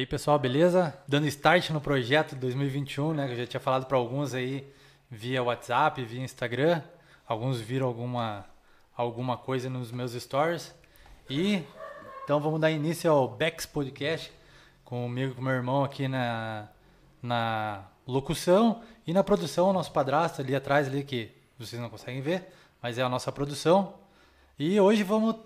aí, 0.00 0.06
pessoal, 0.06 0.38
beleza? 0.38 0.98
Dando 1.06 1.26
start 1.26 1.68
no 1.70 1.80
projeto 1.80 2.34
2021, 2.34 3.12
né? 3.12 3.26
Que 3.26 3.32
eu 3.34 3.36
já 3.36 3.46
tinha 3.46 3.60
falado 3.60 3.84
para 3.84 3.98
alguns 3.98 4.32
aí 4.32 4.66
via 5.10 5.42
WhatsApp, 5.42 6.02
via 6.02 6.22
Instagram. 6.22 6.82
Alguns 7.28 7.60
viram 7.60 7.86
alguma, 7.86 8.46
alguma 8.96 9.36
coisa 9.36 9.68
nos 9.68 9.92
meus 9.92 10.12
stories. 10.12 10.74
E 11.28 11.62
então 12.24 12.40
vamos 12.40 12.58
dar 12.58 12.70
início 12.70 13.10
ao 13.10 13.28
Bex 13.28 13.66
Podcast 13.66 14.32
comigo 14.86 15.34
com 15.34 15.42
meu 15.42 15.52
irmão 15.52 15.84
aqui 15.84 16.08
na, 16.08 16.68
na 17.22 17.84
locução 18.06 18.82
e 19.06 19.12
na 19.12 19.22
produção, 19.22 19.68
o 19.68 19.72
nosso 19.74 19.92
padrasto 19.92 20.40
ali 20.40 20.54
atrás 20.56 20.88
ali 20.88 21.04
que 21.04 21.30
vocês 21.58 21.80
não 21.80 21.90
conseguem 21.90 22.22
ver, 22.22 22.48
mas 22.80 22.96
é 22.96 23.02
a 23.02 23.08
nossa 23.08 23.30
produção. 23.30 23.94
E 24.58 24.80
hoje 24.80 25.02
vamos 25.02 25.36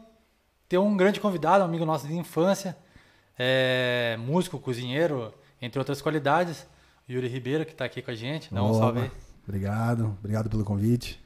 ter 0.68 0.78
um 0.78 0.96
grande 0.96 1.18
convidado, 1.18 1.64
um 1.64 1.66
amigo 1.66 1.84
nosso 1.84 2.06
de 2.06 2.14
infância, 2.14 2.76
é, 3.38 4.16
músico, 4.18 4.58
cozinheiro, 4.58 5.32
entre 5.60 5.78
outras 5.78 6.00
qualidades. 6.02 6.66
Yuri 7.08 7.28
Ribeiro, 7.28 7.66
que 7.66 7.72
está 7.72 7.84
aqui 7.84 8.00
com 8.00 8.10
a 8.10 8.14
gente. 8.14 8.52
Dá 8.52 8.62
um 8.62 8.70
Opa, 8.70 8.78
salve 8.78 9.00
aí. 9.00 9.10
Obrigado, 9.46 10.16
obrigado 10.18 10.48
pelo 10.48 10.64
convite. 10.64 11.20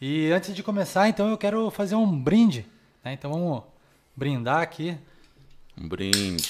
E 0.00 0.30
antes 0.32 0.54
de 0.54 0.62
começar, 0.62 1.08
então, 1.08 1.30
eu 1.30 1.38
quero 1.38 1.70
fazer 1.70 1.94
um 1.94 2.20
brinde. 2.20 2.66
né? 3.02 3.14
Então 3.14 3.30
vamos 3.32 3.62
brindar 4.14 4.60
aqui. 4.60 4.98
Um 5.78 5.88
brinde. 5.88 6.44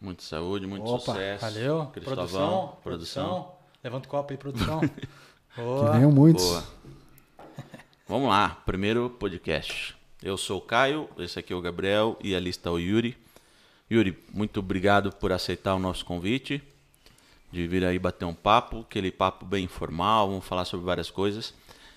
Muita 0.00 0.22
saúde, 0.22 0.66
muito 0.66 0.84
Opa, 0.86 1.12
sucesso. 1.12 1.40
Valeu. 1.44 1.86
Cristóvão, 1.92 2.16
Produção, 2.26 2.78
produção. 2.82 3.54
Levanta 3.82 4.06
o 4.06 4.10
copo 4.10 4.32
aí, 4.32 4.36
produção. 4.38 4.80
Que 5.54 5.60
Boa. 5.62 5.92
venham 5.92 6.10
muitos. 6.10 6.44
Boa. 6.44 6.64
Vamos 8.08 8.28
lá, 8.28 8.60
primeiro 8.66 9.08
podcast. 9.08 9.96
Eu 10.24 10.38
sou 10.38 10.56
o 10.56 10.60
Caio, 10.62 11.06
esse 11.18 11.38
aqui 11.38 11.52
é 11.52 11.56
o 11.56 11.60
Gabriel 11.60 12.18
e 12.18 12.34
ali 12.34 12.48
está 12.48 12.70
o 12.70 12.78
Yuri. 12.78 13.14
Yuri, 13.92 14.18
muito 14.32 14.58
obrigado 14.58 15.12
por 15.12 15.30
aceitar 15.30 15.74
o 15.74 15.78
nosso 15.78 16.02
convite, 16.02 16.62
de 17.52 17.68
vir 17.68 17.84
aí 17.84 17.98
bater 17.98 18.24
um 18.24 18.32
papo, 18.32 18.86
aquele 18.88 19.10
papo 19.10 19.44
bem 19.44 19.66
informal, 19.66 20.28
vamos 20.28 20.46
falar 20.46 20.64
sobre 20.64 20.86
várias 20.86 21.10
coisas. 21.10 21.52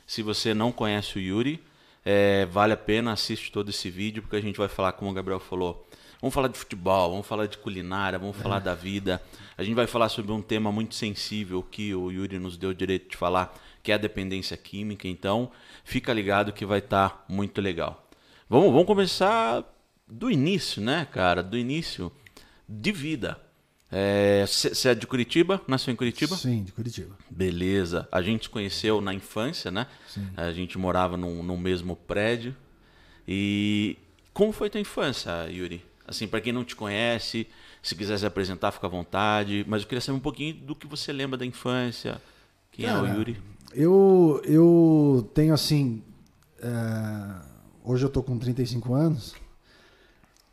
Se 0.06 0.22
você 0.22 0.54
não 0.54 0.74
conhece 0.74 1.18
o 1.18 1.22
Yuri, 1.22 1.64
é, 2.04 2.46
vale 2.48 2.74
a 2.74 2.78
pena 2.78 3.14
assistir 3.14 3.50
todo 3.50 3.70
esse 3.70 3.90
vídeo, 3.90 4.22
porque 4.22 4.36
a 4.36 4.42
gente 4.42 4.58
vai 4.58 4.68
falar, 4.68 4.92
como 4.92 5.10
o 5.10 5.14
Gabriel 5.14 5.40
falou, 5.40 5.88
vamos 6.20 6.34
falar 6.34 6.50
de 6.50 6.60
futebol, 6.60 7.12
vamos 7.12 7.26
falar 7.26 7.46
de 7.46 7.58
culinária, 7.58 8.20
vamos 8.20 8.36
falar 8.36 8.60
da 8.60 8.76
vida. 8.76 9.24
A 9.58 9.64
gente 9.64 9.76
vai 9.76 9.88
falar 9.88 10.10
sobre 10.10 10.34
um 10.34 10.42
tema 10.42 10.70
muito 10.70 10.96
sensível 10.96 11.64
que 11.64 11.96
o 11.96 12.12
Yuri 12.12 12.40
nos 12.40 12.58
deu 12.58 12.72
o 12.72 12.76
direito 12.76 13.10
de 13.10 13.16
falar, 13.16 13.58
que 13.82 13.90
é 13.90 13.96
a 13.96 13.98
dependência 13.98 14.58
química. 14.58 15.08
Então, 15.08 15.50
fica 15.86 16.12
ligado 16.12 16.52
que 16.52 16.66
vai 16.66 16.80
estar 16.80 17.24
muito 17.30 17.62
legal. 17.62 18.04
Vamos, 18.50 18.72
vamos 18.72 18.86
começar 18.86 19.64
do 20.08 20.32
início, 20.32 20.82
né, 20.82 21.06
cara? 21.12 21.44
Do 21.44 21.58
início 21.58 22.12
de 22.68 22.92
vida. 22.92 23.38
Você 24.46 24.90
é 24.90 24.96
de 24.96 25.06
Curitiba? 25.06 25.62
Nasceu 25.68 25.94
em 25.94 25.98
Curitiba? 25.98 26.36
Sim, 26.36 26.64
de 26.64 26.72
Curitiba. 26.72 27.18
Beleza. 27.30 28.08
A 28.12 28.22
gente 28.22 28.44
se 28.46 28.50
conheceu 28.50 29.02
na 29.02 29.14
infância, 29.14 29.70
né? 29.70 29.88
Sim. 30.08 30.28
A 30.36 30.52
gente 30.52 30.78
morava 30.78 31.18
num, 31.18 31.44
no 31.44 31.58
mesmo 31.58 31.96
prédio. 31.96 32.56
E 33.28 33.98
como 34.34 34.54
foi 34.54 34.70
tua 34.70 34.80
infância, 34.80 35.50
Yuri? 35.50 35.84
Assim, 36.08 36.26
para 36.26 36.40
quem 36.40 36.54
não 36.54 36.64
te 36.64 36.74
conhece, 36.74 37.48
se 37.84 37.96
quiser 37.96 38.18
se 38.18 38.26
apresentar, 38.26 38.72
fica 38.72 38.88
à 38.88 38.90
vontade. 38.90 39.66
Mas 39.68 39.82
eu 39.82 39.88
queria 39.90 40.02
saber 40.02 40.18
um 40.18 40.22
pouquinho 40.22 40.54
do 40.54 40.74
que 40.74 40.88
você 40.88 41.12
lembra 41.12 41.38
da 41.38 41.46
infância. 41.46 42.22
Quem 42.72 42.86
é 42.86 42.90
Cara, 42.90 43.04
o 43.04 43.08
Yuri? 43.08 43.42
Eu, 43.74 44.42
eu 44.46 45.30
tenho 45.34 45.54
assim. 45.54 46.02
é, 46.62 47.57
hoje 47.88 48.04
eu 48.06 48.10
tô 48.10 48.22
com 48.22 48.38
35 48.38 48.94
anos. 48.94 49.34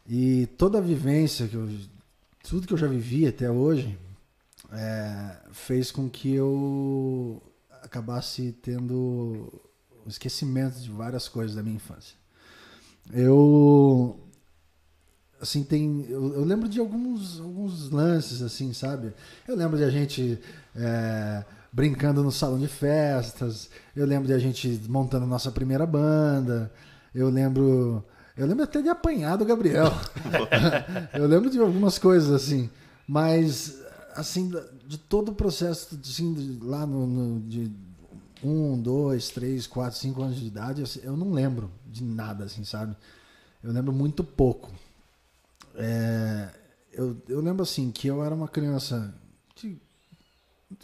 E 0.07 0.47
toda 0.59 0.79
a 0.79 0.81
vivência 0.81 1.49
que 1.49 1.57
eu. 1.57 1.69
Tudo 2.49 2.67
que 2.67 2.75
eu 2.75 2.79
já 2.79 2.87
vivi 2.87 3.27
até 3.27 3.51
hoje 3.51 3.99
é, 4.71 5.37
fez 5.51 5.91
com 5.91 6.09
que 6.09 6.33
eu 6.35 7.43
acabasse 7.83 8.53
tendo 8.63 9.51
o 10.05 10.09
esquecimento 10.09 10.79
de 10.79 10.91
várias 10.91 11.27
coisas 11.27 11.57
da 11.57 11.63
minha 11.63 11.77
infância. 11.77 12.17
Eu 13.13 14.21
assim 15.41 15.63
tem 15.63 16.07
eu, 16.09 16.35
eu 16.35 16.45
lembro 16.45 16.69
de 16.69 16.79
alguns 16.81 17.41
alguns 17.41 17.91
lances 17.91 18.41
assim 18.41 18.73
sabe 18.73 19.13
eu 19.47 19.55
lembro 19.55 19.77
de 19.77 19.85
a 19.85 19.91
gente 19.91 20.39
é, 20.75 21.45
brincando 21.71 22.23
no 22.23 22.33
salão 22.33 22.59
de 22.59 22.69
festas 22.69 23.69
eu 23.95 24.07
lembro 24.07 24.27
de 24.27 24.33
a 24.33 24.39
gente 24.39 24.81
montando 24.89 25.27
nossa 25.27 25.51
primeira 25.51 25.85
banda 25.85 26.73
eu 27.15 27.29
lembro 27.31 28.05
eu 28.37 28.47
lembro 28.47 28.65
até 28.65 28.83
de 28.83 28.89
apanhar 28.89 29.37
do 29.37 29.45
Gabriel. 29.45 29.87
Eu 31.15 31.27
lembro 31.29 31.49
de 31.49 31.59
algumas 31.61 31.99
coisas 31.99 32.31
assim 32.33 32.69
mas 33.07 33.81
assim 34.17 34.51
de 34.87 34.99
todo 34.99 35.31
o 35.31 35.35
processo 35.35 35.99
assim, 36.03 36.35
de- 36.35 36.65
lá 36.65 36.85
no, 36.87 37.07
no- 37.07 37.41
de 37.49 37.71
um 38.43 38.77
dois 38.81 39.29
três 39.31 39.67
quatro 39.67 39.99
cinco 39.99 40.23
anos 40.23 40.37
de 40.37 40.47
idade 40.47 40.83
assim, 40.83 41.01
eu 41.05 41.17
não 41.17 41.33
lembro 41.33 41.71
de 41.87 42.03
nada 42.03 42.45
assim 42.45 42.65
sabe? 42.65 42.97
Eu 43.63 43.73
lembro 43.73 43.93
muito 43.93 44.23
pouco. 44.25 44.71
É, 45.77 46.49
eu, 46.93 47.17
eu 47.29 47.41
lembro 47.41 47.63
assim 47.63 47.91
que 47.91 48.07
eu 48.09 48.23
era 48.25 48.35
uma 48.35 48.49
criança 48.49 49.15
que, 49.55 49.81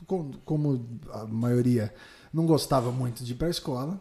com- 0.06 0.32
como 0.44 0.84
a 1.12 1.24
maioria, 1.26 1.92
não 2.32 2.46
gostava 2.46 2.90
muito 2.90 3.22
de 3.24 3.32
ir 3.32 3.36
para 3.36 3.48
a 3.48 3.50
escola, 3.50 4.00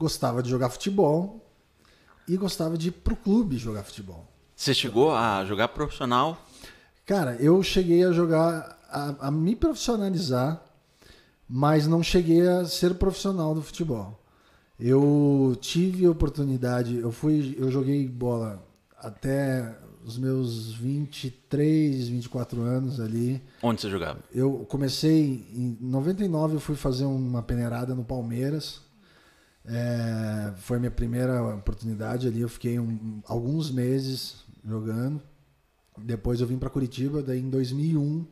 gostava 0.00 0.42
de 0.42 0.48
jogar 0.48 0.70
futebol 0.70 1.46
e 2.26 2.34
gostava 2.34 2.78
de 2.78 2.88
ir 2.88 2.92
pro 2.92 3.14
clube 3.14 3.58
jogar 3.58 3.84
futebol. 3.84 4.26
Você 4.56 4.72
chegou 4.72 5.14
a 5.14 5.44
jogar 5.44 5.68
profissional? 5.68 6.42
Cara, 7.04 7.36
eu 7.36 7.62
cheguei 7.62 8.02
a 8.04 8.10
jogar, 8.10 8.78
a, 8.88 9.28
a 9.28 9.30
me 9.30 9.54
profissionalizar, 9.54 10.62
mas 11.46 11.86
não 11.86 12.02
cheguei 12.02 12.48
a 12.48 12.64
ser 12.64 12.94
profissional 12.94 13.54
do 13.54 13.62
futebol. 13.62 14.18
Eu 14.78 15.54
tive 15.60 16.08
oportunidade, 16.08 16.96
eu 16.96 17.12
fui, 17.12 17.54
eu 17.58 17.70
joguei 17.70 18.08
bola 18.08 18.64
até 18.98 19.76
os 20.02 20.16
meus 20.16 20.72
23, 20.72 22.08
24 22.08 22.62
anos 22.62 23.00
ali. 23.00 23.42
Onde 23.62 23.82
você 23.82 23.90
jogava? 23.90 24.20
Eu 24.32 24.64
comecei 24.66 25.46
em 25.52 25.76
99, 25.78 26.54
eu 26.54 26.60
fui 26.60 26.76
fazer 26.76 27.04
uma 27.04 27.42
peneirada 27.42 27.94
no 27.94 28.04
Palmeiras. 28.04 28.80
É, 29.72 30.52
foi 30.56 30.78
minha 30.80 30.90
primeira 30.90 31.42
oportunidade 31.54 32.26
ali. 32.26 32.40
Eu 32.40 32.48
fiquei 32.48 32.78
um- 32.78 33.20
alguns 33.26 33.70
meses 33.70 34.44
jogando. 34.66 35.22
Depois 35.96 36.40
eu 36.40 36.46
vim 36.46 36.58
para 36.58 36.68
Curitiba. 36.70 37.22
Daí 37.22 37.40
em 37.40 37.48
2001 37.48 38.26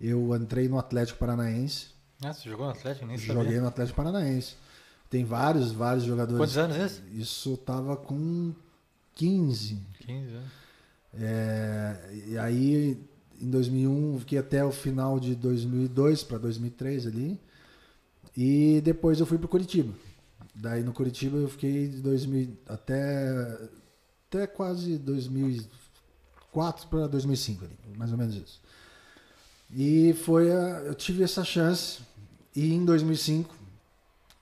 eu 0.00 0.34
entrei 0.36 0.68
no 0.68 0.78
Atlético 0.78 1.18
Paranaense. 1.18 1.88
Ah, 2.22 2.32
você 2.32 2.48
jogou 2.48 2.66
no 2.66 2.72
Atlético? 2.72 3.06
Nem 3.06 3.18
Joguei 3.18 3.42
sabia. 3.44 3.60
no 3.60 3.66
Atlético 3.68 3.96
Paranaense. 3.96 4.54
Tem 5.10 5.24
vários, 5.24 5.72
vários 5.72 6.04
jogadores. 6.04 6.38
Quantos 6.38 6.56
anos 6.56 6.76
esse? 6.76 7.02
Isso 7.12 7.56
tava 7.58 7.96
com 7.96 8.52
15. 9.14 9.78
15 10.00 10.34
anos. 10.34 10.50
É, 11.14 11.96
e 12.28 12.38
aí, 12.38 12.96
em 13.40 13.50
2001, 13.50 14.18
fiquei 14.20 14.38
até 14.38 14.64
o 14.64 14.70
final 14.70 15.18
de 15.18 15.34
2002 15.34 16.22
para 16.22 16.38
2003 16.38 17.06
ali. 17.06 17.38
E 18.36 18.80
depois 18.84 19.18
eu 19.18 19.26
fui 19.26 19.36
para 19.36 19.48
Curitiba. 19.48 19.92
Daí 20.60 20.82
no 20.82 20.92
Curitiba 20.92 21.38
eu 21.38 21.48
fiquei 21.48 21.88
de 21.88 22.00
2000 22.00 22.56
até, 22.68 23.58
até 24.28 24.46
quase 24.46 24.98
2004 24.98 26.86
para 26.88 27.06
2005 27.06 27.64
ali, 27.64 27.78
mais 27.96 28.12
ou 28.12 28.18
menos 28.18 28.34
isso. 28.34 28.60
E 29.72 30.12
foi 30.24 30.50
a, 30.52 30.80
eu 30.84 30.94
tive 30.94 31.22
essa 31.22 31.44
chance 31.44 32.00
e 32.54 32.72
em 32.74 32.84
2005 32.84 33.54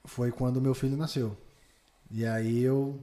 foi 0.04 0.32
quando 0.32 0.60
meu 0.60 0.74
filho 0.74 0.96
nasceu. 0.96 1.36
E 2.10 2.24
aí 2.24 2.60
eu 2.62 2.98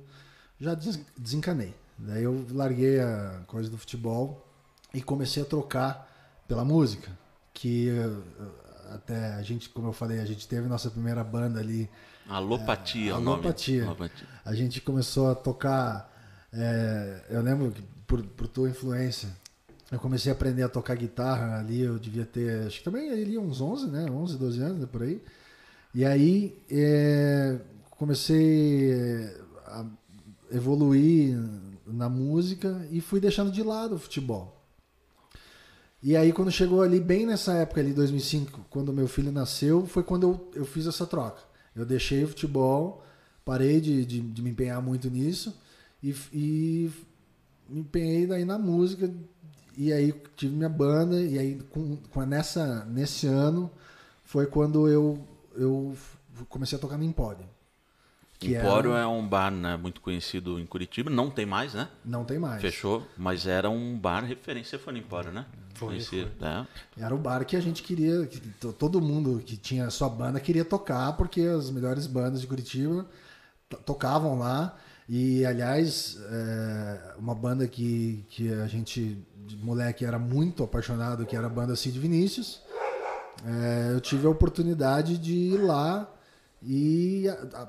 já 0.59 0.73
des- 0.73 0.99
desencanei. 1.17 1.73
Daí 1.97 2.23
eu 2.23 2.45
larguei 2.51 2.99
a 2.99 3.43
coisa 3.47 3.69
do 3.69 3.77
futebol 3.77 4.45
e 4.93 5.01
comecei 5.01 5.43
a 5.43 5.45
trocar 5.45 6.43
pela 6.47 6.65
música. 6.65 7.11
Que 7.53 7.89
eh, 7.89 8.93
até 8.93 9.33
a 9.35 9.41
gente, 9.43 9.69
como 9.69 9.87
eu 9.87 9.93
falei, 9.93 10.19
a 10.19 10.25
gente 10.25 10.47
teve 10.47 10.67
nossa 10.67 10.89
primeira 10.89 11.23
banda 11.23 11.59
ali. 11.59 11.89
Alopatia, 12.27 13.11
É, 13.11 13.13
o 13.15 13.19
nome. 13.19 13.43
alopatia. 13.43 13.83
Alopatia. 13.85 14.27
A 14.43 14.53
gente 14.55 14.81
começou 14.81 15.29
a 15.29 15.35
tocar. 15.35 16.11
eh, 16.53 17.21
eu 17.29 17.41
lembro 17.41 17.71
que 17.71 17.81
por, 18.07 18.23
por 18.23 18.47
tua 18.47 18.69
influência, 18.69 19.29
eu 19.91 19.99
comecei 19.99 20.31
a 20.31 20.35
aprender 20.35 20.63
a 20.63 20.69
tocar 20.69 20.95
guitarra 20.95 21.59
ali. 21.59 21.81
Eu 21.81 21.99
devia 21.99 22.25
ter, 22.25 22.65
acho 22.67 22.79
que 22.79 22.83
também 22.83 23.09
ali 23.11 23.37
uns 23.37 23.61
11, 23.61 23.87
né? 23.87 24.09
11, 24.09 24.37
12 24.37 24.61
anos, 24.61 24.79
né, 24.79 24.87
por 24.91 25.03
aí. 25.03 25.21
E 25.93 26.03
aí 26.05 26.57
eh, 26.69 27.59
comecei 27.91 28.91
a 29.67 29.85
evoluir 30.51 31.37
na 31.85 32.09
música 32.09 32.87
e 32.91 33.01
fui 33.01 33.19
deixando 33.19 33.51
de 33.51 33.61
lado 33.63 33.95
o 33.95 33.99
futebol. 33.99 34.53
E 36.01 36.15
aí 36.15 36.31
quando 36.31 36.51
chegou 36.51 36.81
ali, 36.81 36.99
bem 36.99 37.25
nessa 37.25 37.53
época 37.53 37.81
ali, 37.81 37.91
2005, 37.93 38.65
quando 38.69 38.93
meu 38.93 39.07
filho 39.07 39.31
nasceu, 39.31 39.85
foi 39.87 40.03
quando 40.03 40.23
eu, 40.23 40.51
eu 40.61 40.65
fiz 40.65 40.85
essa 40.87 41.05
troca. 41.05 41.41
Eu 41.75 41.85
deixei 41.85 42.23
o 42.23 42.27
futebol, 42.27 43.03
parei 43.43 43.81
de, 43.81 44.05
de, 44.05 44.19
de 44.21 44.41
me 44.41 44.49
empenhar 44.51 44.81
muito 44.81 45.09
nisso 45.09 45.55
e, 46.01 46.15
e 46.33 46.91
me 47.69 47.81
empenhei 47.81 48.25
daí 48.25 48.45
na 48.45 48.57
música 48.57 49.11
e 49.77 49.91
aí 49.91 50.13
tive 50.37 50.55
minha 50.55 50.69
banda 50.69 51.19
e 51.21 51.37
aí 51.37 51.59
com, 51.69 51.97
com 51.97 52.21
nessa 52.25 52.85
nesse 52.85 53.27
ano 53.27 53.69
foi 54.23 54.45
quando 54.47 54.87
eu 54.87 55.19
eu 55.55 55.95
comecei 56.49 56.77
a 56.77 56.81
tocar 56.81 56.97
no 56.97 57.03
Empório. 57.03 57.45
Empório 58.41 58.91
era- 58.91 59.01
é 59.03 59.07
um 59.07 59.25
bar 59.27 59.49
né, 59.49 59.75
muito 59.77 60.01
conhecido 60.01 60.59
em 60.59 60.65
Curitiba, 60.65 61.09
não 61.09 61.29
tem 61.31 61.45
mais, 61.45 61.73
né? 61.73 61.89
Não 62.03 62.23
tem 62.25 62.37
mais. 62.37 62.61
Fechou, 62.61 63.07
mas 63.17 63.47
era 63.47 63.69
um 63.69 63.97
bar 63.97 64.23
referência, 64.23 64.77
foi 64.77 64.93
no 64.93 64.99
Empório, 64.99 65.31
né? 65.31 65.45
Foi, 65.75 65.89
Conhecido, 65.89 66.31
né? 66.39 66.65
Era 66.97 67.13
o 67.13 67.17
bar 67.17 67.45
que 67.45 67.55
a 67.55 67.61
gente 67.61 67.83
queria, 67.83 68.25
que 68.25 68.39
to- 68.39 68.73
todo 68.73 68.99
mundo 69.01 69.41
que 69.45 69.55
tinha 69.57 69.89
sua 69.89 70.09
banda 70.09 70.39
queria 70.39 70.65
tocar, 70.65 71.13
porque 71.13 71.41
as 71.41 71.69
melhores 71.69 72.07
bandas 72.07 72.41
de 72.41 72.47
Curitiba 72.47 73.05
to- 73.69 73.77
tocavam 73.85 74.39
lá. 74.39 74.77
E, 75.07 75.45
aliás, 75.45 76.17
é, 76.31 77.13
uma 77.19 77.35
banda 77.35 77.67
que, 77.67 78.25
que 78.29 78.51
a 78.51 78.65
gente, 78.67 79.23
de 79.45 79.55
moleque, 79.57 80.03
era 80.03 80.17
muito 80.17 80.63
apaixonado, 80.63 81.25
que 81.27 81.35
era 81.35 81.45
a 81.45 81.49
banda 81.49 81.75
Cid 81.75 81.99
Vinícius. 81.99 82.61
É, 83.45 83.91
eu 83.93 84.01
tive 84.01 84.25
a 84.25 84.29
oportunidade 84.31 85.17
de 85.19 85.33
ir 85.33 85.57
lá 85.57 86.11
e, 86.63 87.25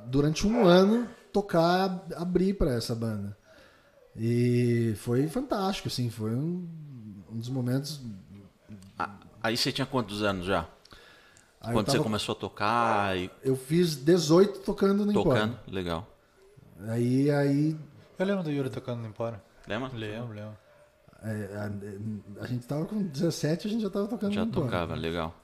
durante 0.07 0.47
um 0.47 0.65
ano, 0.65 1.07
tocar, 1.33 2.07
abrir 2.17 2.55
para 2.55 2.73
essa 2.73 2.95
banda. 2.95 3.37
E 4.17 4.95
foi 4.97 5.27
fantástico, 5.29 5.89
assim, 5.89 6.09
foi 6.09 6.35
um, 6.35 6.67
um 7.37 7.39
dos 7.39 7.49
momentos 7.49 8.01
Ah, 8.99 9.15
Aí 9.43 9.57
você 9.57 9.71
tinha 9.71 9.87
quantos 9.87 10.23
anos 10.23 10.47
já? 10.47 10.67
Aí 11.61 11.73
Quando 11.73 11.87
você 11.87 11.93
tava- 11.93 12.05
começou 12.05 12.33
a 12.35 12.37
tocar 12.39 13.17
e 13.17 13.31
Eu 13.45 13.57
fiz 13.57 13.95
18 13.97 14.61
tocando 14.61 15.05
no 15.05 15.13
tocando? 15.13 15.53
Empório. 15.53 15.75
Legal. 15.75 16.07
Aí, 16.89 17.31
aí 17.31 17.77
Eu 18.19 18.27
lembro 18.27 18.43
do 18.43 18.51
Yuri 18.51 18.71
tocando 18.71 19.01
no 19.03 19.09
Empório. 19.09 19.41
Lembra? 19.69 19.91
Lembro, 19.95 20.33
lembro. 20.35 20.57
é, 21.23 21.57
a, 22.39 22.43
a 22.45 22.47
gente 22.47 22.67
tava 22.67 22.85
com 22.87 23.03
17, 23.03 23.67
a 23.67 23.71
gente 23.71 23.83
já 23.83 23.91
tava 23.91 24.07
tocando 24.09 24.33
Já 24.33 24.43
no 24.45 24.49
Empório. 24.51 24.69
tocava, 24.71 24.95
legal. 24.95 25.35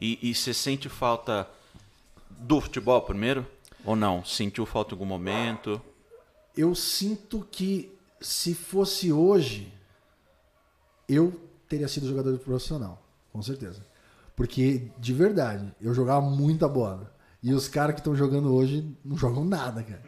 E, 0.00 0.18
e 0.30 0.34
você 0.34 0.52
sente 0.54 0.88
falta 0.88 1.48
do 2.30 2.60
futebol 2.60 3.00
primeiro? 3.02 3.46
Ou 3.84 3.94
não? 3.96 4.24
Sentiu 4.24 4.66
falta 4.66 4.92
em 4.92 4.94
algum 4.94 5.06
momento? 5.06 5.80
Eu 6.56 6.74
sinto 6.74 7.46
que 7.50 7.96
se 8.20 8.54
fosse 8.54 9.12
hoje, 9.12 9.72
eu 11.08 11.32
teria 11.68 11.88
sido 11.88 12.08
jogador 12.08 12.38
profissional, 12.38 13.02
com 13.32 13.42
certeza. 13.42 13.80
Porque, 14.34 14.90
de 14.98 15.12
verdade, 15.12 15.72
eu 15.80 15.94
jogava 15.94 16.20
muita 16.20 16.68
bola. 16.68 17.12
E 17.42 17.52
os 17.52 17.68
caras 17.68 17.94
que 17.94 18.00
estão 18.00 18.14
jogando 18.14 18.54
hoje 18.54 18.86
não 19.04 19.16
jogam 19.16 19.44
nada, 19.44 19.82
cara. 19.82 20.02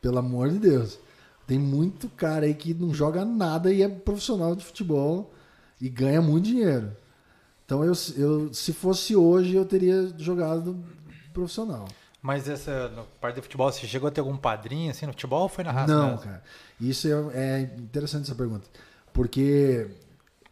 Pelo 0.00 0.18
amor 0.18 0.50
de 0.50 0.58
Deus. 0.58 0.98
Tem 1.46 1.58
muito 1.58 2.08
cara 2.08 2.46
aí 2.46 2.54
que 2.54 2.74
não 2.74 2.92
joga 2.92 3.24
nada 3.24 3.72
e 3.72 3.82
é 3.82 3.88
profissional 3.88 4.54
de 4.54 4.64
futebol 4.64 5.32
e 5.80 5.88
ganha 5.88 6.20
muito 6.20 6.46
dinheiro. 6.46 6.92
Então, 7.64 7.84
eu, 7.84 7.92
eu, 8.16 8.52
se 8.52 8.72
fosse 8.72 9.16
hoje, 9.16 9.54
eu 9.54 9.64
teria 9.64 10.12
jogado 10.18 10.76
profissional. 11.32 11.88
Mas 12.20 12.48
essa 12.48 12.88
no 12.90 13.04
parte 13.20 13.36
de 13.36 13.42
futebol, 13.42 13.72
você 13.72 13.86
chegou 13.86 14.08
a 14.08 14.10
ter 14.10 14.20
algum 14.20 14.36
padrinho 14.36 14.90
assim 14.90 15.06
no 15.06 15.12
futebol 15.12 15.42
ou 15.42 15.48
foi 15.48 15.64
na 15.64 15.72
raça? 15.72 15.92
Não, 15.92 16.10
mesmo? 16.10 16.22
cara. 16.22 16.42
Isso 16.80 17.08
é, 17.08 17.12
é 17.34 17.60
interessante 17.78 18.24
essa 18.24 18.34
pergunta. 18.34 18.68
Porque 19.12 19.88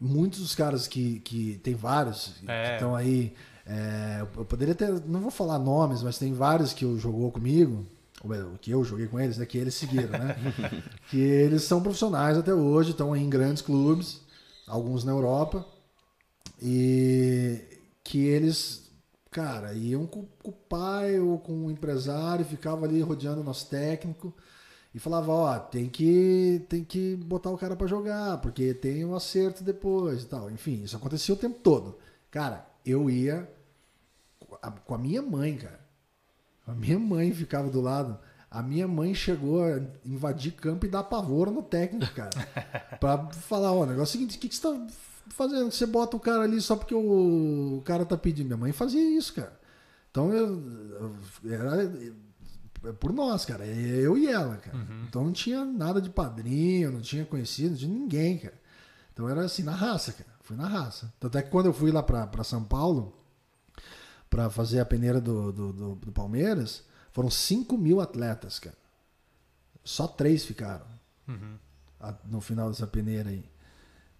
muitos 0.01 0.39
dos 0.39 0.55
caras 0.55 0.87
que, 0.87 1.19
que 1.19 1.59
tem 1.63 1.75
vários 1.75 2.33
É. 2.47 2.63
que 2.69 2.73
estão 2.73 2.95
aí. 2.95 3.33
é, 3.65 4.25
eu 4.35 4.43
poderia 4.45 4.73
ter. 4.73 4.89
Não 5.05 5.21
vou 5.21 5.29
falar 5.31 5.59
nomes, 5.59 6.01
mas 6.01 6.17
tem 6.17 6.33
vários 6.33 6.73
que 6.73 6.83
eu 6.83 6.97
jogou 6.97 7.31
comigo. 7.31 7.85
ou 8.23 8.57
Que 8.59 8.71
eu 8.71 8.83
joguei 8.83 9.07
com 9.07 9.19
eles, 9.19 9.37
né? 9.37 9.45
Que 9.45 9.57
eles 9.59 9.75
seguiram, 9.75 10.09
né? 10.17 10.35
que 11.09 11.19
eles 11.19 11.63
são 11.63 11.81
profissionais 11.81 12.37
até 12.37 12.53
hoje, 12.53 12.91
estão 12.91 13.15
em 13.15 13.29
grandes 13.29 13.61
clubes, 13.61 14.19
alguns 14.67 15.03
na 15.03 15.11
Europa. 15.11 15.63
E 16.61 17.61
que 18.03 18.25
eles, 18.25 18.89
cara, 19.29 19.73
iam 19.73 20.05
com, 20.05 20.25
com 20.43 20.49
o 20.49 20.53
pai 20.53 21.19
ou 21.19 21.37
com 21.39 21.65
o 21.67 21.71
empresário, 21.71 22.43
ficava 22.45 22.85
ali 22.85 23.01
rodeando 23.01 23.41
o 23.41 23.43
nosso 23.43 23.67
técnico 23.69 24.33
e 24.93 24.99
falava, 24.99 25.31
ó, 25.31 25.59
tem 25.59 25.87
que 25.89 26.65
tem 26.67 26.83
que 26.83 27.15
botar 27.15 27.49
o 27.49 27.57
cara 27.57 27.75
pra 27.75 27.87
jogar, 27.87 28.39
porque 28.39 28.73
tem 28.73 29.05
um 29.05 29.15
acerto 29.15 29.63
depois 29.63 30.23
e 30.23 30.25
tal. 30.25 30.51
Enfim, 30.51 30.83
isso 30.83 30.97
acontecia 30.97 31.33
o 31.33 31.37
tempo 31.37 31.59
todo. 31.61 31.97
Cara, 32.29 32.67
eu 32.85 33.09
ia 33.09 33.49
com 34.85 34.95
a, 34.95 34.97
minha 34.97 35.21
mãe, 35.21 35.57
cara. 35.57 35.79
A 36.67 36.73
minha 36.73 36.99
mãe 36.99 37.33
ficava 37.33 37.69
do 37.69 37.79
lado. 37.79 38.19
A 38.49 38.61
minha 38.61 38.85
mãe 38.85 39.13
chegou 39.13 39.63
a 39.63 39.79
invadir 40.05 40.51
campo 40.51 40.85
e 40.85 40.89
dar 40.89 41.03
pavor 41.03 41.49
no 41.49 41.63
técnico, 41.63 42.13
cara. 42.13 42.29
pra 42.99 43.29
falar, 43.31 43.71
ó, 43.71 43.83
o 43.83 43.85
negócio 43.85 44.01
é 44.01 44.03
o 44.03 44.07
seguinte, 44.07 44.37
o 44.37 44.41
que, 44.41 44.49
que 44.49 44.55
você 44.55 44.61
tá 44.61 44.87
fazendo? 45.29 45.71
Você 45.71 45.85
bota 45.85 46.17
o 46.17 46.19
cara 46.19 46.43
ali 46.43 46.59
só 46.59 46.75
porque 46.75 46.93
o, 46.93 47.81
cara 47.85 48.05
tá 48.05 48.17
pedindo. 48.17 48.47
Minha 48.47 48.57
mãe 48.57 48.73
fazia 48.73 49.01
isso, 49.17 49.33
cara. 49.33 49.57
Então 50.11 50.33
eu, 50.33 50.61
eu 51.45 51.53
era 51.53 51.89
por 52.99 53.13
nós, 53.13 53.45
cara. 53.45 53.65
É 53.65 53.71
eu 53.75 54.17
e 54.17 54.27
ela, 54.27 54.57
cara. 54.57 54.77
Então 55.07 55.23
não 55.23 55.31
tinha 55.31 55.63
nada 55.65 56.01
de 56.01 56.09
padrinho, 56.09 56.91
não 56.91 57.01
tinha 57.01 57.25
conhecido, 57.25 57.71
não 57.71 57.77
tinha 57.77 57.93
ninguém, 57.93 58.37
cara. 58.37 58.59
Então 59.13 59.29
era 59.29 59.43
assim, 59.45 59.63
na 59.63 59.73
raça, 59.75 60.11
cara. 60.13 60.29
Fui 60.41 60.55
na 60.57 60.67
raça. 60.67 61.13
Tanto 61.19 61.37
é 61.37 61.43
que 61.43 61.49
quando 61.49 61.67
eu 61.67 61.73
fui 61.73 61.91
lá 61.91 62.01
pra, 62.01 62.25
pra 62.27 62.43
São 62.43 62.63
Paulo, 62.63 63.15
pra 64.29 64.49
fazer 64.49 64.79
a 64.79 64.85
peneira 64.85 65.19
do, 65.21 65.51
do, 65.51 65.73
do- 65.73 65.95
do 65.95 66.11
Palmeiras, 66.11 66.83
foram 67.11 67.29
5 67.29 67.77
mil 67.77 67.99
atletas, 68.01 68.57
cara. 68.59 68.77
Só 69.83 70.07
três 70.07 70.45
ficaram 70.45 70.85
Uhum. 71.27 71.55
a- 71.99 72.15
no 72.25 72.41
final 72.41 72.69
dessa 72.69 72.87
peneira 72.87 73.29
aí. 73.29 73.43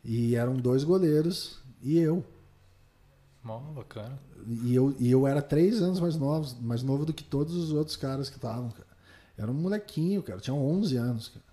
E 0.04 0.36
eram 0.36 0.56
dois 0.56 0.84
goleiros 0.84 1.60
e 1.82 1.98
eu. 1.98 2.26
Mó 3.44 3.60
bacana. 3.60 4.18
E 4.64 4.74
eu, 4.76 4.96
e 5.00 5.10
eu 5.10 5.26
era 5.28 5.42
três 5.42 5.82
anos 5.82 6.00
mais 6.00 6.16
novo, 6.16 6.56
mais 6.62 6.84
novo 6.84 7.06
do 7.06 7.14
que 7.14 7.24
todos 7.24 7.56
os 7.56 7.72
outros 7.72 7.96
caras 7.96 8.30
que 8.30 8.36
estavam, 8.36 8.70
cara. 8.70 8.88
Era 9.38 9.50
um 9.50 9.54
molequinho, 9.56 10.22
cara. 10.22 10.40
Tinha 10.40 10.54
11 10.54 10.98
anos, 10.98 11.28
cara. 11.30 11.46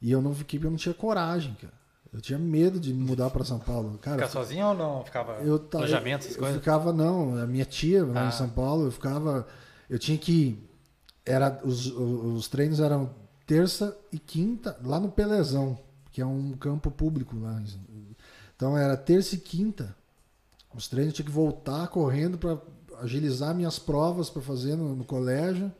E 0.00 0.10
eu 0.12 0.22
não 0.22 0.32
fiquei 0.34 0.58
porque 0.58 0.66
eu 0.66 0.70
não 0.70 0.78
tinha 0.78 0.94
coragem, 0.94 1.54
cara. 1.60 1.72
Eu 2.12 2.20
tinha 2.20 2.38
medo 2.38 2.78
de 2.80 2.94
mudar 2.94 3.30
para 3.30 3.44
São 3.44 3.58
Paulo. 3.58 3.98
Cara, 3.98 4.16
Ficar 4.16 4.28
sozinho 4.30 4.68
ou 4.68 4.74
não? 4.74 5.04
Ficava 5.04 5.32
eu 5.42 5.62
alojamento, 5.74 6.24
essas 6.24 6.36
eu 6.36 6.40
coisas? 6.42 6.58
ficava 6.58 6.92
não, 6.92 7.36
a 7.36 7.46
minha 7.46 7.64
tia 7.64 8.04
lá 8.06 8.26
Ah. 8.26 8.28
em 8.28 8.32
São 8.32 8.48
Paulo, 8.48 8.84
eu 8.86 8.90
ficava, 8.92 9.46
eu 9.90 9.98
tinha 9.98 10.16
que 10.16 10.58
era 11.26 11.60
os, 11.64 11.86
os 11.88 12.48
treinos 12.48 12.80
eram 12.80 13.10
terça 13.46 13.94
e 14.10 14.18
quinta 14.18 14.78
lá 14.82 14.98
no 14.98 15.10
Pelezão, 15.10 15.78
que 16.10 16.22
é 16.22 16.26
um 16.26 16.52
campo 16.52 16.90
público 16.90 17.36
lá. 17.38 17.60
Então 18.56 18.76
era 18.78 18.96
terça 18.96 19.34
e 19.34 19.38
quinta. 19.38 19.94
Os 20.74 20.88
treinos 20.88 21.14
tinha 21.14 21.24
que 21.26 21.32
voltar 21.32 21.88
correndo 21.88 22.38
para 22.38 22.58
agilizar 23.00 23.54
minhas 23.54 23.78
provas 23.78 24.28
para 24.28 24.42
fazer 24.42 24.76
no, 24.76 24.94
no 24.94 25.04
colégio. 25.04 25.72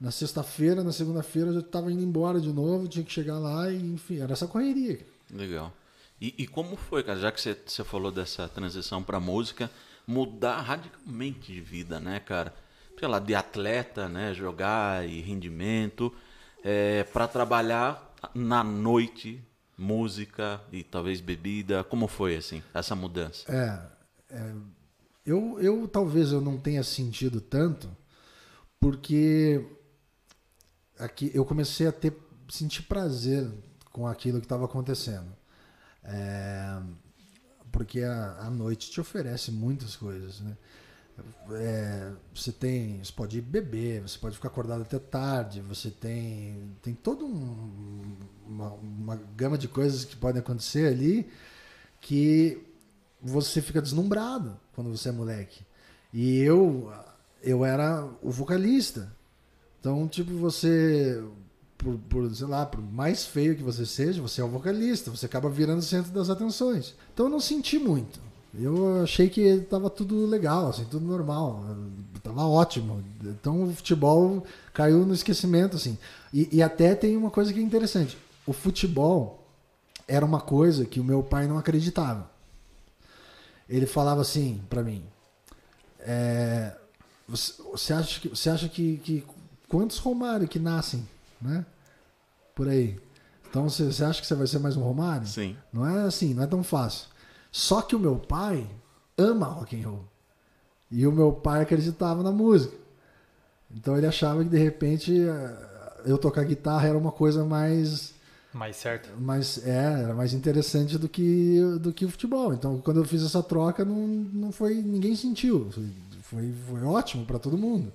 Na 0.00 0.10
sexta-feira, 0.10 0.82
na 0.82 0.92
segunda-feira 0.92 1.50
eu 1.50 1.54
já 1.54 1.60
estava 1.60 1.90
indo 1.90 2.02
embora 2.02 2.40
de 2.40 2.52
novo, 2.52 2.88
tinha 2.88 3.04
que 3.04 3.12
chegar 3.12 3.38
lá 3.38 3.70
e 3.70 3.80
enfim, 3.80 4.18
era 4.18 4.32
essa 4.32 4.46
correria. 4.46 4.98
Legal. 5.30 5.72
E, 6.20 6.34
e 6.38 6.46
como 6.46 6.76
foi, 6.76 7.02
cara, 7.02 7.18
já 7.18 7.32
que 7.32 7.40
você, 7.40 7.56
você 7.66 7.84
falou 7.84 8.10
dessa 8.10 8.48
transição 8.48 9.02
pra 9.02 9.20
música, 9.20 9.70
mudar 10.06 10.60
radicalmente 10.60 11.52
de 11.52 11.60
vida, 11.60 11.98
né, 12.00 12.20
cara? 12.20 12.54
Sei 12.98 13.08
lá, 13.08 13.18
de 13.18 13.34
atleta, 13.34 14.08
né, 14.08 14.32
jogar 14.32 15.08
e 15.08 15.20
rendimento, 15.20 16.12
é, 16.62 17.04
para 17.04 17.26
trabalhar 17.26 18.14
na 18.34 18.62
noite, 18.62 19.42
música 19.76 20.60
e 20.72 20.82
talvez 20.82 21.20
bebida. 21.20 21.82
Como 21.84 22.06
foi, 22.06 22.36
assim, 22.36 22.62
essa 22.72 22.94
mudança? 22.94 23.50
É, 23.52 23.93
é, 24.34 24.54
eu, 25.24 25.58
eu 25.60 25.88
talvez 25.88 26.32
eu 26.32 26.40
não 26.40 26.58
tenha 26.58 26.82
sentido 26.82 27.40
tanto, 27.40 27.88
porque 28.78 29.64
aqui 30.98 31.30
eu 31.34 31.44
comecei 31.44 31.86
a 31.86 31.92
ter 31.92 32.12
sentir 32.48 32.82
prazer 32.82 33.50
com 33.90 34.06
aquilo 34.06 34.40
que 34.40 34.46
estava 34.46 34.66
acontecendo. 34.66 35.34
É, 36.02 36.82
porque 37.72 38.02
a, 38.02 38.36
a 38.40 38.50
noite 38.50 38.90
te 38.90 39.00
oferece 39.00 39.50
muitas 39.50 39.96
coisas, 39.96 40.40
né? 40.40 40.56
É, 41.52 42.12
você 42.34 42.50
tem, 42.50 43.02
você 43.02 43.12
pode 43.12 43.38
ir 43.38 43.40
beber, 43.40 44.02
você 44.02 44.18
pode 44.18 44.34
ficar 44.34 44.48
acordado 44.48 44.82
até 44.82 44.98
tarde, 44.98 45.60
você 45.60 45.88
tem, 45.88 46.76
tem 46.82 46.92
toda 46.92 47.24
um, 47.24 48.16
uma, 48.46 48.72
uma 48.72 49.16
gama 49.36 49.56
de 49.56 49.68
coisas 49.68 50.04
que 50.04 50.16
podem 50.16 50.40
acontecer 50.40 50.88
ali 50.92 51.30
que 52.00 52.73
você 53.24 53.62
fica 53.62 53.80
deslumbrado 53.80 54.56
quando 54.74 54.96
você 54.96 55.08
é 55.08 55.12
moleque. 55.12 55.62
E 56.12 56.38
eu, 56.40 56.92
eu 57.42 57.64
era 57.64 58.06
o 58.22 58.30
vocalista. 58.30 59.10
Então, 59.80 60.06
tipo, 60.06 60.32
você, 60.34 61.22
por, 61.76 61.98
por, 62.08 62.34
sei 62.34 62.46
lá, 62.46 62.66
por 62.66 62.80
mais 62.80 63.24
feio 63.24 63.56
que 63.56 63.62
você 63.62 63.84
seja, 63.86 64.22
você 64.22 64.40
é 64.40 64.44
o 64.44 64.48
vocalista, 64.48 65.10
você 65.10 65.26
acaba 65.26 65.48
virando 65.48 65.78
o 65.78 65.82
centro 65.82 66.12
das 66.12 66.30
atenções. 66.30 66.94
Então, 67.12 67.26
eu 67.26 67.30
não 67.30 67.40
senti 67.40 67.78
muito. 67.78 68.20
Eu 68.56 69.02
achei 69.02 69.28
que 69.28 69.58
tava 69.68 69.90
tudo 69.90 70.26
legal, 70.26 70.68
assim, 70.68 70.84
tudo 70.84 71.04
normal. 71.04 71.64
Tava 72.22 72.46
ótimo. 72.46 73.02
Então, 73.24 73.64
o 73.64 73.74
futebol 73.74 74.44
caiu 74.72 75.04
no 75.04 75.14
esquecimento, 75.14 75.76
assim. 75.76 75.98
E, 76.32 76.48
e 76.52 76.62
até 76.62 76.94
tem 76.94 77.16
uma 77.16 77.30
coisa 77.30 77.52
que 77.52 77.58
é 77.58 77.62
interessante. 77.62 78.16
O 78.46 78.52
futebol, 78.52 79.44
era 80.06 80.24
uma 80.24 80.40
coisa 80.40 80.84
que 80.84 81.00
o 81.00 81.04
meu 81.04 81.22
pai 81.22 81.46
não 81.46 81.58
acreditava. 81.58 82.30
Ele 83.68 83.86
falava 83.86 84.20
assim 84.20 84.62
para 84.68 84.82
mim: 84.82 85.04
é, 86.00 86.72
você, 87.26 87.62
você, 87.62 87.92
acha 87.92 88.20
que, 88.20 88.28
você 88.28 88.50
acha 88.50 88.68
que, 88.68 88.98
que 88.98 89.24
quantos 89.68 89.98
Romário 89.98 90.46
que 90.46 90.58
nascem, 90.58 91.08
né? 91.40 91.64
Por 92.54 92.68
aí. 92.68 93.00
Então 93.48 93.68
você, 93.68 93.84
você 93.84 94.04
acha 94.04 94.20
que 94.20 94.26
você 94.26 94.34
vai 94.34 94.46
ser 94.46 94.58
mais 94.58 94.76
um 94.76 94.82
Romário? 94.82 95.26
Sim. 95.26 95.56
Não 95.72 95.86
é 95.86 96.02
assim, 96.02 96.34
não 96.34 96.42
é 96.42 96.46
tão 96.46 96.62
fácil. 96.62 97.08
Só 97.50 97.80
que 97.80 97.94
o 97.94 98.00
meu 98.00 98.16
pai 98.16 98.68
ama 99.16 99.46
rock 99.46 99.80
and 99.80 99.88
roll. 99.88 100.04
E 100.90 101.06
o 101.06 101.12
meu 101.12 101.32
pai 101.32 101.62
acreditava 101.62 102.22
na 102.22 102.32
música. 102.32 102.76
Então 103.70 103.96
ele 103.96 104.06
achava 104.06 104.42
que 104.42 104.50
de 104.50 104.58
repente 104.58 105.12
eh, 105.16 106.02
eu 106.04 106.18
tocar 106.18 106.44
guitarra 106.44 106.86
era 106.88 106.98
uma 106.98 107.10
coisa 107.10 107.44
mais 107.44 108.14
Mais 108.54 108.76
certo. 108.76 109.10
mais 109.20 109.58
é, 109.66 110.02
era 110.04 110.14
mais 110.14 110.32
interessante 110.32 110.96
do 110.96 111.08
que 111.08 111.60
do 111.80 111.92
que 111.92 112.04
o 112.04 112.08
futebol. 112.10 112.54
Então 112.54 112.80
quando 112.80 112.98
eu 113.00 113.04
fiz 113.04 113.22
essa 113.22 113.42
troca 113.42 113.84
não, 113.84 114.06
não 114.06 114.52
foi 114.52 114.74
ninguém 114.74 115.16
sentiu. 115.16 115.70
Foi, 116.22 116.52
foi 116.68 116.82
ótimo 116.84 117.26
para 117.26 117.38
todo 117.38 117.58
mundo. 117.58 117.92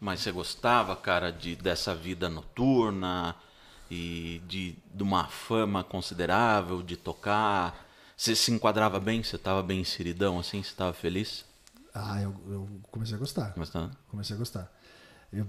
Mas 0.00 0.20
você 0.20 0.30
gostava, 0.30 0.94
cara, 0.94 1.32
de, 1.32 1.56
dessa 1.56 1.94
vida 1.94 2.28
noturna 2.28 3.34
e 3.90 4.40
de, 4.46 4.76
de 4.94 5.02
uma 5.02 5.26
fama 5.26 5.82
considerável, 5.82 6.82
de 6.82 6.96
tocar? 6.96 7.86
Você 8.16 8.36
se 8.36 8.52
enquadrava 8.52 9.00
bem? 9.00 9.22
Você 9.22 9.36
estava 9.36 9.62
bem 9.62 9.80
inseridão 9.80 10.38
assim? 10.38 10.62
Você 10.62 10.68
estava 10.70 10.92
feliz? 10.92 11.44
Ah, 11.94 12.20
eu, 12.22 12.34
eu 12.48 12.68
comecei 12.92 13.16
a 13.16 13.18
gostar. 13.18 13.54
Gostando? 13.56 13.96
Comecei 14.08 14.36
a 14.36 14.38
gostar. 14.38 14.72
Eu, 15.32 15.46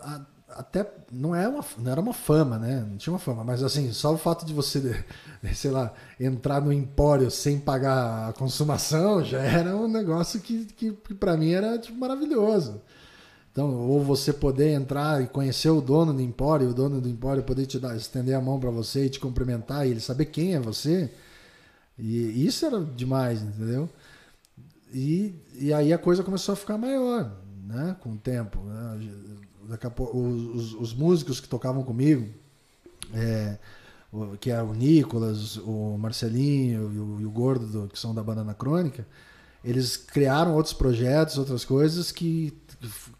a- 0.00 0.26
até 0.54 0.86
não 1.10 1.34
era, 1.34 1.50
uma, 1.50 1.64
não 1.78 1.92
era 1.92 2.00
uma 2.00 2.12
fama, 2.12 2.58
né? 2.58 2.86
Não 2.88 2.96
tinha 2.96 3.12
uma 3.12 3.18
fama, 3.18 3.44
mas 3.44 3.62
assim, 3.62 3.92
só 3.92 4.12
o 4.14 4.18
fato 4.18 4.46
de 4.46 4.52
você, 4.52 5.04
sei 5.54 5.70
lá, 5.70 5.92
entrar 6.18 6.60
no 6.60 6.72
empório 6.72 7.30
sem 7.30 7.58
pagar 7.58 8.28
a 8.28 8.32
consumação 8.32 9.24
já 9.24 9.42
era 9.42 9.76
um 9.76 9.88
negócio 9.88 10.40
que, 10.40 10.64
que, 10.66 10.92
que 10.92 11.14
para 11.14 11.36
mim 11.36 11.52
era 11.52 11.78
tipo, 11.78 11.98
maravilhoso. 11.98 12.80
Então, 13.52 13.72
ou 13.72 14.02
você 14.02 14.32
poder 14.32 14.70
entrar 14.72 15.22
e 15.22 15.28
conhecer 15.28 15.70
o 15.70 15.80
dono 15.80 16.12
do 16.12 16.20
empório, 16.20 16.70
o 16.70 16.74
dono 16.74 17.00
do 17.00 17.08
empório 17.08 17.42
poder 17.42 17.66
te 17.66 17.78
dar, 17.78 17.96
estender 17.96 18.34
a 18.34 18.40
mão 18.40 18.58
para 18.58 18.70
você 18.70 19.06
e 19.06 19.10
te 19.10 19.20
cumprimentar 19.20 19.86
e 19.86 19.90
ele 19.92 20.00
saber 20.00 20.24
quem 20.26 20.54
é 20.54 20.60
você. 20.60 21.08
E 21.96 22.44
isso 22.44 22.66
era 22.66 22.80
demais, 22.80 23.42
entendeu? 23.42 23.88
E, 24.92 25.34
e 25.54 25.72
aí 25.72 25.92
a 25.92 25.98
coisa 25.98 26.24
começou 26.24 26.52
a 26.54 26.56
ficar 26.56 26.76
maior, 26.76 27.30
né? 27.64 27.96
Com 28.00 28.14
o 28.14 28.16
tempo. 28.16 28.58
Né? 28.60 29.08
Daqui 29.68 29.86
a 29.86 29.90
pouco, 29.90 30.18
os, 30.18 30.74
os 30.74 30.94
músicos 30.94 31.40
que 31.40 31.48
tocavam 31.48 31.82
comigo, 31.82 32.28
é, 33.12 33.58
o- 34.12 34.36
que 34.36 34.50
é 34.50 34.62
o 34.62 34.72
Nicolas, 34.74 35.56
o 35.58 35.96
Marcelinho 35.98 36.92
e 36.92 36.98
o, 36.98 37.20
e 37.20 37.26
o 37.26 37.30
Gordo, 37.30 37.66
do- 37.66 37.88
que 37.88 37.98
são 37.98 38.14
da 38.14 38.22
Banana 38.22 38.54
Crônica, 38.54 39.06
eles 39.64 39.96
criaram 39.96 40.54
outros 40.54 40.74
projetos, 40.74 41.38
outras 41.38 41.64
coisas 41.64 42.12
que, 42.12 42.52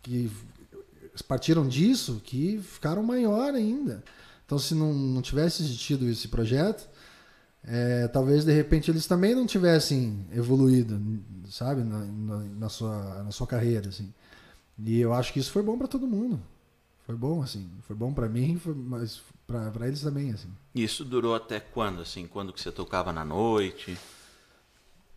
que 0.03 0.31
partiram 1.27 1.67
disso 1.67 2.21
que 2.25 2.61
ficaram 2.63 3.03
maior 3.03 3.55
ainda. 3.55 4.03
Então, 4.45 4.59
se 4.59 4.75
não, 4.75 4.93
não 4.93 5.23
tivesse 5.23 5.63
existido 5.63 6.07
esse 6.09 6.29
projeto, 6.29 6.87
é, 7.67 8.07
talvez 8.09 8.45
de 8.45 8.53
repente 8.53 8.91
eles 8.91 9.07
também 9.07 9.35
não 9.35 9.47
tivessem 9.47 10.27
evoluído, 10.33 11.01
sabe, 11.49 11.83
na, 11.83 11.99
na, 12.05 12.37
na 12.41 12.69
sua, 12.69 13.23
na 13.23 13.31
sua 13.31 13.47
carreira, 13.47 13.89
assim. 13.89 14.13
E 14.79 15.01
eu 15.01 15.13
acho 15.13 15.33
que 15.33 15.39
isso 15.39 15.53
foi 15.53 15.63
bom 15.63 15.79
para 15.79 15.87
todo 15.89 16.07
mundo. 16.07 16.41
Foi 17.07 17.15
bom, 17.15 17.43
assim. 17.43 17.71
Foi 17.87 17.95
bom 17.95 18.13
para 18.13 18.29
mim, 18.29 18.59
foi- 18.59 18.75
mas 18.75 19.23
para 19.47 19.87
eles 19.87 20.01
também, 20.01 20.31
assim. 20.33 20.49
E 20.75 20.83
isso 20.83 21.05
durou 21.05 21.35
até 21.35 21.61
quando, 21.61 22.01
assim? 22.03 22.27
Quando 22.27 22.53
que 22.53 22.61
você 22.61 22.73
tocava 22.73 23.13
na 23.13 23.25
noite? 23.25 23.97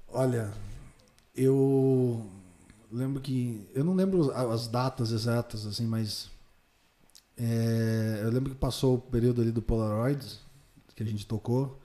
Olha, 0.09 0.53
eu 1.35 2.25
lembro 2.91 3.21
que. 3.21 3.67
Eu 3.73 3.83
não 3.83 3.93
lembro 3.93 4.31
as 4.31 4.49
as 4.61 4.67
datas 4.67 5.11
exatas, 5.11 5.65
assim, 5.65 5.85
mas. 5.85 6.29
é, 7.37 8.21
eu 8.23 8.29
lembro 8.31 8.49
que 8.51 8.55
passou 8.57 8.95
o 8.95 9.01
período 9.01 9.41
ali 9.41 9.51
do 9.51 9.61
Polaroids, 9.61 10.39
que 10.95 11.03
a 11.03 11.05
gente 11.05 11.25
tocou. 11.25 11.79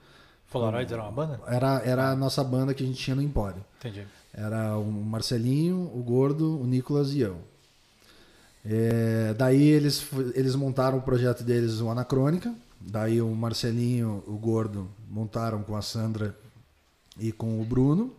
Polaroids 0.51 0.91
era 0.91 1.01
uma 1.01 1.11
banda? 1.11 1.41
Era, 1.47 1.79
era 1.83 2.09
a 2.11 2.15
nossa 2.15 2.43
banda 2.43 2.73
que 2.73 2.83
a 2.83 2.85
gente 2.85 2.99
tinha 3.01 3.15
no 3.15 3.21
Empório. 3.21 3.63
Entendi. 3.79 4.05
Era 4.33 4.77
o 4.77 4.83
Marcelinho, 4.91 5.91
o 5.95 6.03
Gordo, 6.03 6.59
o 6.59 6.65
Nicolas 6.65 7.11
e 7.13 7.19
eu. 7.21 7.39
É, 8.65 9.33
daí 9.33 9.61
eles, 9.61 10.05
eles 10.35 10.55
montaram 10.55 10.97
o 10.97 11.01
projeto 11.01 11.43
deles, 11.43 11.79
o 11.81 11.89
Anacrônica. 11.89 12.53
Daí 12.79 13.21
o 13.21 13.29
Marcelinho, 13.33 14.23
o 14.27 14.37
Gordo, 14.37 14.89
montaram 15.09 15.63
com 15.63 15.75
a 15.75 15.81
Sandra 15.81 16.35
e 17.17 17.31
com 17.31 17.61
o 17.61 17.65
Bruno. 17.65 18.13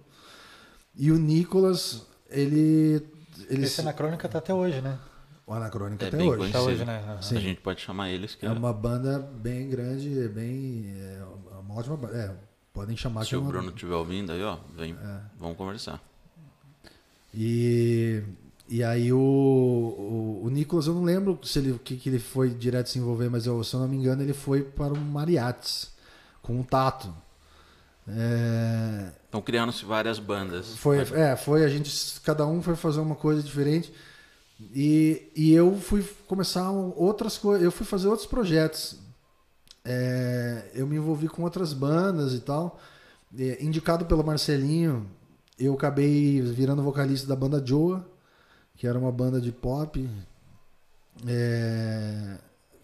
E 0.97 1.11
o 1.11 1.19
Nicolas, 1.19 2.07
ele. 2.31 3.07
ele 3.51 3.65
Esse 3.65 3.81
Anacrônica 3.81 4.29
tá 4.29 4.39
até 4.39 4.55
hoje, 4.55 4.81
né? 4.81 4.99
O 5.47 5.53
Anacrônica 5.53 6.05
É 6.05 6.09
até 6.09 6.17
bem 6.17 6.31
hoje. 6.31 6.53
Tá 6.53 6.63
hoje, 6.63 6.85
né? 6.85 7.19
Sim. 7.21 7.37
A 7.37 7.41
gente 7.41 7.61
pode 7.61 7.81
chamar 7.83 8.11
eles 8.11 8.35
que 8.35 8.47
É 8.47 8.51
uma 8.51 8.73
banda 8.73 9.19
bem 9.19 9.69
grande, 9.69 10.19
é 10.19 10.29
bem. 10.29 10.95
É 10.97 11.23
uma 11.61 11.75
ótima 11.75 11.97
banda. 11.99 12.17
É, 12.17 12.35
podem 12.73 12.97
chamar 12.97 13.23
que 13.23 13.29
Se 13.29 13.35
é 13.35 13.39
o 13.39 13.43
uma- 13.43 13.51
Bruno 13.51 13.69
estiver 13.69 13.95
ouvindo 13.95 14.33
aí, 14.33 14.43
ó, 14.43 14.57
vem, 14.75 14.97
vamos 15.39 15.57
conversar. 15.59 16.01
E, 17.35 18.23
e 18.69 18.83
aí 18.83 19.13
o, 19.13 19.19
o, 19.19 20.41
o 20.45 20.51
Nicolas, 20.51 20.87
eu 20.87 20.95
não 20.95 21.05
lembro 21.05 21.39
se 21.43 21.59
ele, 21.59 21.73
o 21.73 21.79
que, 21.79 21.97
que 21.97 22.09
ele 22.09 22.19
foi 22.19 22.51
direto 22.51 22.89
se 22.89 22.99
envolver, 22.99 23.29
mas 23.29 23.47
eu, 23.47 23.63
se 23.63 23.75
eu 23.75 23.81
não 23.81 23.89
me 23.89 23.97
engano, 23.97 24.23
ele 24.23 24.33
foi 24.33 24.63
para 24.63 24.93
o 24.93 24.99
Mariates 24.99 25.91
com 26.43 26.61
o 26.61 26.65
Tato. 26.65 27.13
É, 28.07 29.13
Então 29.29 29.41
criando-se 29.41 29.85
várias 29.85 30.19
bandas. 30.19 30.77
foi, 30.77 30.99
é, 30.99 31.37
foi, 31.37 31.65
a 31.65 31.69
gente, 31.69 32.21
cada 32.21 32.47
um 32.47 32.63
foi 32.63 32.77
fazer 32.77 33.01
uma 33.01 33.15
coisa 33.15 33.43
diferente. 33.43 33.93
E, 34.75 35.31
e 35.35 35.53
eu 35.53 35.77
fui 35.77 36.03
começar 36.27 36.71
outras 36.71 37.37
coisas, 37.37 37.65
eu 37.65 37.73
fui 37.73 37.85
fazer 37.85 38.09
outros 38.09 38.27
projetos. 38.27 38.99
É, 39.85 40.71
eu 40.75 40.87
me 40.87 40.97
envolvi 40.97 41.29
com 41.29 41.43
outras 41.43 41.73
bandas 41.73 42.33
e 42.33 42.41
tal. 42.41 42.81
É, 43.37 43.63
indicado 43.63 44.07
pelo 44.07 44.25
Marcelinho, 44.25 45.07
eu 45.59 45.75
acabei 45.75 46.41
virando 46.41 46.83
vocalista 46.83 47.27
da 47.27 47.37
banda 47.37 47.63
Joa, 47.65 48.07
que 48.77 48.87
era 48.87 48.99
uma 48.99 49.13
banda 49.13 49.41
de 49.41 49.53
pop. 49.53 50.09
É, 51.27 52.39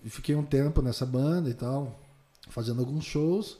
fiquei 0.04 0.34
um 0.34 0.44
tempo 0.44 0.80
nessa 0.82 1.04
banda 1.04 1.50
e 1.50 1.54
tal, 1.54 1.98
fazendo 2.48 2.80
alguns 2.80 3.04
shows. 3.04 3.58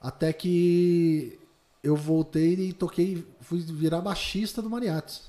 Até 0.00 0.32
que 0.32 1.38
eu 1.82 1.96
voltei 1.96 2.54
e 2.54 2.72
toquei, 2.72 3.26
fui 3.40 3.60
virar 3.60 4.00
baixista 4.00 4.60
do 4.60 4.70
Mariates. 4.70 5.22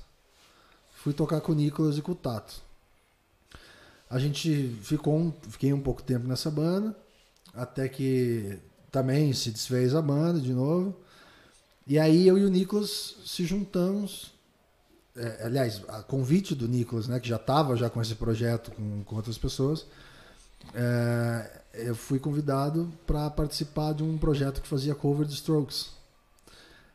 Fui 0.94 1.12
tocar 1.12 1.40
com 1.40 1.52
o 1.52 1.54
Nicolas 1.54 1.98
e 1.98 2.02
com 2.02 2.12
o 2.12 2.16
Tato. 2.16 2.62
A 4.08 4.18
gente 4.18 4.76
ficou 4.82 5.16
um, 5.16 5.32
fiquei 5.48 5.72
um 5.72 5.80
pouco 5.80 6.02
tempo 6.02 6.28
nessa 6.28 6.50
banda, 6.50 6.96
até 7.52 7.88
que 7.88 8.58
também 8.90 9.32
se 9.32 9.50
desfez 9.50 9.94
a 9.94 10.02
banda 10.02 10.40
de 10.40 10.52
novo. 10.52 10.96
E 11.86 11.98
aí 11.98 12.26
eu 12.26 12.38
e 12.38 12.44
o 12.44 12.48
Nicolas 12.48 13.16
se 13.24 13.44
juntamos. 13.44 14.35
É, 15.16 15.44
aliás, 15.46 15.82
a 15.88 16.02
convite 16.02 16.54
do 16.54 16.68
Nicolas, 16.68 17.08
né, 17.08 17.18
que 17.20 17.28
já 17.28 17.36
estava 17.36 17.76
já 17.76 17.88
com 17.90 18.00
esse 18.00 18.14
projeto 18.14 18.70
com, 18.72 19.02
com 19.04 19.16
outras 19.16 19.38
pessoas, 19.38 19.86
é, 20.74 21.60
eu 21.74 21.94
fui 21.94 22.18
convidado 22.18 22.92
para 23.06 23.30
participar 23.30 23.92
de 23.94 24.02
um 24.02 24.18
projeto 24.18 24.60
que 24.60 24.68
fazia 24.68 24.94
cover 24.94 25.26
de 25.26 25.34
Strokes. 25.34 25.90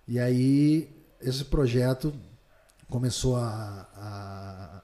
E 0.08 0.20
aí 0.20 0.90
esse 1.22 1.46
projeto 1.46 2.14
começou 2.90 3.38
a, 3.38 3.88
a- 3.96 4.82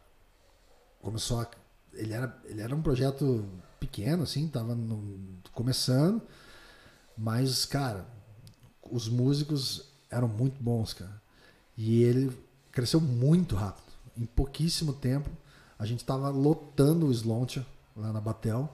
começou 1.02 1.42
a 1.42 1.48
ele 1.94 2.14
era 2.14 2.38
ele 2.46 2.62
era 2.62 2.76
um 2.76 2.82
projeto 2.82 3.46
pequeno 3.80 4.24
assim, 4.24 4.48
tava 4.48 4.76
no- 4.76 5.20
começando, 5.54 6.22
mas 7.18 7.66
cara, 7.66 8.06
os 8.92 9.10
músicos 9.10 9.90
eram 10.10 10.28
muito 10.28 10.62
bons, 10.64 10.94
cara. 10.94 11.22
E 11.78 12.04
ele 12.04 12.32
cresceu 12.78 13.02
muito 13.02 13.56
rápido. 13.56 13.88
Em 14.16 14.24
pouquíssimo 14.26 14.94
tempo, 14.94 15.32
a 15.80 15.86
gente 15.86 16.06
tava 16.06 16.30
lotando 16.30 17.08
o 17.08 17.12
Slontia 17.12 17.66
lá 17.96 18.14
na 18.14 18.22
Batel. 18.22 18.70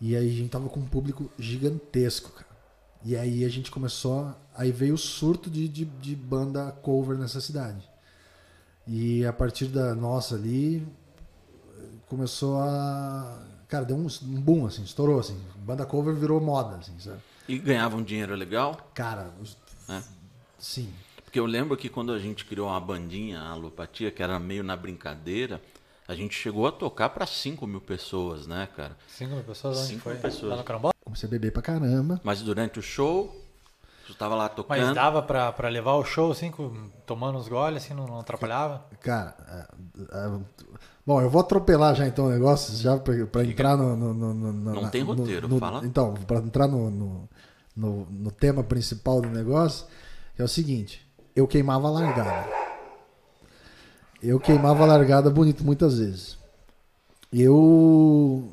E 0.00 0.14
aí 0.14 0.28
a 0.30 0.32
gente 0.32 0.48
tava 0.48 0.68
com 0.68 0.78
um 0.78 0.86
público 0.86 1.28
gigantesco, 1.36 2.30
cara. 2.30 2.46
E 3.04 3.16
aí 3.16 3.44
a 3.44 3.48
gente 3.48 3.72
começou. 3.72 4.32
Aí 4.54 4.70
veio 4.70 4.94
o 4.94 4.98
surto 4.98 5.50
de, 5.50 5.66
de, 5.66 5.84
de 5.84 6.14
banda 6.14 6.70
cover 6.80 7.18
nessa 7.18 7.40
cidade. 7.40 7.82
E 8.86 9.26
a 9.26 9.32
partir 9.32 9.66
da 9.66 9.92
nossa 9.96 10.36
ali, 10.36 10.86
começou 12.06 12.60
a. 12.60 13.42
Cara, 13.66 13.84
deu 13.84 13.96
um, 13.96 14.06
um 14.06 14.40
boom, 14.40 14.64
assim, 14.66 14.84
estourou, 14.84 15.18
assim. 15.18 15.36
Banda 15.56 15.84
cover 15.84 16.14
virou 16.14 16.40
moda, 16.40 16.76
assim, 16.76 16.96
sabe? 17.00 17.18
E 17.48 17.58
ganhavam 17.58 18.00
dinheiro 18.00 18.36
legal? 18.36 18.76
Cara, 18.94 19.28
É. 19.88 20.00
sim. 20.56 20.88
Porque 21.38 21.40
eu 21.40 21.46
lembro 21.46 21.76
que 21.76 21.88
quando 21.88 22.10
a 22.12 22.18
gente 22.18 22.44
criou 22.44 22.66
uma 22.66 22.80
bandinha, 22.80 23.38
a 23.38 23.50
Alopatia, 23.50 24.10
que 24.10 24.20
era 24.20 24.40
meio 24.40 24.64
na 24.64 24.76
brincadeira, 24.76 25.62
a 26.08 26.12
gente 26.12 26.34
chegou 26.34 26.66
a 26.66 26.72
tocar 26.72 27.10
para 27.10 27.24
5 27.26 27.64
mil 27.64 27.80
pessoas, 27.80 28.44
né, 28.48 28.68
cara? 28.76 28.96
Cinco 29.06 29.34
mil 29.36 29.44
pessoas, 29.44 29.78
onde 29.78 29.86
Cinco 29.86 30.00
foi? 30.00 30.16
pessoas. 30.16 30.50
Lá 30.50 30.56
no 30.56 30.64
Carambó? 30.64 30.90
comecei 31.04 31.28
a 31.28 31.30
beber 31.30 31.52
pra 31.52 31.62
caramba. 31.62 32.20
Mas 32.24 32.42
durante 32.42 32.80
o 32.80 32.82
show, 32.82 33.32
tu 34.04 34.14
tava 34.14 34.34
lá 34.34 34.48
tocando. 34.48 34.78
Mas 34.84 34.92
dava 34.96 35.22
pra, 35.22 35.52
pra 35.52 35.68
levar 35.68 35.92
o 35.94 36.04
show, 36.04 36.32
assim, 36.32 36.50
com- 36.50 36.90
tomando 37.06 37.38
uns 37.38 37.46
goles, 37.46 37.84
assim, 37.84 37.94
não, 37.94 38.04
não 38.06 38.18
atrapalhava? 38.18 38.84
Cara, 39.00 39.36
é, 39.48 40.18
é, 40.18 40.40
bom, 41.06 41.22
eu 41.22 41.30
vou 41.30 41.40
atropelar 41.40 41.94
já 41.94 42.04
então 42.08 42.26
o 42.26 42.30
negócio, 42.30 42.74
já 42.76 42.98
pra, 42.98 43.14
pra 43.28 43.44
entrar 43.44 43.76
no, 43.76 43.94
no- 43.96 44.12
no- 44.12 44.34
no- 44.34 44.52
Não 44.74 44.82
na- 44.82 44.90
tem 44.90 45.04
no- 45.04 45.14
roteiro, 45.14 45.46
no- 45.46 45.58
fala. 45.60 45.86
Então, 45.86 46.14
pra 46.14 46.38
entrar 46.40 46.66
no, 46.66 46.90
no, 46.90 47.28
no- 47.76 48.06
no 48.10 48.30
tema 48.32 48.64
principal 48.64 49.20
do 49.22 49.28
negócio, 49.30 49.86
é 50.36 50.42
o 50.42 50.48
seguinte: 50.48 51.06
eu 51.38 51.46
queimava 51.46 51.86
a 51.88 51.90
largada. 51.90 52.48
Eu 54.22 54.40
queimava 54.40 54.82
a 54.82 54.86
largada 54.86 55.30
bonito 55.30 55.62
muitas 55.64 55.98
vezes. 55.98 56.36
Eu 57.32 58.52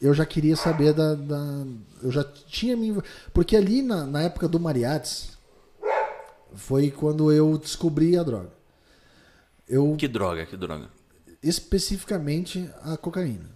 eu 0.00 0.12
já 0.14 0.26
queria 0.26 0.56
saber 0.56 0.92
da, 0.92 1.14
da- 1.14 1.64
eu 2.02 2.10
já 2.10 2.24
tinha 2.24 2.76
me 2.76 3.00
porque 3.32 3.56
ali 3.56 3.82
na, 3.82 4.04
na 4.04 4.22
época 4.22 4.48
do 4.48 4.58
Mariates 4.60 5.36
foi 6.54 6.90
quando 6.90 7.32
eu 7.32 7.56
descobri 7.58 8.16
a 8.18 8.22
droga. 8.22 8.50
Eu 9.68 9.96
Que 9.96 10.06
droga, 10.08 10.44
que 10.46 10.56
droga. 10.56 10.88
especificamente 11.42 12.68
a 12.82 12.96
cocaína. 12.96 13.50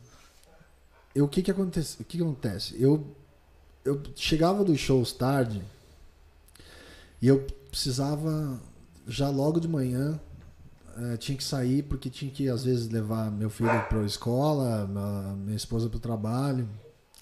Eu, 1.14 1.24
o 1.26 1.28
que 1.28 1.42
que 1.42 1.50
acontece? 1.50 2.00
O 2.00 2.04
que 2.04 2.16
que 2.16 2.22
acontece? 2.22 2.74
Eu 2.82 3.06
eu 3.84 4.02
chegava 4.16 4.64
dos 4.64 4.80
shows 4.80 5.12
tarde 5.12 5.62
e 7.22 7.28
eu 7.28 7.46
precisava 7.76 8.58
já 9.06 9.28
logo 9.28 9.60
de 9.60 9.68
manhã 9.68 10.18
eh, 10.96 11.16
tinha 11.18 11.36
que 11.36 11.44
sair 11.44 11.82
porque 11.82 12.08
tinha 12.08 12.30
que 12.30 12.48
às 12.48 12.64
vezes 12.64 12.88
levar 12.88 13.30
meu 13.30 13.50
filho 13.50 13.68
para 13.86 14.00
a 14.00 14.06
escola, 14.06 14.86
minha 15.36 15.56
esposa 15.56 15.90
para 15.90 15.98
o 15.98 16.00
trabalho. 16.00 16.66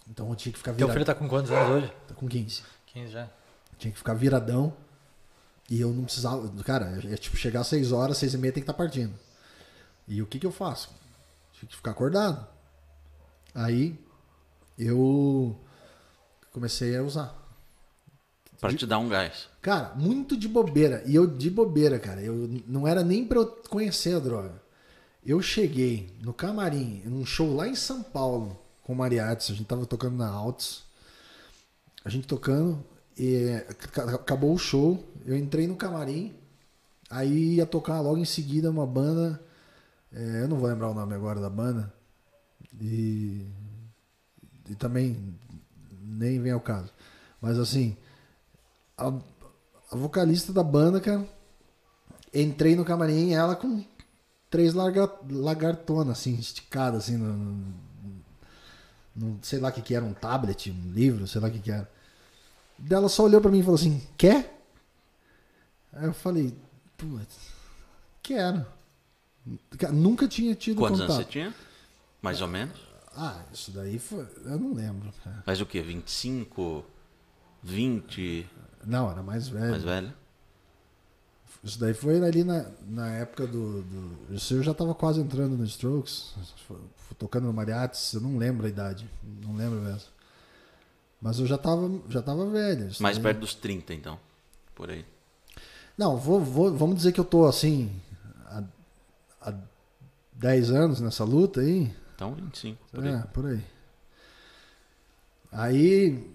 Então 0.08 0.28
eu 0.28 0.36
tinha 0.36 0.52
que 0.52 0.58
ficar 0.58 0.70
Teu 0.72 0.86
virado. 0.86 0.92
filho 0.92 1.04
tá 1.04 1.14
com 1.14 1.28
quantos 1.28 1.50
anos 1.50 1.70
hoje? 1.70 1.92
Tá 2.06 2.14
com 2.14 2.28
15. 2.28 2.62
15 2.86 3.12
já. 3.12 3.28
Tinha 3.76 3.90
que 3.90 3.98
ficar 3.98 4.14
viradão. 4.14 4.72
E 5.68 5.80
eu 5.80 5.92
não 5.92 6.04
precisava. 6.04 6.48
Cara, 6.62 7.00
é 7.04 7.16
tipo 7.16 7.36
chegar 7.36 7.62
às 7.62 7.66
6 7.66 7.90
horas, 7.90 8.16
6 8.18 8.34
e 8.34 8.38
meia 8.38 8.52
tem 8.52 8.62
que 8.62 8.70
estar 8.70 8.74
partindo. 8.80 9.12
E 10.06 10.22
o 10.22 10.26
que 10.26 10.38
que 10.38 10.46
eu 10.46 10.52
faço? 10.52 10.90
Tinha 11.54 11.68
que 11.68 11.74
ficar 11.74 11.90
acordado. 11.90 12.46
Aí 13.52 13.98
eu 14.78 15.58
comecei 16.52 16.96
a 16.96 17.02
usar. 17.02 17.43
Pra 18.70 18.74
te 18.78 18.86
dar 18.86 18.98
um 18.98 19.08
gás. 19.08 19.48
Cara, 19.60 19.94
muito 19.94 20.36
de 20.36 20.48
bobeira. 20.48 21.02
E 21.06 21.14
eu 21.14 21.26
de 21.26 21.50
bobeira, 21.50 21.98
cara. 21.98 22.20
Eu 22.22 22.48
não 22.66 22.86
era 22.88 23.02
nem 23.04 23.24
pra 23.26 23.38
eu 23.38 23.46
conhecer 23.68 24.14
a 24.16 24.18
droga. 24.18 24.62
Eu 25.24 25.40
cheguei 25.42 26.14
no 26.22 26.32
camarim, 26.32 27.02
num 27.04 27.24
show 27.26 27.54
lá 27.54 27.66
em 27.68 27.74
São 27.74 28.02
Paulo, 28.02 28.58
com 28.82 28.92
o 28.92 28.96
Mariachi. 28.96 29.52
A 29.52 29.54
gente 29.54 29.66
tava 29.66 29.84
tocando 29.86 30.16
na 30.16 30.28
Altos. 30.28 30.84
A 32.04 32.08
gente 32.10 32.26
tocando. 32.26 32.82
E 33.18 33.48
ac- 33.68 34.00
acabou 34.14 34.54
o 34.54 34.58
show. 34.58 35.02
Eu 35.26 35.36
entrei 35.36 35.66
no 35.66 35.76
camarim. 35.76 36.34
Aí 37.10 37.56
ia 37.56 37.66
tocar 37.66 38.00
logo 38.00 38.16
em 38.18 38.24
seguida 38.24 38.70
uma 38.70 38.86
banda. 38.86 39.40
é, 40.12 40.42
eu 40.42 40.48
não 40.48 40.56
vou 40.58 40.68
lembrar 40.68 40.88
o 40.90 40.94
nome 40.94 41.14
agora 41.14 41.40
da 41.40 41.50
banda. 41.50 41.92
E, 42.80 43.46
e 44.68 44.74
também 44.74 45.16
nem 46.02 46.40
vem 46.40 46.52
ao 46.52 46.60
caso. 46.60 46.90
Mas 47.40 47.58
assim, 47.58 47.96
a, 48.96 49.08
a 49.92 49.96
vocalista 49.96 50.52
da 50.52 50.62
banda, 50.62 51.00
cara, 51.00 51.26
entrei 52.32 52.74
no 52.76 52.84
camarim 52.84 53.32
ela 53.32 53.54
com 53.56 53.84
três 54.50 54.74
larga, 54.74 55.10
lagartonas, 55.30 56.18
assim, 56.18 56.34
esticadas, 56.34 57.04
assim, 57.04 57.16
no, 57.16 57.32
no- 57.32 57.74
no- 59.16 59.38
sei 59.42 59.58
lá 59.60 59.68
o 59.68 59.72
que 59.72 59.82
que 59.82 59.94
era, 59.94 60.04
um 60.04 60.12
tablet, 60.14 60.70
um 60.70 60.92
livro, 60.92 61.26
sei 61.26 61.40
lá 61.40 61.48
o 61.48 61.50
que 61.50 61.58
que 61.60 61.70
era. 61.70 61.90
Daí 62.78 62.98
Ela 62.98 63.08
só 63.08 63.24
olhou 63.24 63.40
pra 63.40 63.50
mim 63.50 63.58
e 63.60 63.62
falou 63.62 63.76
assim, 63.76 64.02
quer? 64.16 64.60
Aí 65.92 66.06
eu 66.06 66.14
falei, 66.14 66.52
putz, 66.96 67.36
quero. 68.22 68.64
Nunca 69.92 70.26
tinha 70.26 70.54
tido 70.54 70.78
Quantos 70.78 71.00
anos 71.00 71.12
contato. 71.14 71.26
você 71.26 71.30
tinha? 71.32 71.54
Mais 72.22 72.40
ou 72.40 72.48
menos. 72.48 72.80
Ah, 73.16 73.42
isso 73.52 73.70
daí 73.70 73.98
foi. 73.98 74.26
Eu 74.44 74.58
não 74.58 74.72
lembro. 74.74 75.12
Mas 75.46 75.60
o 75.60 75.66
quê? 75.66 75.82
25? 75.82 76.84
20? 77.62 78.48
Não, 78.86 79.10
era 79.10 79.22
mais 79.22 79.48
velho. 79.48 79.70
Mais 79.70 79.82
velho? 79.82 80.12
Isso 81.62 81.78
daí 81.80 81.94
foi 81.94 82.22
ali 82.22 82.44
na, 82.44 82.66
na 82.86 83.08
época 83.08 83.46
do, 83.46 83.82
do. 83.82 84.34
Isso 84.34 84.52
eu 84.54 84.62
já 84.62 84.74
tava 84.74 84.94
quase 84.94 85.20
entrando 85.20 85.56
no 85.56 85.64
Strokes, 85.64 86.34
tocando 87.18 87.46
no 87.46 87.52
Mariates, 87.54 88.12
eu 88.12 88.20
não 88.20 88.36
lembro 88.36 88.66
a 88.66 88.68
idade, 88.68 89.08
não 89.42 89.54
lembro 89.56 89.80
mesmo. 89.80 90.08
Mas 91.22 91.38
eu 91.38 91.46
já 91.46 91.56
tava, 91.56 91.90
já 92.10 92.20
tava 92.20 92.44
velho. 92.50 92.90
Mais 93.00 93.16
daí- 93.16 93.22
perto 93.22 93.38
dos 93.40 93.54
30, 93.54 93.94
então. 93.94 94.20
Por 94.74 94.90
aí. 94.90 95.06
Não, 95.96 96.18
vou, 96.18 96.38
vou, 96.40 96.76
vamos 96.76 96.96
dizer 96.96 97.12
que 97.12 97.20
eu 97.20 97.24
tô 97.24 97.46
assim, 97.46 97.90
há, 98.46 98.62
há 99.40 99.54
10 100.34 100.70
anos 100.70 101.00
nessa 101.00 101.24
luta 101.24 101.60
aí. 101.62 101.90
Então, 102.14 102.34
25. 102.34 102.78
Por 102.92 103.04
aí. 103.04 103.10
É, 103.14 103.18
por 103.22 103.46
aí. 103.46 103.64
Aí 105.50 106.28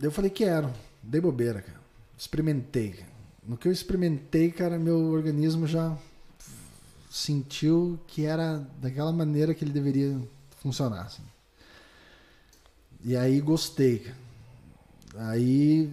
eu 0.00 0.10
falei, 0.10 0.30
quero. 0.30 0.72
Dei 1.02 1.20
bobeira, 1.20 1.62
cara. 1.62 1.80
Experimentei. 2.16 2.90
cara. 2.92 3.08
No 3.46 3.56
que 3.56 3.66
eu 3.68 3.72
experimentei, 3.72 4.50
cara, 4.50 4.78
meu 4.78 4.98
organismo 5.12 5.66
já 5.66 5.96
sentiu 7.10 7.98
que 8.06 8.24
era 8.24 8.58
daquela 8.80 9.10
maneira 9.12 9.54
que 9.54 9.64
ele 9.64 9.72
deveria 9.72 10.20
funcionar. 10.60 11.02
assim. 11.06 11.22
E 13.04 13.16
aí 13.16 13.40
gostei, 13.40 14.00
cara. 14.00 15.30
Aí 15.30 15.90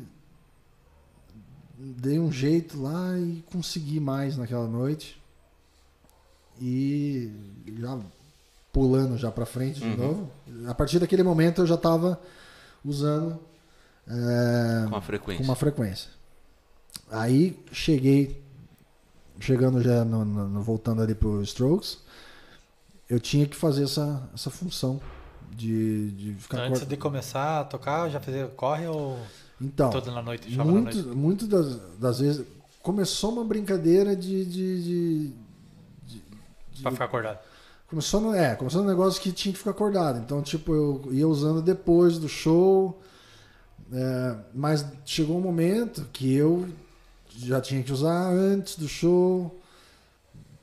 dei 1.78 2.20
um 2.20 2.32
jeito 2.32 2.82
lá 2.82 3.18
e 3.18 3.44
consegui 3.52 4.00
mais 4.00 4.38
naquela 4.38 4.68
noite. 4.68 5.22
E 6.60 7.32
já 7.80 8.00
pulando 8.72 9.18
já 9.18 9.32
pra 9.32 9.46
frente 9.46 9.80
de 9.80 9.86
Uhum. 9.86 9.96
novo. 9.98 10.32
A 10.68 10.74
partir 10.74 11.00
daquele 11.00 11.24
momento 11.24 11.62
eu 11.62 11.68
já 11.68 11.78
tava 11.78 12.20
usando 12.84 13.40
é, 14.08 14.90
Com 14.90 14.96
a 14.96 15.02
frequência. 15.02 15.38
com 15.38 15.50
uma 15.50 15.56
frequência. 15.56 16.10
Aí 17.12 17.58
cheguei, 17.72 18.42
chegando 19.40 19.82
já 19.82 20.04
no, 20.06 20.24
no- 20.26 20.48
no- 20.50 20.62
voltando 20.64 21.02
ali 21.02 21.14
pro 21.16 21.42
Strokes, 21.44 22.00
eu 23.10 23.20
tinha 23.20 23.46
que 23.46 23.56
fazer 23.56 23.84
essa, 23.84 24.28
essa 24.34 24.50
função 24.50 25.00
de, 25.52 26.12
de 26.12 26.34
ficar 26.36 26.62
Antes 26.64 26.86
de 26.88 26.98
começar 26.98 27.62
a 27.62 27.64
tocar, 27.64 28.10
já 28.10 28.20
fazia 28.20 28.48
corre 28.48 28.88
ou 28.88 29.18
Então, 29.62 29.90
toda 29.90 30.12
na 30.12 30.22
noite? 30.22 30.50
Chama 30.52 30.66
na 30.66 30.72
muito, 30.72 30.98
noite? 30.98 31.18
muito 31.18 31.48
das, 31.48 31.78
das 32.00 32.20
vezes 32.20 32.46
começou 32.82 33.32
uma 33.32 33.44
brincadeira 33.46 34.16
de, 34.16 34.46
de, 34.46 34.84
de- 34.84 35.34
de- 36.72 36.82
Pra 36.82 36.92
ficar 36.92 37.06
acordado. 37.06 37.40
Começou 37.88 38.20
no, 38.20 38.34
é, 38.34 38.56
começou 38.56 38.82
no 38.82 38.88
negócio 38.90 39.22
que 39.22 39.32
tinha 39.32 39.54
que 39.54 39.60
ficar 39.60 39.72
acordado. 39.72 40.18
Então, 40.20 40.42
tipo, 40.42 40.74
eu 40.74 41.14
ia 41.14 41.28
usando 41.28 41.62
depois 41.62 42.18
do 42.18 42.28
show. 42.28 43.00
É, 43.94 44.36
mas 44.54 44.86
chegou 45.06 45.38
um 45.38 45.42
momento 45.42 46.08
que 46.12 46.34
eu 46.34 46.68
já 47.38 47.60
tinha 47.62 47.84
que 47.84 47.92
usar 47.92 48.30
antes 48.32 48.78
do 48.78 48.88
show, 48.88 49.60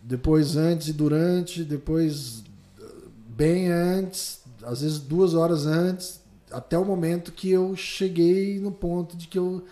depois 0.03 0.57
antes 0.57 0.89
e 0.89 0.93
durante, 0.93 1.63
depois 1.65 2.43
eh, 2.81 2.85
bem 3.29 3.69
antes, 3.71 4.41
às 4.63 4.81
vezes 4.81 4.99
duas 4.99 5.35
horas 5.35 5.67
antes, 5.67 6.21
até 6.51 6.77
o 6.79 6.85
momento 6.85 7.31
que 7.33 7.51
eu 7.51 7.77
cheguei 7.77 8.59
no 8.59 8.73
ponto 8.73 9.17
de 9.17 9.27
que 9.29 9.39
eu 9.39 9.65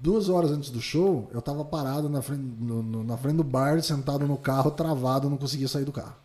duas 0.00 0.28
horas 0.28 0.50
antes 0.50 0.70
do 0.70 0.80
show, 0.80 1.30
eu 1.32 1.40
tava 1.40 1.64
parado 1.64 2.08
na 2.08 2.20
frente, 2.22 2.42
no- 2.42 2.82
no- 2.82 3.04
na 3.04 3.16
frente 3.16 3.36
do 3.36 3.44
bar, 3.44 3.80
sentado 3.82 4.26
no 4.26 4.36
carro, 4.36 4.70
travado, 4.72 5.30
não 5.30 5.36
conseguia 5.36 5.68
sair 5.68 5.84
do 5.84 5.92
carro. 5.92 6.16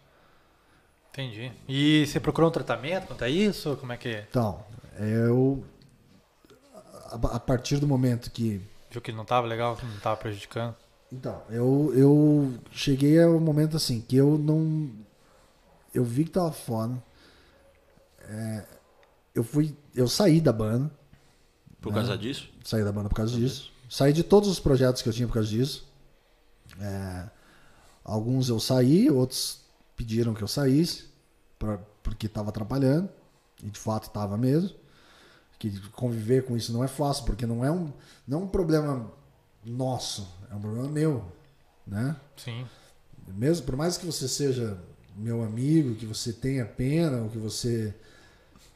Entendi. 1.12 1.51
E 1.67 2.05
você 2.05 2.19
procurou 2.19 2.49
um 2.49 2.53
tratamento 2.53 3.07
quanto 3.07 3.23
a 3.23 3.29
isso? 3.29 3.75
Como 3.79 3.91
é 3.91 3.97
que 3.97 4.07
é? 4.10 4.27
Então, 4.29 4.60
eu. 4.99 5.63
A, 7.23 7.39
partir 7.39 7.77
do 7.77 7.88
momento 7.88 8.32
que. 8.32 8.62
viu 8.89 9.01
que 9.01 9.12
não 9.12 9.25
tava 9.25 9.47
legal, 9.47 9.75
que 9.75 9.86
não 9.86 9.99
tava 9.99 10.17
prejudicando? 10.17 10.75
Então, 11.12 11.41
eu, 11.49 11.93
eu 11.95 12.53
cheguei 12.71 13.21
ao 13.21 13.39
momento 13.39 13.77
assim, 13.77 14.01
que 14.01 14.15
eu 14.15 14.38
não. 14.38 14.91
Eu 15.93 16.03
vi 16.03 16.25
que 16.25 16.32
tava 16.32 16.51
foda. 16.51 17.01
É, 18.21 18.65
eu 19.34 19.43
fui. 19.43 19.75
Eu 19.95 20.08
saí 20.08 20.41
da 20.41 20.51
banda. 20.51 20.91
Por 21.82 21.91
né? 21.91 21.99
causa 21.99 22.17
disso? 22.17 22.49
Saí 22.63 22.84
da 22.84 22.91
banda 22.91 23.10
por 23.10 23.15
causa 23.15 23.36
disso. 23.36 23.71
Saí 23.89 24.12
de 24.12 24.23
todos 24.23 24.49
os 24.49 24.60
projetos 24.60 25.01
que 25.01 25.10
eu 25.10 25.13
tinha 25.13 25.27
por 25.27 25.36
causa 25.36 25.49
disso. 25.49 25.88
É, 26.80 27.30
alguns 28.03 28.49
eu 28.49 28.60
saí, 28.60 29.10
outros 29.10 29.62
pediram 29.95 30.34
que 30.34 30.43
eu 30.43 30.47
saísse, 30.47 31.06
pra, 31.58 31.80
porque 32.03 32.25
estava 32.25 32.49
atrapalhando. 32.49 33.10
E 33.63 33.69
de 33.69 33.80
fato 33.80 34.08
estava 34.08 34.38
mesmo. 34.38 34.75
Que 35.60 35.80
conviver 35.91 36.46
com 36.46 36.56
isso 36.56 36.72
não 36.72 36.84
é 36.84 36.88
fácil, 36.88 37.26
porque 37.26 37.46
não 37.46 37.63
é 37.65 37.72
um, 37.72 37.91
não 38.28 38.41
é 38.41 38.43
um 38.43 38.48
problema 38.48 39.12
nosso, 39.65 40.28
é 40.52 40.56
um 40.56 40.60
problema 40.62 40.88
meu. 40.88 41.26
Né? 41.86 42.15
Sim. 42.36 42.65
Mesmo 43.30 43.65
por 43.65 43.76
mais 43.76 43.98
que 43.98 44.06
você 44.06 44.28
seja 44.28 44.78
meu 45.15 45.43
amigo, 45.43 45.96
que 45.96 46.06
você 46.06 46.32
tenha 46.32 46.63
pena, 46.65 47.22
ou 47.24 47.30
que 47.30 47.38
você 47.39 47.93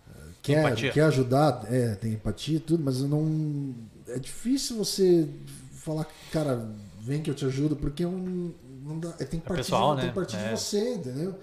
eh, 0.10 0.20
quer, 0.42 0.66
Empatia. 0.66 0.92
quer 0.92 1.02
ajudar, 1.04 1.66
é, 1.72 1.94
tem 1.96 2.14
empatia 2.14 2.58
e 2.58 2.60
tudo, 2.60 2.84
mas 2.84 3.00
não. 3.02 3.76
É 4.08 4.18
difícil 4.18 4.76
você 4.78 5.30
falar, 5.74 6.08
cara, 6.32 6.68
vem 7.00 7.22
que 7.22 7.30
eu 7.30 7.36
te 7.36 7.46
ajudo, 7.46 7.76
porque 7.76 8.04
é 8.04 8.08
um, 8.08 8.54
não 8.84 9.00
dá, 9.00 9.10
é, 9.20 9.26
tem 9.26 9.40
que 9.40 9.46
É 9.46 9.50
partir, 9.50 9.64
pessoal, 9.64 9.96
de, 9.96 10.02
tem 10.02 10.06
né? 10.08 10.14
que 10.14 10.16
partir 10.20 10.38
de 10.38 10.44
É. 10.46 10.56
você, 10.56 10.96
entendeu? 10.96 11.40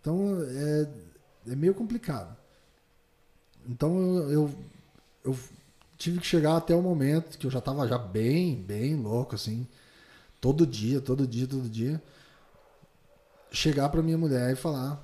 Então 0.00 0.36
é, 0.48 0.88
é 1.52 1.56
meio 1.56 1.74
complicado. 1.74 2.36
Então 3.68 3.98
eu, 3.98 4.30
eu, 4.30 4.50
eu 5.24 5.38
tive 5.96 6.18
que 6.18 6.26
chegar 6.26 6.56
até 6.56 6.74
o 6.74 6.82
momento 6.82 7.38
que 7.38 7.46
eu 7.46 7.50
já 7.50 7.60
tava 7.60 7.86
já 7.88 7.98
bem, 7.98 8.56
bem 8.56 8.96
louco, 8.96 9.34
assim. 9.34 9.66
Todo 10.40 10.66
dia, 10.66 11.00
todo 11.00 11.26
dia, 11.26 11.46
todo 11.46 11.68
dia. 11.68 12.02
Chegar 13.50 13.88
pra 13.88 14.02
minha 14.02 14.18
mulher 14.18 14.52
e 14.52 14.56
falar 14.56 15.02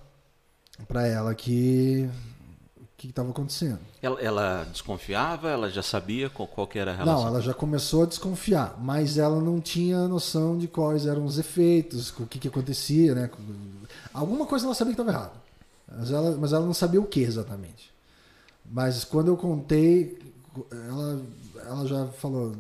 pra 0.87 1.07
ela 1.07 1.35
que 1.35 2.09
o 2.77 2.85
que 2.97 3.09
estava 3.09 3.31
acontecendo. 3.31 3.79
Ela, 4.03 4.21
ela 4.21 4.65
desconfiava? 4.71 5.49
Ela 5.49 5.71
já 5.71 5.83
sabia 5.83 6.29
qual, 6.29 6.49
qual 6.49 6.67
que 6.67 6.79
era 6.79 6.91
a 6.91 6.95
relação? 6.95 7.23
Não, 7.23 7.29
ela 7.29 7.41
já 7.41 7.55
começou 7.55 8.03
a 8.03 8.07
desconfiar, 8.07 8.77
mas 8.79 9.17
ela 9.17 9.41
não 9.41 9.61
tinha 9.61 10.07
noção 10.09 10.59
de 10.59 10.69
quais 10.69 11.07
eram 11.07 11.25
os 11.25 11.39
efeitos, 11.39 12.11
o 12.19 12.27
que, 12.27 12.39
que 12.39 12.49
acontecia, 12.49 13.15
né? 13.15 13.31
Alguma 14.13 14.45
coisa 14.47 14.67
ela 14.67 14.75
sabia 14.75 14.95
que 14.95 15.01
estava 15.01 15.17
errado, 15.17 15.41
mas 15.97 16.11
ela, 16.11 16.37
mas 16.37 16.53
ela 16.53 16.67
não 16.67 16.75
sabia 16.75 17.01
o 17.01 17.07
que 17.07 17.21
exatamente. 17.21 17.91
Mas 18.65 19.05
quando 19.05 19.29
eu 19.29 19.37
contei, 19.37 20.19
ela, 20.71 21.23
ela 21.67 21.87
já 21.87 22.07
falou, 22.09 22.57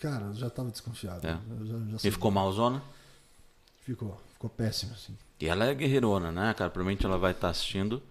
cara, 0.00 0.26
eu 0.26 0.34
já 0.34 0.46
estava 0.48 0.70
desconfiado. 0.70 1.26
É. 1.26 1.38
Já, 1.64 1.78
já 1.98 2.08
E 2.08 2.10
ficou 2.10 2.30
malzona? 2.30 2.82
ficou, 3.82 4.20
ficou 4.32 4.50
péssimo 4.50 4.92
assim. 4.92 5.16
E 5.40 5.46
ela 5.46 5.66
é 5.66 5.74
guerreirona, 5.74 6.32
né, 6.32 6.54
cara? 6.54 6.70
Provavelmente 6.70 7.04
ela 7.06 7.18
vai 7.18 7.32
estar 7.32 7.50
assistindo. 7.50 8.02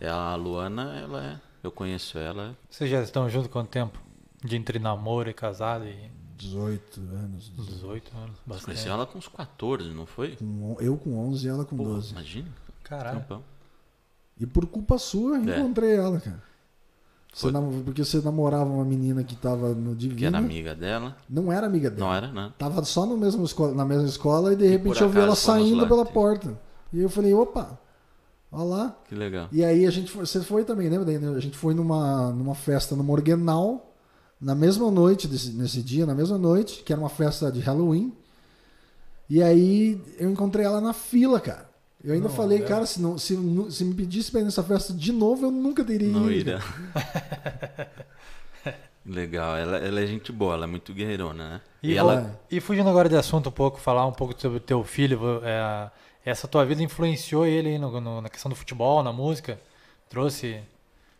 É 0.00 0.08
a 0.08 0.34
Luana, 0.34 0.98
ela 0.98 1.24
é. 1.24 1.40
Eu 1.62 1.70
conheço 1.70 2.16
ela. 2.18 2.56
Vocês 2.70 2.88
já 2.90 3.02
estão 3.02 3.28
juntos 3.28 3.50
quanto 3.50 3.68
tempo? 3.68 3.98
De 4.42 4.56
entre 4.56 4.78
namoro 4.78 5.28
e 5.28 5.34
casado 5.34 5.84
e 5.86 6.10
18 6.38 7.00
anos. 7.00 7.52
18 7.54 8.16
anos. 8.16 8.36
Você 8.46 8.64
conheceu 8.64 8.92
ela 8.92 9.06
com 9.06 9.18
uns 9.18 9.28
14, 9.28 9.90
não 9.90 10.06
foi? 10.06 10.36
Com, 10.36 10.76
eu 10.80 10.96
com 10.96 11.18
11 11.28 11.46
e 11.46 11.50
ela 11.50 11.64
com 11.66 11.76
Pô, 11.76 11.84
12. 11.84 12.12
imagina. 12.12 12.48
Caralho. 12.82 13.20
Tampão. 13.20 13.44
E 14.40 14.46
por 14.46 14.66
culpa 14.66 14.96
sua, 14.98 15.36
eu 15.38 15.52
É. 15.52 15.58
encontrei 15.60 15.94
ela, 15.94 16.18
cara. 16.20 16.42
Você 17.32 17.48
Porque 17.84 18.04
você 18.04 18.20
namorava 18.20 18.64
uma 18.64 18.84
menina 18.84 19.22
que 19.22 19.36
tava 19.36 19.68
no 19.72 19.94
Divino. 19.94 20.18
Que 20.18 20.24
era 20.26 20.38
amiga 20.38 20.74
dela. 20.74 21.16
Não 21.28 21.52
era 21.52 21.66
amiga 21.66 21.88
dela. 21.88 22.06
Não 22.08 22.14
era, 22.14 22.32
né? 22.32 22.52
Tava 22.58 22.82
só 22.84 23.06
no 23.06 23.16
mesmo 23.16 23.44
escola, 23.44 23.72
na 23.72 23.84
mesma 23.84 24.06
escola 24.08 24.52
e 24.52 24.56
de 24.56 24.66
repente 24.66 24.94
por 24.98 25.02
eu 25.02 25.08
vi 25.10 25.20
ela 25.20 25.36
saindo 25.36 25.86
pela 25.86 26.04
porta. 26.04 26.58
E 26.92 27.00
eu 27.00 27.08
falei, 27.08 27.32
opa, 27.32 27.78
olha 28.50 28.64
lá. 28.64 28.96
Que 29.08 29.14
legal. 29.14 29.46
E 29.52 29.64
aí 29.64 29.86
a 29.86 29.90
gente 29.92 30.10
foi, 30.10 30.26
você 30.26 30.40
foi 30.40 30.64
também, 30.64 30.88
lembra? 30.88 31.04
Daí? 31.04 31.16
A 31.24 31.38
gente 31.38 31.56
foi 31.56 31.72
numa, 31.72 32.32
numa 32.32 32.54
festa 32.56 32.96
no 32.96 33.04
Morgenal, 33.04 33.94
na 34.40 34.56
mesma 34.56 34.90
noite, 34.90 35.28
desse- 35.28 35.52
nesse 35.52 35.82
dia, 35.82 36.04
na 36.06 36.14
mesma 36.16 36.36
noite, 36.36 36.82
que 36.82 36.92
era 36.92 37.00
uma 37.00 37.08
festa 37.10 37.52
de 37.52 37.60
Halloween. 37.60 38.12
E 39.28 39.40
aí 39.40 40.02
eu 40.18 40.28
encontrei 40.28 40.66
ela 40.66 40.80
na 40.80 40.92
fila, 40.92 41.38
cara. 41.38 41.69
Eu 42.02 42.14
ainda 42.14 42.28
Não, 42.28 42.34
falei, 42.34 42.58
é. 42.58 42.62
cara, 42.62 42.86
se, 42.86 43.00
não, 43.00 43.18
se, 43.18 43.36
se 43.70 43.84
me 43.84 43.94
pedisse 43.94 44.30
pra 44.30 44.40
ir 44.40 44.44
nessa 44.44 44.62
festa 44.62 44.92
de 44.92 45.12
novo, 45.12 45.46
eu 45.46 45.50
nunca 45.50 45.84
teria 45.84 46.08
Não 46.08 46.30
ido. 46.30 46.50
irá. 46.50 46.60
legal. 49.04 49.56
Ela, 49.56 49.78
ela 49.78 50.00
é 50.00 50.06
gente 50.06 50.32
boa, 50.32 50.54
ela 50.54 50.64
é 50.64 50.66
muito 50.66 50.92
guerreirona, 50.92 51.48
né? 51.48 51.60
E, 51.82 51.92
E 51.92 51.96
ela. 51.96 52.12
ela- 52.14 52.40
e 52.50 52.60
fugindo 52.60 52.88
agora 52.88 53.08
de 53.08 53.16
assunto 53.16 53.48
um 53.48 53.52
pouco, 53.52 53.78
falar 53.80 54.06
um 54.06 54.12
pouco 54.12 54.38
sobre 54.40 54.58
o 54.58 54.60
teu 54.60 54.82
filho. 54.84 55.20
é, 55.44 55.90
essa 56.24 56.46
tua 56.46 56.64
vida 56.64 56.82
influenciou 56.82 57.46
ele 57.46 57.70
aí 57.70 57.78
no- 57.78 58.00
no- 58.00 58.20
na 58.20 58.28
questão 58.28 58.48
do 58.48 58.54
futebol, 58.54 59.02
na 59.02 59.12
música? 59.12 59.58
Trouxe 60.08 60.60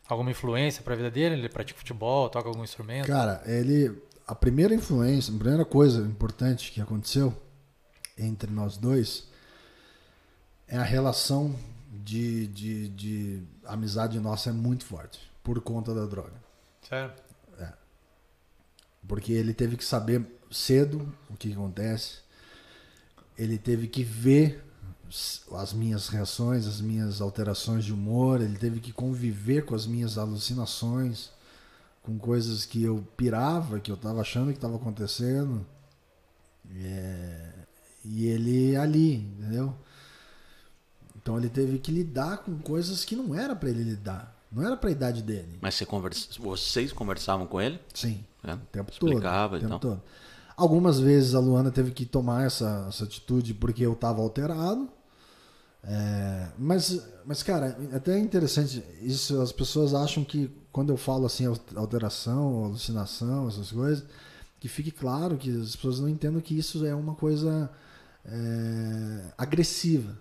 alguma 0.09 0.31
influência 0.31 0.83
pra 0.83 0.95
vida 0.95 1.11
dele? 1.11 1.35
Ele 1.37 1.49
pratica 1.49 1.79
futebol, 1.79 2.29
toca 2.29 2.49
algum 2.49 2.64
instrumento? 2.64 3.07
Cara, 3.07 3.43
ele. 3.47 3.93
A 4.27 4.35
primeira 4.35 4.73
influência, 4.75 5.35
a 5.35 5.38
primeira 5.38 5.64
coisa 5.64 6.03
importante 6.03 6.71
que 6.71 6.81
aconteceu 6.81 7.35
entre 8.16 8.51
nós 8.53 8.77
dois 8.77 9.29
é 10.71 10.79
a 10.79 10.85
relação 10.85 11.55
de, 11.93 12.47
de, 12.47 12.89
de 12.91 13.43
amizade 13.65 14.19
nossa 14.21 14.51
é 14.51 14.53
muito 14.53 14.85
forte 14.85 15.21
por 15.43 15.61
conta 15.61 15.93
da 15.93 16.07
droga. 16.07 16.33
Sério? 16.89 17.13
Porque 19.07 19.33
ele 19.33 19.53
teve 19.53 19.77
que 19.77 19.85
saber 19.85 20.25
cedo 20.51 21.13
o 21.29 21.37
que 21.37 21.53
acontece, 21.53 22.21
ele 23.37 23.59
teve 23.59 23.89
que 23.89 24.05
ver 24.05 24.65
as 25.59 25.73
minhas 25.73 26.07
reações, 26.09 26.67
as 26.67 26.81
minhas 26.81 27.21
alterações 27.21 27.85
de 27.85 27.93
humor, 27.93 28.41
ele 28.41 28.57
teve 28.57 28.79
que 28.79 28.93
conviver 28.93 29.65
com 29.65 29.75
as 29.75 29.85
minhas 29.87 30.17
alucinações, 30.17 31.31
com 32.01 32.17
coisas 32.17 32.65
que 32.65 32.85
eu 32.85 33.05
pirava, 33.17 33.81
que 33.81 33.91
eu 33.91 33.97
estava 33.97 34.21
achando 34.21 34.53
que 34.53 34.59
estava 34.59 34.77
acontecendo. 34.77 35.67
É, 36.77 37.53
E 38.05 38.27
ele 38.27 38.77
ali, 38.77 39.17
entendeu? 39.17 39.75
Então 41.23 41.37
ele 41.39 41.49
teve 41.49 41.79
que 41.79 41.93
lidar 41.93 42.39
com 42.39 42.59
coisas 42.59 43.05
que 43.05 43.15
não 43.15 43.35
era 43.35 43.55
para 43.55 43.69
ele 43.69 43.83
lidar, 43.83 44.35
não 44.51 44.63
era 44.65 44.77
para 44.77 44.89
a 44.89 44.93
idade 44.93 45.23
dele. 45.23 45.59
Mas 45.61 45.75
você 45.75 45.85
conversa... 45.87 46.29
vocês 46.39 46.93
conversavam 46.93 47.47
com 47.47 47.61
ele? 47.61 47.79
Sim. 47.95 48.25
É. 48.43 48.55
O 48.55 48.59
tempo 48.73 48.91
Explicava 48.91 49.59
todo. 49.59 49.67
o 49.67 49.69
tempo 49.69 49.81
tal. 49.81 49.91
todo. 49.97 50.03
Algumas 50.57 50.99
vezes 50.99 51.35
a 51.35 51.41
Luana 51.41 51.71
teve 51.71 51.91
que 51.91 52.05
tomar 52.05 52.45
essa, 52.47 52.87
essa 52.89 53.05
atitude 53.05 53.55
porque 53.55 53.85
eu 53.85 53.93
estava 53.93 54.21
alterado. 54.21 54.89
É, 55.83 56.49
mas, 56.59 57.03
mas, 57.25 57.43
cara, 57.43 57.77
até 57.95 58.15
é 58.15 58.19
interessante. 58.19 58.83
Isso, 59.01 59.41
as 59.41 59.53
pessoas 59.53 59.95
acham 59.95 60.23
que 60.25 60.51
quando 60.73 60.91
eu 60.91 60.97
falo 60.97 61.25
assim, 61.27 61.47
al- 61.47 61.57
alteração, 61.77 62.65
alucinação, 62.65 63.49
essas 63.49 63.73
coisas, 63.73 64.05
que 64.59 64.69
fique 64.69 64.91
claro 64.91 65.37
que 65.39 65.51
as 65.61 65.75
pessoas 65.77 66.01
não 66.01 66.09
entendam 66.09 66.41
que 66.41 66.57
isso 66.59 66.85
é 66.85 66.95
uma 66.95 67.15
coisa 67.15 67.71
é, 68.27 69.33
agressiva. 69.39 70.17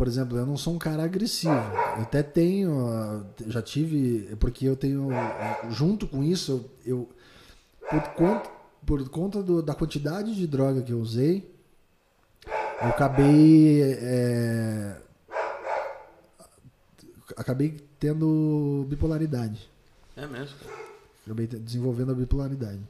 Por 0.00 0.08
exemplo, 0.08 0.38
eu 0.38 0.46
não 0.46 0.56
sou 0.56 0.72
um 0.72 0.78
cara 0.78 1.04
agressivo. 1.04 1.52
Eu 1.52 2.04
até 2.04 2.22
tenho, 2.22 3.22
já 3.48 3.60
tive, 3.60 4.34
porque 4.36 4.64
eu 4.66 4.74
tenho, 4.74 5.08
junto 5.68 6.08
com 6.08 6.24
isso, 6.24 6.70
eu, 6.86 7.06
por 7.90 8.00
conta, 8.14 8.50
por 8.86 9.08
conta 9.10 9.42
do- 9.42 9.60
da 9.60 9.74
quantidade 9.74 10.34
de 10.34 10.46
droga 10.46 10.80
que 10.80 10.90
eu 10.90 10.98
usei, 10.98 11.54
eu 12.80 12.88
acabei, 12.88 13.82
é, 13.82 14.96
acabei 17.36 17.76
tendo 17.98 18.86
bipolaridade. 18.88 19.68
É 20.16 20.26
mesmo. 20.26 20.56
Acabei 21.26 21.46
desenvolvendo 21.46 22.12
a 22.12 22.14
bipolaridade. 22.14 22.80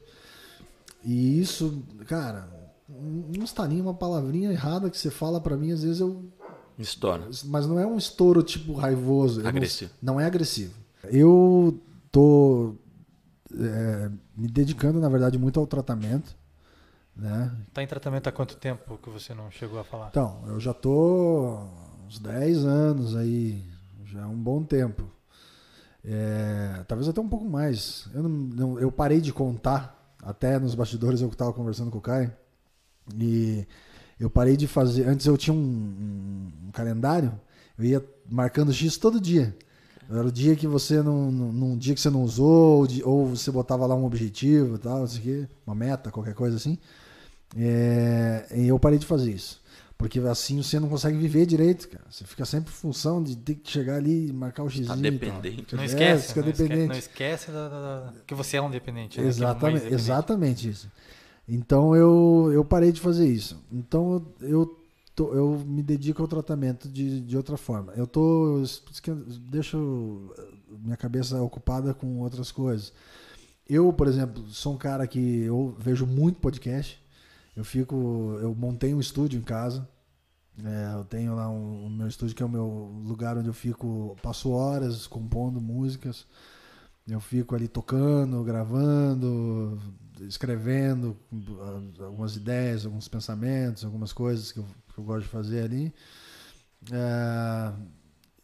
E 1.04 1.40
isso, 1.40 1.82
cara, 2.06 2.48
não 2.88 3.42
está 3.42 3.66
nem 3.66 3.80
uma 3.80 3.94
palavrinha 3.94 4.52
errada 4.52 4.88
que 4.88 4.96
você 4.96 5.10
fala 5.10 5.40
pra 5.40 5.56
mim, 5.56 5.72
às 5.72 5.82
vezes 5.82 5.98
eu 5.98 6.22
Estoura. 6.82 7.28
mas 7.46 7.66
não 7.66 7.78
é 7.78 7.86
um 7.86 7.96
estouro 7.98 8.42
tipo 8.42 8.72
raivoso. 8.74 9.40
Eu 9.40 9.44
não- 9.44 9.50
Agressivo. 9.50 9.90
Não, 10.02 10.20
é 10.20 10.24
agressivo. 10.26 10.74
Eu 11.04 11.80
tô 12.10 12.74
é, 13.52 14.10
me 14.36 14.46
dedicando, 14.48 15.00
na 15.00 15.08
verdade, 15.08 15.36
muito 15.38 15.58
ao 15.60 15.66
tratamento. 15.66 16.34
Né? 17.16 17.50
Tá 17.74 17.82
em 17.82 17.86
tratamento 17.86 18.28
há 18.28 18.32
quanto 18.32 18.56
tempo 18.56 18.96
que 19.02 19.10
você 19.10 19.34
não 19.34 19.50
chegou 19.50 19.78
a 19.78 19.84
falar? 19.84 20.08
Então, 20.10 20.42
eu 20.46 20.58
já 20.60 20.72
tô 20.72 21.58
uns 22.06 22.18
10 22.18 22.64
anos 22.64 23.14
aí, 23.16 23.62
já 24.06 24.20
é 24.22 24.26
um 24.26 24.36
bom 24.36 24.62
tempo. 24.62 25.04
É, 26.04 26.82
talvez 26.88 27.08
até 27.08 27.20
um 27.20 27.28
pouco 27.28 27.44
mais. 27.48 28.08
Eu, 28.14 28.22
não, 28.22 28.28
não- 28.30 28.80
eu 28.80 28.90
parei 28.90 29.20
de 29.20 29.32
contar, 29.32 30.14
até 30.22 30.58
nos 30.58 30.74
bastidores 30.74 31.20
eu 31.20 31.28
estava 31.28 31.52
conversando 31.52 31.90
com 31.90 31.98
o 31.98 32.02
Caio, 32.02 32.32
e 33.14 33.66
eu 34.20 34.30
parei 34.30 34.56
de 34.56 34.66
fazer. 34.68 35.08
Antes 35.08 35.26
eu 35.26 35.36
tinha 35.36 35.52
um, 35.54 35.58
um- 35.58 36.52
um 36.68 36.70
calendário, 36.70 37.32
eu 37.78 37.84
ia 37.84 38.04
marcando 38.30 38.72
X 38.72 38.96
todo 38.98 39.20
dia. 39.20 39.56
Era 40.08 40.26
o 40.26 40.30
dia 40.32 40.54
que 40.56 40.66
você 40.66 41.02
não. 41.02 41.30
Num 41.32 41.76
dia 41.78 41.94
que 41.94 42.00
você 42.00 42.10
não 42.10 42.22
usou, 42.22 42.78
ou, 42.80 42.86
de- 42.86 43.02
ou 43.02 43.26
você 43.26 43.50
botava 43.50 43.86
lá 43.86 43.94
um 43.94 44.04
objetivo 44.04 44.74
e 44.74 44.78
tal, 44.78 44.98
não 45.00 45.06
sei 45.06 45.20
o 45.20 45.22
quê, 45.22 45.48
uma 45.66 45.74
meta, 45.74 46.10
qualquer 46.10 46.34
coisa 46.34 46.56
assim. 46.56 46.76
É, 47.56 48.46
e 48.54 48.68
eu 48.68 48.78
parei 48.78 48.98
de 48.98 49.06
fazer 49.06 49.30
isso. 49.32 49.60
Porque 49.98 50.18
assim 50.20 50.62
você 50.62 50.80
não 50.80 50.88
consegue 50.88 51.18
viver 51.18 51.44
direito, 51.44 51.88
cara. 51.88 52.04
Você 52.10 52.24
fica 52.24 52.44
sempre 52.46 52.70
em 52.70 52.74
função 52.74 53.22
de 53.22 53.36
ter 53.36 53.54
que 53.56 53.70
chegar 53.70 53.96
ali 53.96 54.28
e 54.28 54.32
marcar 54.32 54.62
o 54.62 54.70
X. 54.70 54.86
Tá 54.86 54.96
dependente. 54.96 55.74
Não 55.74 55.82
É, 55.82 55.86
esquece, 55.86 56.28
fica 56.28 56.40
não, 56.40 56.48
esquece 56.48 56.62
dependente. 56.68 56.88
não 56.88 56.98
esquece 56.98 57.50
da- 57.50 57.68
da- 57.68 57.80
da- 58.10 58.12
que 58.26 58.34
você 58.34 58.56
é 58.56 58.62
um 58.62 58.70
dependente. 58.70 59.08
né? 59.08 59.14
Que 59.16 59.20
é 59.20 59.24
um 59.24 59.28
Exatamente, 59.28 59.74
ex-dependente. 59.74 60.02
exatamente 60.02 60.68
isso. 60.70 60.90
Então 61.52 61.96
eu, 61.96 62.50
eu 62.52 62.64
parei 62.64 62.92
de 62.92 63.00
fazer 63.00 63.26
isso. 63.28 63.58
Então 63.72 64.24
eu, 64.40 64.78
tô- 65.16 65.34
eu 65.34 65.58
me 65.66 65.82
dedico 65.82 66.22
ao 66.22 66.28
tratamento 66.28 66.88
de, 66.88 67.20
de 67.20 67.36
outra 67.36 67.56
forma. 67.56 67.92
Eu 67.96 68.06
tô. 68.06 68.62
Deixo 69.50 70.32
minha 70.82 70.96
cabeça 70.96 71.40
ocupada 71.42 71.92
com 71.94 72.20
outras 72.20 72.52
coisas. 72.52 72.92
Eu, 73.68 73.92
por 73.92 74.08
exemplo, 74.08 74.46
sou 74.48 74.74
um 74.74 74.78
cara 74.78 75.06
que 75.06 75.42
eu 75.42 75.74
vejo 75.78 76.06
muito 76.06 76.40
podcast. 76.40 77.00
Eu 77.56 77.64
fico. 77.64 78.38
Eu 78.40 78.54
montei 78.54 78.94
um 78.94 79.00
estúdio 79.00 79.38
em 79.38 79.42
casa. 79.42 79.88
É, 80.64 80.94
eu 80.94 81.04
tenho 81.04 81.34
lá 81.34 81.48
um, 81.48 81.86
o 81.86 81.90
meu 81.90 82.06
estúdio 82.06 82.36
que 82.36 82.42
é 82.42 82.46
o 82.46 82.48
meu 82.48 82.66
lugar 83.06 83.38
onde 83.38 83.48
eu 83.48 83.54
fico, 83.54 84.16
passo 84.22 84.50
horas 84.50 85.06
compondo 85.06 85.60
músicas. 85.60 86.26
Eu 87.08 87.20
fico 87.20 87.54
ali 87.54 87.66
tocando, 87.66 88.42
gravando, 88.44 89.78
escrevendo 90.26 91.16
ah, 91.60 92.04
algumas 92.04 92.36
ideias, 92.36 92.84
alguns 92.84 93.08
pensamentos, 93.08 93.84
algumas 93.84 94.12
coisas 94.12 94.52
que 94.52 94.58
eu, 94.58 94.66
que 94.92 94.98
eu 94.98 95.04
gosto 95.04 95.22
de 95.22 95.28
fazer 95.28 95.64
ali. 95.64 95.92
É, 96.92 97.72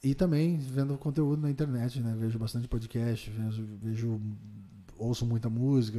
e 0.02 0.14
também 0.14 0.58
vendo 0.58 0.96
conteúdo 0.98 1.42
na 1.42 1.50
internet, 1.50 2.00
né? 2.00 2.14
Vejo 2.18 2.38
bastante 2.38 2.68
podcast, 2.68 3.30
vejo, 3.30 3.66
vejo 3.82 4.20
ouço 4.98 5.26
muita 5.26 5.48
música, 5.48 5.98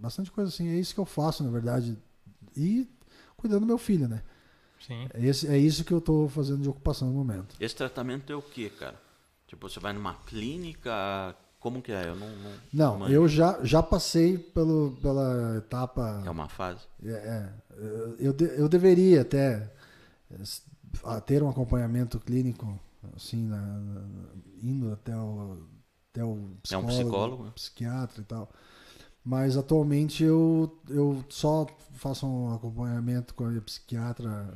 bastante 0.00 0.30
coisa 0.30 0.48
assim. 0.48 0.68
É 0.68 0.78
isso 0.78 0.94
que 0.94 1.00
eu 1.00 1.04
faço, 1.04 1.44
na 1.44 1.50
verdade. 1.50 1.96
E 2.56 2.88
cuidando 3.36 3.60
do 3.60 3.66
meu 3.66 3.78
filho, 3.78 4.08
né? 4.08 4.22
Sim. 4.80 5.08
É, 5.14 5.24
esse, 5.24 5.46
é 5.46 5.56
isso 5.56 5.84
que 5.84 5.92
eu 5.92 5.98
estou 5.98 6.28
fazendo 6.28 6.62
de 6.62 6.68
ocupação 6.68 7.08
no 7.08 7.14
momento. 7.14 7.54
Esse 7.60 7.74
tratamento 7.74 8.32
é 8.32 8.36
o 8.36 8.42
que, 8.42 8.68
cara? 8.70 9.00
Tipo, 9.46 9.68
você 9.68 9.78
vai 9.78 9.92
numa 9.92 10.14
clínica, 10.14 11.36
como 11.62 11.80
que 11.80 11.92
é? 11.92 12.08
Eu 12.08 12.16
não. 12.16 12.28
Não, 12.72 12.98
não 12.98 13.08
eu 13.08 13.28
já, 13.28 13.60
já 13.62 13.80
passei 13.80 14.36
pelo, 14.36 14.98
pela 15.00 15.56
etapa. 15.58 16.22
É 16.26 16.30
uma 16.30 16.48
fase? 16.48 16.80
É, 17.04 17.10
é 17.10 17.52
eu, 18.18 18.36
eu 18.36 18.68
deveria 18.68 19.22
até 19.22 19.70
ter 21.24 21.40
um 21.40 21.48
acompanhamento 21.48 22.18
clínico, 22.18 22.78
assim, 23.16 23.46
na, 23.46 23.60
na, 23.60 24.02
indo 24.60 24.92
até 24.92 25.16
o, 25.16 25.58
até 26.10 26.24
o 26.24 26.50
psicólogo, 26.62 26.74
é 26.74 26.76
um 26.76 26.86
psicólogo, 26.86 27.44
né? 27.44 27.50
psiquiatra 27.54 28.20
e 28.20 28.24
tal. 28.24 28.50
Mas 29.24 29.56
atualmente 29.56 30.24
eu, 30.24 30.80
eu 30.88 31.24
só 31.28 31.64
faço 31.92 32.26
um 32.26 32.52
acompanhamento 32.52 33.34
com 33.34 33.46
a 33.46 33.60
psiquiatra 33.60 34.52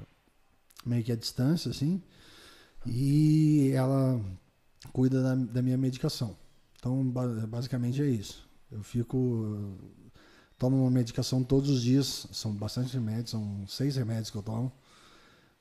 meio 0.84 1.04
que 1.04 1.12
à 1.12 1.16
distância, 1.16 1.70
assim, 1.70 2.02
e 2.84 3.70
ela 3.72 4.20
cuida 4.92 5.22
da, 5.22 5.34
da 5.36 5.62
minha 5.62 5.78
medicação. 5.78 6.36
Então, 6.86 7.04
basicamente 7.48 8.00
é 8.00 8.06
isso. 8.06 8.48
Eu 8.70 8.82
fico. 8.82 9.76
Tomo 10.58 10.80
uma 10.80 10.90
medicação 10.90 11.44
todos 11.44 11.68
os 11.68 11.82
dias, 11.82 12.26
são 12.32 12.54
bastante 12.54 12.94
remédios, 12.94 13.30
são 13.30 13.66
seis 13.66 13.96
remédios 13.96 14.30
que 14.30 14.36
eu 14.38 14.42
tomo. 14.42 14.72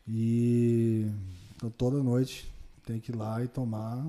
E 0.07 1.11
então, 1.55 1.69
toda 1.71 2.01
noite 2.01 2.49
tem 2.85 2.99
que 2.99 3.11
ir 3.11 3.15
lá 3.15 3.43
e 3.43 3.47
tomar. 3.47 4.05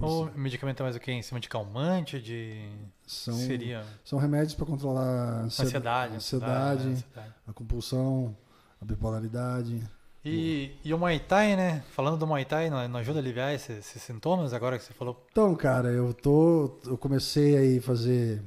O 0.00 0.24
medicamento 0.34 0.80
é 0.80 0.82
mais 0.82 0.96
o 0.96 1.00
que? 1.00 1.12
Em 1.12 1.22
cima 1.22 1.38
de 1.38 1.48
calmante? 1.48 2.20
De... 2.20 2.68
São, 3.06 3.34
Seria... 3.34 3.84
são 4.04 4.18
remédios 4.18 4.54
para 4.54 4.66
controlar 4.66 5.04
a 5.04 5.42
ansiedade, 5.42 6.16
ansiedade, 6.16 6.16
ansiedade, 6.16 6.88
ansiedade, 6.88 7.34
a 7.46 7.52
compulsão, 7.52 8.36
a 8.80 8.84
bipolaridade. 8.84 9.80
E, 10.24 10.72
e 10.84 10.92
o 10.92 10.98
Muay 10.98 11.20
Thai, 11.20 11.56
né? 11.56 11.82
Falando 11.92 12.18
do 12.18 12.26
Muay 12.26 12.44
Thai, 12.44 12.68
não, 12.68 12.86
não 12.88 13.00
ajuda 13.00 13.18
a 13.18 13.22
aliviar 13.22 13.54
esses, 13.54 13.78
esses, 13.78 14.02
sintomas 14.02 14.52
agora 14.52 14.76
que 14.76 14.84
você 14.84 14.92
falou? 14.92 15.24
Então, 15.30 15.54
cara, 15.54 15.88
eu 15.88 16.12
tô. 16.12 16.78
Eu 16.84 16.98
comecei 16.98 17.56
aí 17.56 17.80
fazer 17.80 18.42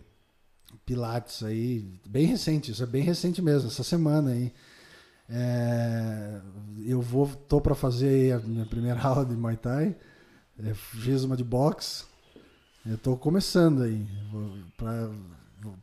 Pilates 0.85 1.43
aí, 1.43 1.99
bem 2.05 2.25
recente, 2.25 2.71
isso 2.71 2.83
é 2.83 2.85
bem 2.85 3.03
recente 3.03 3.41
mesmo, 3.41 3.69
essa 3.69 3.83
semana 3.83 4.31
aí. 4.31 4.53
É, 5.29 6.41
eu 6.85 7.01
vou, 7.01 7.27
tô 7.27 7.61
para 7.61 7.73
fazer 7.73 8.33
a 8.33 8.39
minha 8.39 8.65
primeira 8.65 8.99
aula 9.01 9.25
de 9.25 9.35
Muay 9.35 9.55
Thai, 9.55 9.95
é, 10.61 10.73
fiz 10.73 11.23
uma 11.23 11.37
de 11.37 11.43
boxe. 11.43 12.05
Eu 12.85 12.97
tô 12.97 13.15
começando 13.15 13.83
aí, 13.83 14.05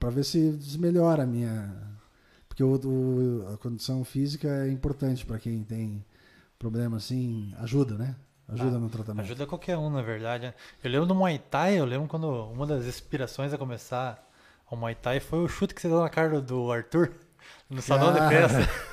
para 0.01 0.11
ver 0.11 0.25
se 0.25 0.59
melhora 0.79 1.23
a 1.23 1.27
minha 1.27 1.88
porque 2.59 2.65
o, 2.65 2.91
o, 2.91 3.55
a 3.55 3.57
condição 3.57 4.05
física 4.05 4.49
é 4.49 4.69
importante 4.69 5.25
para 5.25 5.39
quem 5.39 5.63
tem 5.63 6.05
problema 6.59 6.97
assim, 6.97 7.55
ajuda, 7.59 7.95
né? 7.95 8.17
Ajuda 8.49 8.77
ah, 8.77 8.81
no 8.81 8.89
tratamento. 8.89 9.25
Ajuda 9.25 9.47
qualquer 9.47 9.77
um, 9.77 9.89
na 9.89 10.03
verdade. 10.03 10.53
Eu 10.83 10.91
lembro 10.91 11.07
do 11.07 11.15
Muay 11.15 11.39
Thai, 11.39 11.79
eu 11.79 11.85
lembro 11.85 12.09
quando 12.09 12.27
uma 12.51 12.67
das 12.67 12.85
inspirações 12.87 13.53
a 13.53 13.59
começar 13.59 14.27
o 14.69 14.75
Muay 14.75 14.97
Thai 14.97 15.21
foi 15.21 15.39
o 15.39 15.49
chute 15.49 15.73
que 15.73 15.81
você 15.81 15.89
deu 15.89 16.01
na 16.01 16.09
cara 16.09 16.41
do 16.41 16.73
Arthur 16.73 17.13
no 17.71 17.81
salão 17.81 18.09
ah. 18.09 18.13
de 18.13 18.29
festa. 18.29 18.69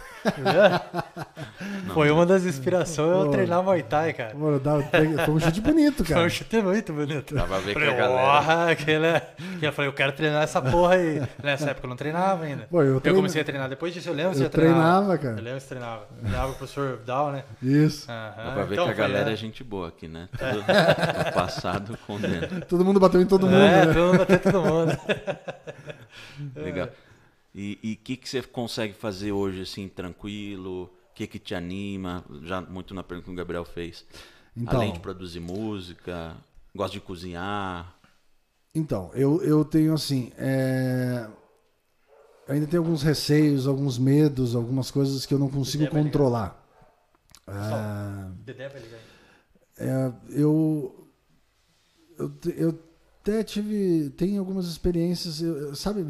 Foi 1.93 2.11
uma 2.11 2.25
das 2.25 2.45
inspirações 2.45 3.25
eu 3.25 3.31
treinar 3.31 3.63
Muay 3.63 3.83
Thai, 3.83 4.13
cara. 4.13 4.35
Mano, 4.35 4.61
foi 5.25 5.33
um 5.33 5.39
chute 5.39 5.61
bonito, 5.61 6.03
cara. 6.03 6.15
Foi 6.15 6.25
um 6.25 6.29
chute 6.29 6.61
muito 6.61 6.93
bonito. 6.93 7.35
Dava 7.35 7.57
a 7.57 7.59
ver 7.59 7.73
falei, 7.73 7.89
que 7.89 7.93
a 7.93 7.97
galera... 7.97 8.21
Porra, 8.21 8.71
aquele... 8.71 9.21
Eu 9.61 9.73
falei, 9.73 9.89
eu 9.89 9.93
quero 9.93 10.11
treinar 10.11 10.43
essa 10.43 10.61
porra 10.61 10.95
aí. 10.95 11.21
Nessa 11.43 11.71
época 11.71 11.85
eu 11.85 11.89
não 11.89 11.95
treinava 11.95 12.45
ainda. 12.45 12.67
Pô, 12.69 12.81
eu, 12.81 12.99
treino... 12.99 13.17
eu, 13.17 13.21
comecei 13.21 13.41
a 13.41 13.45
treinar 13.45 13.69
depois 13.69 13.93
disso, 13.93 14.09
eu 14.09 14.13
lembro 14.13 14.33
que 14.33 14.39
você 14.39 14.49
treinava, 14.49 15.17
cara. 15.17 15.35
Eu 15.37 15.43
lembro 15.43 15.53
que 15.53 15.61
você 15.61 15.69
treinava. 15.69 16.07
Treinava 16.19 16.51
o 16.51 16.55
professor 16.55 16.99
Dal, 17.05 17.31
né? 17.31 17.43
Isso. 17.61 18.07
Dá 18.07 18.51
pra 18.53 18.63
ver 18.63 18.73
então, 18.73 18.85
que 18.85 18.91
a 18.91 18.95
galera 18.95 19.29
é. 19.29 19.33
é 19.33 19.35
gente 19.35 19.63
boa 19.63 19.89
aqui, 19.89 20.07
né? 20.07 20.27
Tudo 20.37 21.33
passado 21.33 21.97
com 22.05 22.19
dentro. 22.19 22.65
Todo 22.65 22.83
mundo 22.83 22.99
bateu 22.99 23.21
em 23.21 23.25
todo 23.25 23.47
mundo, 23.47 23.61
é, 23.61 23.85
né? 23.85 23.93
todo 23.93 24.05
mundo 24.05 24.17
bateu 24.17 24.35
em 24.35 24.39
todo 24.39 24.61
mundo. 24.61 24.97
Legal. 26.55 26.89
E 27.57 27.97
o 28.01 28.03
que, 28.03 28.17
que 28.17 28.27
você 28.27 28.41
consegue 28.41 28.93
fazer 28.93 29.31
hoje, 29.31 29.61
assim, 29.61 29.87
tranquilo? 29.87 30.91
O 31.11 31.13
que, 31.15 31.25
que 31.25 31.39
te 31.39 31.55
anima? 31.55 32.25
Já 32.43 32.59
muito 32.59 32.93
na 32.93 33.01
pergunta 33.01 33.27
que 33.27 33.31
o 33.31 33.35
Gabriel 33.35 33.63
fez. 33.63 34.05
Então, 34.57 34.75
Além 34.75 34.91
de 34.91 34.99
produzir 34.99 35.39
música, 35.39 36.35
gosta 36.75 36.91
de 36.91 36.99
cozinhar. 36.99 37.95
Então, 38.73 39.09
eu, 39.13 39.41
eu 39.41 39.63
tenho 39.63 39.93
assim. 39.93 40.33
É... 40.37 41.29
Ainda 42.49 42.67
tenho 42.67 42.83
alguns 42.83 43.01
receios, 43.01 43.67
alguns 43.67 43.97
medos, 43.97 44.53
algumas 44.53 44.91
coisas 44.91 45.25
que 45.25 45.33
eu 45.33 45.39
não 45.39 45.49
consigo 45.49 45.87
controlar. 45.87 46.61
Dedé 48.43 48.67
vai 48.67 48.81
ligar. 48.81 48.99
É, 49.77 50.13
eu, 50.29 51.09
eu, 52.17 52.31
eu 52.57 52.84
até 53.25 53.43
tive 53.43 54.11
tem 54.11 54.37
algumas 54.37 54.67
experiências 54.67 55.41
sabe 55.75 56.05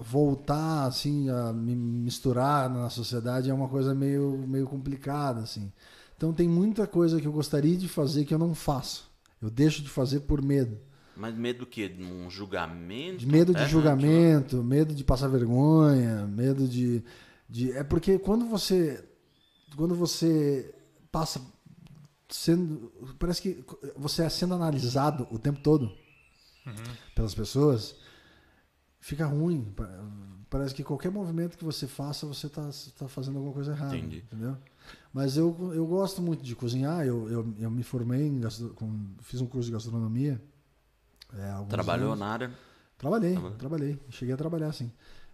voltar 0.00 0.86
assim 0.86 1.30
a 1.30 1.52
me 1.52 1.76
misturar 1.76 2.68
na 2.68 2.90
sociedade 2.90 3.48
é 3.48 3.54
uma 3.54 3.68
coisa 3.68 3.94
meio 3.94 4.44
meio 4.48 4.66
complicada 4.66 5.40
assim 5.42 5.72
então 6.16 6.32
tem 6.32 6.48
muita 6.48 6.88
coisa 6.88 7.20
que 7.20 7.26
eu 7.28 7.32
gostaria 7.32 7.76
de 7.76 7.86
fazer 7.86 8.24
que 8.24 8.34
eu 8.34 8.38
não 8.38 8.52
faço 8.52 9.08
eu 9.40 9.48
deixo 9.48 9.80
de 9.80 9.88
fazer 9.88 10.20
por 10.20 10.42
medo 10.42 10.76
mas 11.14 11.34
medo 11.34 11.60
do 11.60 11.66
quê? 11.66 11.88
De 11.88 12.00
um 12.00 12.30
julgamento? 12.30 13.18
De 13.18 13.26
medo 13.26 13.52
de 13.52 13.62
é, 13.62 13.66
julgamento, 13.66 14.58
tipo... 14.58 14.62
medo 14.62 14.94
de 14.94 15.02
passar 15.02 15.26
vergonha, 15.26 16.24
medo 16.28 16.68
de, 16.68 17.02
de. 17.48 17.72
É 17.72 17.82
porque 17.82 18.20
quando 18.20 18.46
você. 18.46 19.04
Quando 19.74 19.96
você 19.96 20.72
passa 21.10 21.40
sendo. 22.28 22.92
Parece 23.18 23.42
que 23.42 23.64
você 23.96 24.22
é 24.22 24.28
sendo 24.28 24.54
analisado 24.54 25.26
o 25.32 25.40
tempo 25.40 25.58
todo 25.58 25.90
uhum. 26.68 26.94
pelas 27.14 27.34
pessoas, 27.34 27.96
fica 29.00 29.26
ruim. 29.26 29.74
Parece 30.50 30.74
que 30.74 30.82
qualquer 30.82 31.10
movimento 31.10 31.58
que 31.58 31.64
você 31.64 31.86
faça, 31.86 32.26
você 32.26 32.46
está 32.46 32.70
tá 32.98 33.08
fazendo 33.08 33.36
alguma 33.36 33.54
coisa 33.54 33.72
errada. 33.72 33.96
Entendi. 33.96 34.18
Entendeu? 34.18 34.56
Mas 35.12 35.36
eu, 35.36 35.72
eu 35.74 35.86
gosto 35.86 36.22
muito 36.22 36.42
de 36.42 36.54
cozinhar. 36.54 37.06
Eu, 37.06 37.28
eu, 37.30 37.54
eu 37.58 37.70
me 37.70 37.82
formei, 37.82 38.26
em 38.26 38.40
com, 38.74 39.14
fiz 39.20 39.40
um 39.40 39.46
curso 39.46 39.66
de 39.66 39.72
gastronomia. 39.72 40.40
É, 41.34 41.64
Trabalhou 41.68 42.08
anos. 42.08 42.20
na 42.20 42.26
área? 42.26 42.52
Trabalhei, 42.96 43.36
trabalhei. 43.58 43.98
Cheguei 44.10 44.34
a 44.34 44.36
trabalhar, 44.36 44.72
sim. 44.72 44.90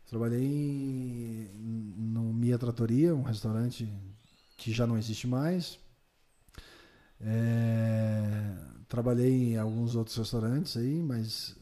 Trabalhei 0.07 1.51
no 1.55 2.33
Mia 2.33 2.59
Tratoria, 2.59 3.15
um 3.15 3.23
restaurante 3.23 3.91
que 4.57 4.73
já 4.73 4.87
não 4.87 4.99
existe 4.99 5.27
mais. 5.27 5.79
É, 7.25 8.53
trabalhei 8.89 9.55
em 9.55 9.57
alguns 9.57 9.97
outros 9.97 10.17
restaurantes 10.17 10.77
aí, 10.77 11.03
mas 11.03 11.57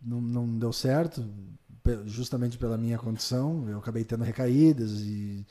não, 0.00 0.20
não 0.20 0.58
deu 0.58 0.72
certo, 0.72 1.24
justamente 2.06 2.56
pela 2.56 2.78
minha 2.78 2.98
condição. 2.98 3.68
Eu 3.68 3.78
acabei 3.78 4.04
tendo 4.04 4.24
recaídas 4.24 4.92
e, 5.00 5.44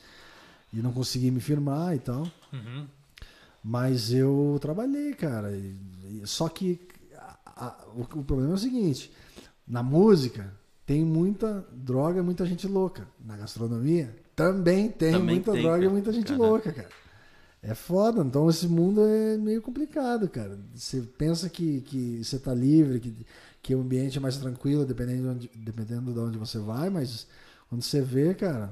e 0.72 0.76
não 0.78 0.92
consegui 0.92 1.30
me 1.30 1.40
firmar 1.40 1.94
e 1.94 1.98
tal. 1.98 2.22
Uhum. 2.52 2.86
Mas 3.62 4.12
eu 4.12 4.58
trabalhei, 4.60 5.14
cara. 5.14 5.52
E, 5.52 5.76
e, 6.04 6.26
só 6.26 6.48
que 6.48 6.80
a, 7.16 7.38
a, 7.46 7.84
o, 7.94 8.00
o 8.02 8.24
problema 8.24 8.52
é 8.52 8.54
o 8.54 8.58
seguinte: 8.58 9.12
na 9.66 9.82
música 9.82 10.52
tem 10.84 11.04
muita 11.04 11.66
droga, 11.72 12.22
muita 12.22 12.44
gente 12.44 12.66
louca. 12.66 13.08
Na 13.24 13.36
gastronomia 13.36 14.14
também 14.36 14.88
tem 14.88 15.12
também 15.12 15.36
muita 15.36 15.52
tem, 15.52 15.62
droga 15.62 15.84
e 15.84 15.88
muita 15.88 16.12
gente 16.12 16.32
louca, 16.32 16.72
cara. 16.72 16.88
É 17.68 17.74
foda, 17.74 18.22
então 18.22 18.48
esse 18.48 18.68
mundo 18.68 19.04
é 19.04 19.36
meio 19.36 19.60
complicado, 19.60 20.28
cara. 20.28 20.56
Você 20.72 21.00
pensa 21.18 21.50
que, 21.50 21.80
que 21.80 22.22
você 22.22 22.38
tá 22.38 22.54
livre, 22.54 23.00
que, 23.00 23.26
que 23.60 23.74
o 23.74 23.80
ambiente 23.80 24.16
é 24.16 24.20
mais 24.20 24.36
tranquilo, 24.36 24.84
dependendo 24.86 25.22
de, 25.22 25.28
onde, 25.28 25.50
dependendo 25.56 26.12
de 26.12 26.18
onde 26.20 26.38
você 26.38 26.60
vai, 26.60 26.88
mas 26.90 27.26
quando 27.68 27.82
você 27.82 28.00
vê, 28.00 28.34
cara. 28.34 28.70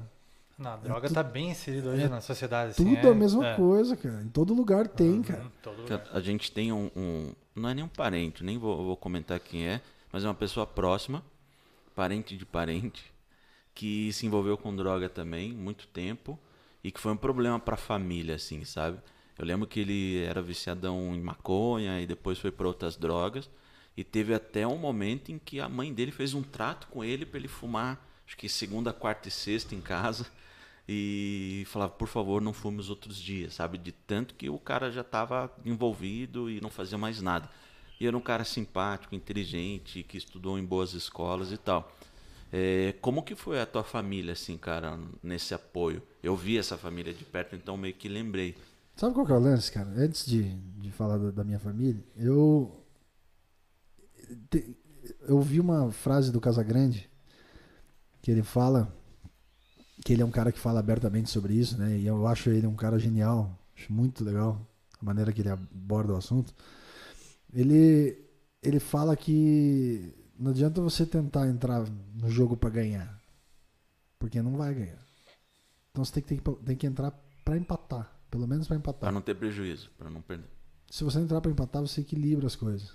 Não, 0.57 0.71
a 0.71 0.77
droga 0.77 1.07
é 1.07 1.11
tá 1.11 1.21
bem 1.21 1.51
inserida 1.51 1.89
hoje 1.89 2.03
é 2.03 2.07
na 2.07 2.21
sociedade. 2.21 2.71
Assim, 2.71 2.95
tudo 2.95 3.05
é, 3.09 3.11
a 3.11 3.13
mesma 3.13 3.45
é. 3.45 3.55
coisa, 3.57 3.97
cara. 3.97 4.21
Em 4.21 4.29
todo 4.29 4.53
lugar 4.53 4.87
tem, 4.87 5.15
uhum, 5.15 5.23
cara. 5.23 5.51
Lugar. 5.77 6.07
A 6.13 6.21
gente 6.21 6.49
tem 6.49 6.71
um, 6.71 6.89
um, 6.95 7.33
Não 7.53 7.67
é 7.67 7.73
nem 7.73 7.83
um 7.83 7.89
parente, 7.89 8.45
nem 8.45 8.57
vou, 8.57 8.77
vou 8.77 8.95
comentar 8.95 9.37
quem 9.41 9.67
é, 9.67 9.81
mas 10.09 10.23
é 10.23 10.27
uma 10.27 10.33
pessoa 10.33 10.65
próxima, 10.65 11.21
parente 11.93 12.37
de 12.37 12.45
parente, 12.45 13.11
que 13.73 14.13
se 14.13 14.25
envolveu 14.25 14.57
com 14.57 14.73
droga 14.73 15.09
também, 15.09 15.51
muito 15.51 15.85
tempo 15.87 16.39
e 16.85 16.91
que 16.91 16.99
foi 16.99 17.11
um 17.11 17.17
problema 17.17 17.59
para 17.59 17.73
a 17.73 17.77
família, 17.77 18.35
assim, 18.35 18.63
sabe? 18.63 18.99
Eu 19.39 19.43
lembro 19.43 19.65
que 19.65 19.79
ele 19.79 20.23
era 20.23 20.39
viciadão 20.39 21.15
em 21.15 21.19
maconha 21.19 21.99
e 21.99 22.05
depois 22.05 22.37
foi 22.37 22.51
para 22.51 22.67
outras 22.67 22.95
drogas. 22.95 23.49
E 23.97 24.03
teve 24.03 24.35
até 24.35 24.67
um 24.67 24.77
momento 24.77 25.31
em 25.31 25.39
que 25.39 25.59
a 25.59 25.67
mãe 25.67 25.91
dele 25.91 26.11
fez 26.11 26.35
um 26.35 26.43
trato 26.43 26.85
com 26.89 27.03
ele 27.03 27.25
para 27.25 27.39
ele 27.39 27.47
fumar, 27.47 28.07
acho 28.27 28.37
que 28.37 28.47
segunda, 28.47 28.93
quarta 28.93 29.27
e 29.29 29.31
sexta 29.31 29.73
em 29.73 29.81
casa. 29.81 30.27
E 30.87 31.63
falava, 31.65 31.91
por 31.91 32.07
favor, 32.07 32.39
não 32.39 32.53
fume 32.53 32.79
os 32.79 32.91
outros 32.91 33.17
dias, 33.17 33.55
sabe? 33.55 33.79
De 33.79 33.91
tanto 33.91 34.35
que 34.35 34.47
o 34.47 34.59
cara 34.59 34.91
já 34.91 35.01
estava 35.01 35.51
envolvido 35.65 36.51
e 36.51 36.61
não 36.61 36.69
fazia 36.69 36.99
mais 36.99 37.19
nada. 37.19 37.49
E 37.99 38.05
era 38.05 38.15
um 38.15 38.21
cara 38.21 38.43
simpático, 38.43 39.15
inteligente, 39.15 40.03
que 40.03 40.19
estudou 40.19 40.59
em 40.59 40.63
boas 40.63 40.93
escolas 40.93 41.51
e 41.51 41.57
tal. 41.57 41.91
É, 42.57 42.93
como 43.01 43.21
que 43.21 43.35
foi 43.35 43.59
a 43.59 43.65
tua 43.65 43.83
família, 43.83 44.31
assim, 44.31 44.57
cara, 44.57 44.97
nesse 45.21 45.53
apoio? 45.53 46.01
Eu 46.23 46.37
vi 46.37 46.57
essa 46.57 46.77
família 46.77 47.13
de 47.13 47.25
perto, 47.25 47.53
então 47.53 47.75
meio 47.75 47.93
que 47.93 48.07
lembrei. 48.07 48.55
Sabe 48.95 49.13
qual 49.13 49.25
que 49.25 49.31
é 49.33 49.35
o 49.35 49.39
lance, 49.39 49.69
cara? 49.71 49.89
Antes 49.89 50.25
de, 50.25 50.43
de 50.79 50.89
falar 50.91 51.17
da, 51.17 51.31
da 51.31 51.43
minha 51.43 51.59
família, 51.59 52.01
eu. 52.15 52.71
te- 54.49 54.75
eu 55.27 55.39
vi 55.41 55.59
uma 55.59 55.91
frase 55.91 56.31
do 56.31 56.41
Casagrande 56.41 57.09
que 58.21 58.31
ele 58.31 58.43
fala 58.43 58.91
que 60.03 60.13
ele 60.13 60.21
é 60.21 60.25
um 60.25 60.31
cara 60.31 60.51
que 60.51 60.59
fala 60.59 60.79
abertamente 60.79 61.29
sobre 61.29 61.53
isso, 61.53 61.77
né? 61.77 61.97
E 61.97 62.05
eu 62.05 62.27
acho 62.27 62.49
ele 62.49 62.67
um 62.67 62.75
cara 62.75 62.99
genial, 62.99 63.57
acho 63.75 63.91
muito 63.91 64.23
legal 64.23 64.61
a 65.01 65.05
maneira 65.05 65.31
que 65.33 65.41
ele 65.41 65.49
aborda 65.49 66.13
o 66.13 66.17
assunto. 66.17 66.53
Ele 67.53 68.17
ele 68.61 68.79
fala 68.79 69.15
que 69.15 70.13
não 70.37 70.51
adianta 70.51 70.81
você 70.81 71.05
tentar 71.05 71.47
entrar 71.47 71.85
no 72.13 72.29
jogo 72.29 72.57
pra 72.57 72.69
ganhar, 72.69 73.21
porque 74.19 74.41
não 74.41 74.57
vai 74.57 74.73
ganhar. 74.73 74.99
Então 75.91 76.03
você 76.03 76.21
tem 76.21 76.37
que, 76.37 76.51
tem 76.65 76.75
que 76.75 76.87
entrar 76.87 77.11
pra 77.43 77.57
empatar, 77.57 78.11
pelo 78.29 78.47
menos 78.47 78.67
pra 78.67 78.75
empatar. 78.75 79.01
Para 79.01 79.11
não 79.11 79.21
ter 79.21 79.35
prejuízo, 79.35 79.89
para 79.97 80.09
não 80.09 80.21
perder. 80.21 80.49
Se 80.89 81.03
você 81.03 81.19
entrar 81.19 81.41
pra 81.41 81.51
empatar, 81.51 81.81
você 81.81 82.01
equilibra 82.01 82.47
as 82.47 82.55
coisas. 82.55 82.93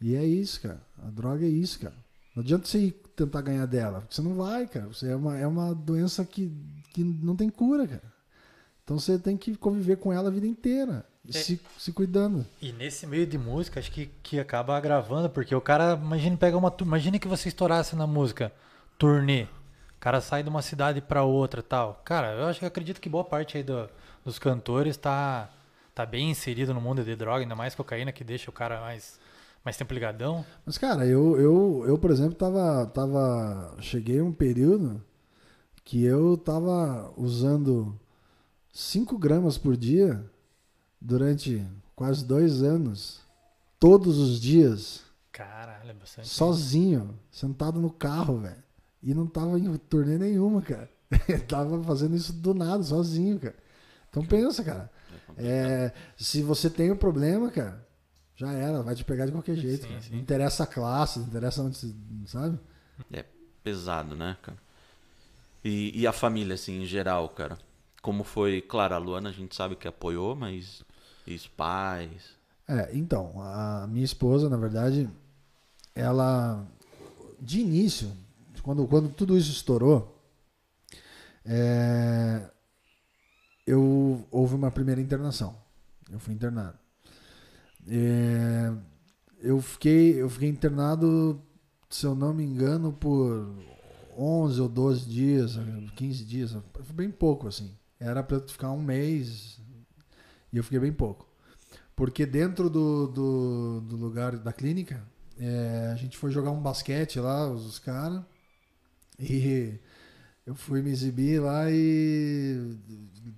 E 0.00 0.14
é 0.14 0.24
isso, 0.24 0.60
cara. 0.62 0.80
A 0.98 1.10
droga 1.10 1.44
é 1.44 1.48
isso, 1.48 1.78
cara. 1.78 1.94
Não 2.34 2.42
adianta 2.42 2.66
você 2.66 2.78
ir 2.78 2.92
tentar 3.14 3.42
ganhar 3.42 3.66
dela, 3.66 4.00
porque 4.00 4.14
você 4.14 4.22
não 4.22 4.34
vai, 4.34 4.66
cara. 4.66 4.86
Você 4.86 5.08
é 5.08 5.16
uma, 5.16 5.36
é 5.36 5.46
uma 5.46 5.74
doença 5.74 6.24
que, 6.24 6.50
que 6.92 7.04
não 7.04 7.36
tem 7.36 7.50
cura, 7.50 7.86
cara. 7.86 8.12
Então 8.82 8.98
você 8.98 9.18
tem 9.18 9.36
que 9.36 9.56
conviver 9.56 9.96
com 9.96 10.12
ela 10.12 10.28
a 10.28 10.32
vida 10.32 10.46
inteira. 10.46 11.06
E 11.24 11.30
É. 11.36 11.40
se, 11.42 11.60
se 11.78 11.92
cuidando. 11.92 12.46
E 12.62 12.72
nesse 12.72 13.06
meio 13.06 13.26
de 13.26 13.36
música, 13.36 13.78
acho 13.78 13.90
que, 13.92 14.06
que 14.22 14.40
acaba 14.40 14.76
agravando, 14.76 15.28
porque 15.28 15.54
o 15.54 15.60
cara, 15.60 15.98
imagine 16.00 16.36
pegar 16.36 16.56
uma. 16.56 16.74
Imagine 16.80 17.18
que 17.18 17.28
você 17.28 17.48
estourasse 17.48 17.94
na 17.94 18.06
música, 18.06 18.52
turnê. 18.98 19.42
O 19.44 20.00
cara 20.00 20.20
sai 20.20 20.42
de 20.42 20.48
uma 20.48 20.62
cidade 20.62 21.00
pra 21.02 21.22
outra 21.24 21.62
tal. 21.62 22.00
Cara, 22.04 22.32
eu 22.32 22.46
acho 22.46 22.58
que 22.60 22.64
acredito 22.66 23.00
que 23.00 23.08
boa 23.08 23.22
parte 23.24 23.56
aí 23.58 23.62
do- 23.62 23.88
dos 24.24 24.38
cantores 24.38 24.96
tá, 24.96 25.50
tá 25.94 26.06
bem 26.06 26.30
inserido 26.30 26.72
no 26.72 26.80
mundo 26.80 27.04
de 27.04 27.14
droga, 27.14 27.42
ainda 27.42 27.54
mais 27.54 27.74
cocaína, 27.74 28.10
que 28.12 28.24
deixa 28.24 28.48
o 28.48 28.52
cara 28.52 28.80
mais, 28.80 29.20
mais 29.62 29.76
tempo 29.76 29.92
ligadão. 29.92 30.42
Mas, 30.64 30.78
cara, 30.78 31.04
eu, 31.06 31.38
eu, 31.38 31.84
eu 31.86 31.98
por 31.98 32.10
exemplo, 32.10 32.34
tava, 32.34 32.86
tava. 32.86 33.76
Cheguei 33.80 34.20
a 34.20 34.24
um 34.24 34.32
período 34.32 35.02
que 35.84 36.02
eu 36.02 36.38
tava 36.38 37.12
usando 37.14 37.94
5 38.72 39.18
gramas 39.18 39.58
por 39.58 39.76
dia 39.76 40.24
durante 41.00 41.66
quase 41.94 42.24
dois 42.24 42.62
anos. 42.62 43.20
Todos 43.78 44.18
os 44.18 44.40
dias. 44.40 45.02
Caralho, 45.32 45.90
é 45.90 45.94
bastante. 45.94 46.28
sozinho, 46.28 47.18
sentado 47.30 47.80
no 47.80 47.90
carro, 47.90 48.40
velho. 48.40 48.62
E 49.02 49.14
não 49.14 49.26
tava 49.26 49.58
em 49.58 49.74
turnê 49.76 50.18
nenhuma, 50.18 50.60
cara. 50.60 50.90
tava 51.48 51.82
fazendo 51.82 52.14
isso 52.14 52.32
do 52.32 52.52
nada, 52.52 52.82
sozinho, 52.82 53.38
cara. 53.38 53.56
Então 54.10 54.24
pensa, 54.24 54.62
cara. 54.62 54.90
É, 55.36 55.92
se 56.16 56.42
você 56.42 56.68
tem 56.68 56.90
um 56.90 56.96
problema, 56.96 57.50
cara, 57.50 57.86
já 58.36 58.52
era, 58.52 58.82
vai 58.82 58.94
te 58.94 59.04
pegar 59.04 59.26
de 59.26 59.32
qualquer 59.32 59.56
jeito. 59.56 59.82
Sim, 59.82 59.88
cara. 59.88 60.02
sim. 60.02 60.12
Não 60.12 60.18
interessa 60.18 60.64
a 60.64 60.66
classe, 60.66 61.18
não 61.18 61.26
interessa 61.26 61.62
onde 61.62 61.78
você, 61.78 61.94
sabe? 62.26 62.58
É 63.12 63.24
pesado, 63.62 64.16
né, 64.16 64.36
cara? 64.42 64.58
E, 65.64 66.00
e 66.00 66.06
a 66.06 66.12
família, 66.12 66.54
assim, 66.54 66.82
em 66.82 66.86
geral, 66.86 67.28
cara? 67.28 67.58
Como 68.02 68.24
foi? 68.24 68.62
Claro, 68.62 68.94
a 68.94 68.98
Luana 68.98 69.28
a 69.28 69.32
gente 69.32 69.54
sabe 69.54 69.76
que 69.76 69.86
apoiou, 69.86 70.34
mas. 70.34 70.82
Os 71.34 71.46
pais? 71.46 72.40
É, 72.66 72.90
então, 72.92 73.32
a 73.36 73.86
minha 73.88 74.04
esposa, 74.04 74.48
na 74.48 74.56
verdade, 74.56 75.08
ela, 75.94 76.64
de 77.40 77.60
início, 77.60 78.12
quando, 78.62 78.86
quando 78.86 79.08
tudo 79.08 79.36
isso 79.36 79.50
estourou, 79.50 80.16
é, 81.44 82.48
eu 83.66 84.26
houve 84.30 84.54
uma 84.54 84.70
primeira 84.70 85.00
internação. 85.00 85.56
Eu 86.10 86.18
fui 86.18 86.34
internado. 86.34 86.78
É, 87.88 88.72
eu 89.40 89.60
fiquei, 89.60 90.20
eu 90.20 90.28
fiquei 90.28 90.48
internado, 90.48 91.40
se 91.88 92.06
eu 92.06 92.14
não 92.14 92.34
me 92.34 92.44
engano, 92.44 92.92
por 92.92 93.52
11 94.16 94.60
ou 94.60 94.68
12 94.68 95.08
dias, 95.08 95.58
15 95.96 96.24
dias, 96.24 96.52
foi 96.52 96.94
bem 96.94 97.10
pouco 97.10 97.48
assim. 97.48 97.70
Era 97.98 98.22
para 98.22 98.40
ficar 98.40 98.70
um 98.70 98.82
mês 98.82 99.60
e 100.52 100.56
eu 100.56 100.64
fiquei 100.64 100.78
bem 100.78 100.92
pouco. 100.92 101.28
Porque 101.94 102.24
dentro 102.24 102.70
do, 102.70 103.06
do, 103.08 103.80
do 103.82 103.96
lugar 103.96 104.36
da 104.38 104.52
clínica, 104.52 105.02
é, 105.38 105.90
a 105.92 105.96
gente 105.96 106.16
foi 106.16 106.30
jogar 106.30 106.50
um 106.50 106.60
basquete 106.60 107.20
lá, 107.20 107.48
os, 107.48 107.66
os 107.66 107.78
caras, 107.78 108.22
e 109.18 109.78
eu 110.46 110.54
fui 110.54 110.82
me 110.82 110.90
exibir 110.90 111.40
lá 111.40 111.70
e 111.70 112.76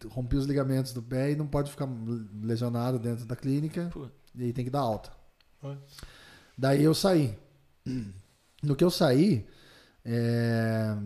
rompi 0.08 0.36
os 0.36 0.46
ligamentos 0.46 0.92
do 0.92 1.02
pé 1.02 1.32
e 1.32 1.36
não 1.36 1.46
pode 1.46 1.70
ficar 1.70 1.88
lesionado 2.42 2.98
dentro 2.98 3.24
da 3.24 3.36
clínica, 3.36 3.90
Pô, 3.92 4.08
e 4.34 4.44
aí 4.44 4.52
tem 4.52 4.64
que 4.64 4.70
dar 4.70 4.80
alta. 4.80 5.10
Putz. 5.60 5.98
Daí 6.56 6.82
eu 6.82 6.94
saí. 6.94 7.36
No 8.62 8.76
que 8.76 8.84
eu 8.84 8.90
saí, 8.90 9.44
é, 10.04 10.96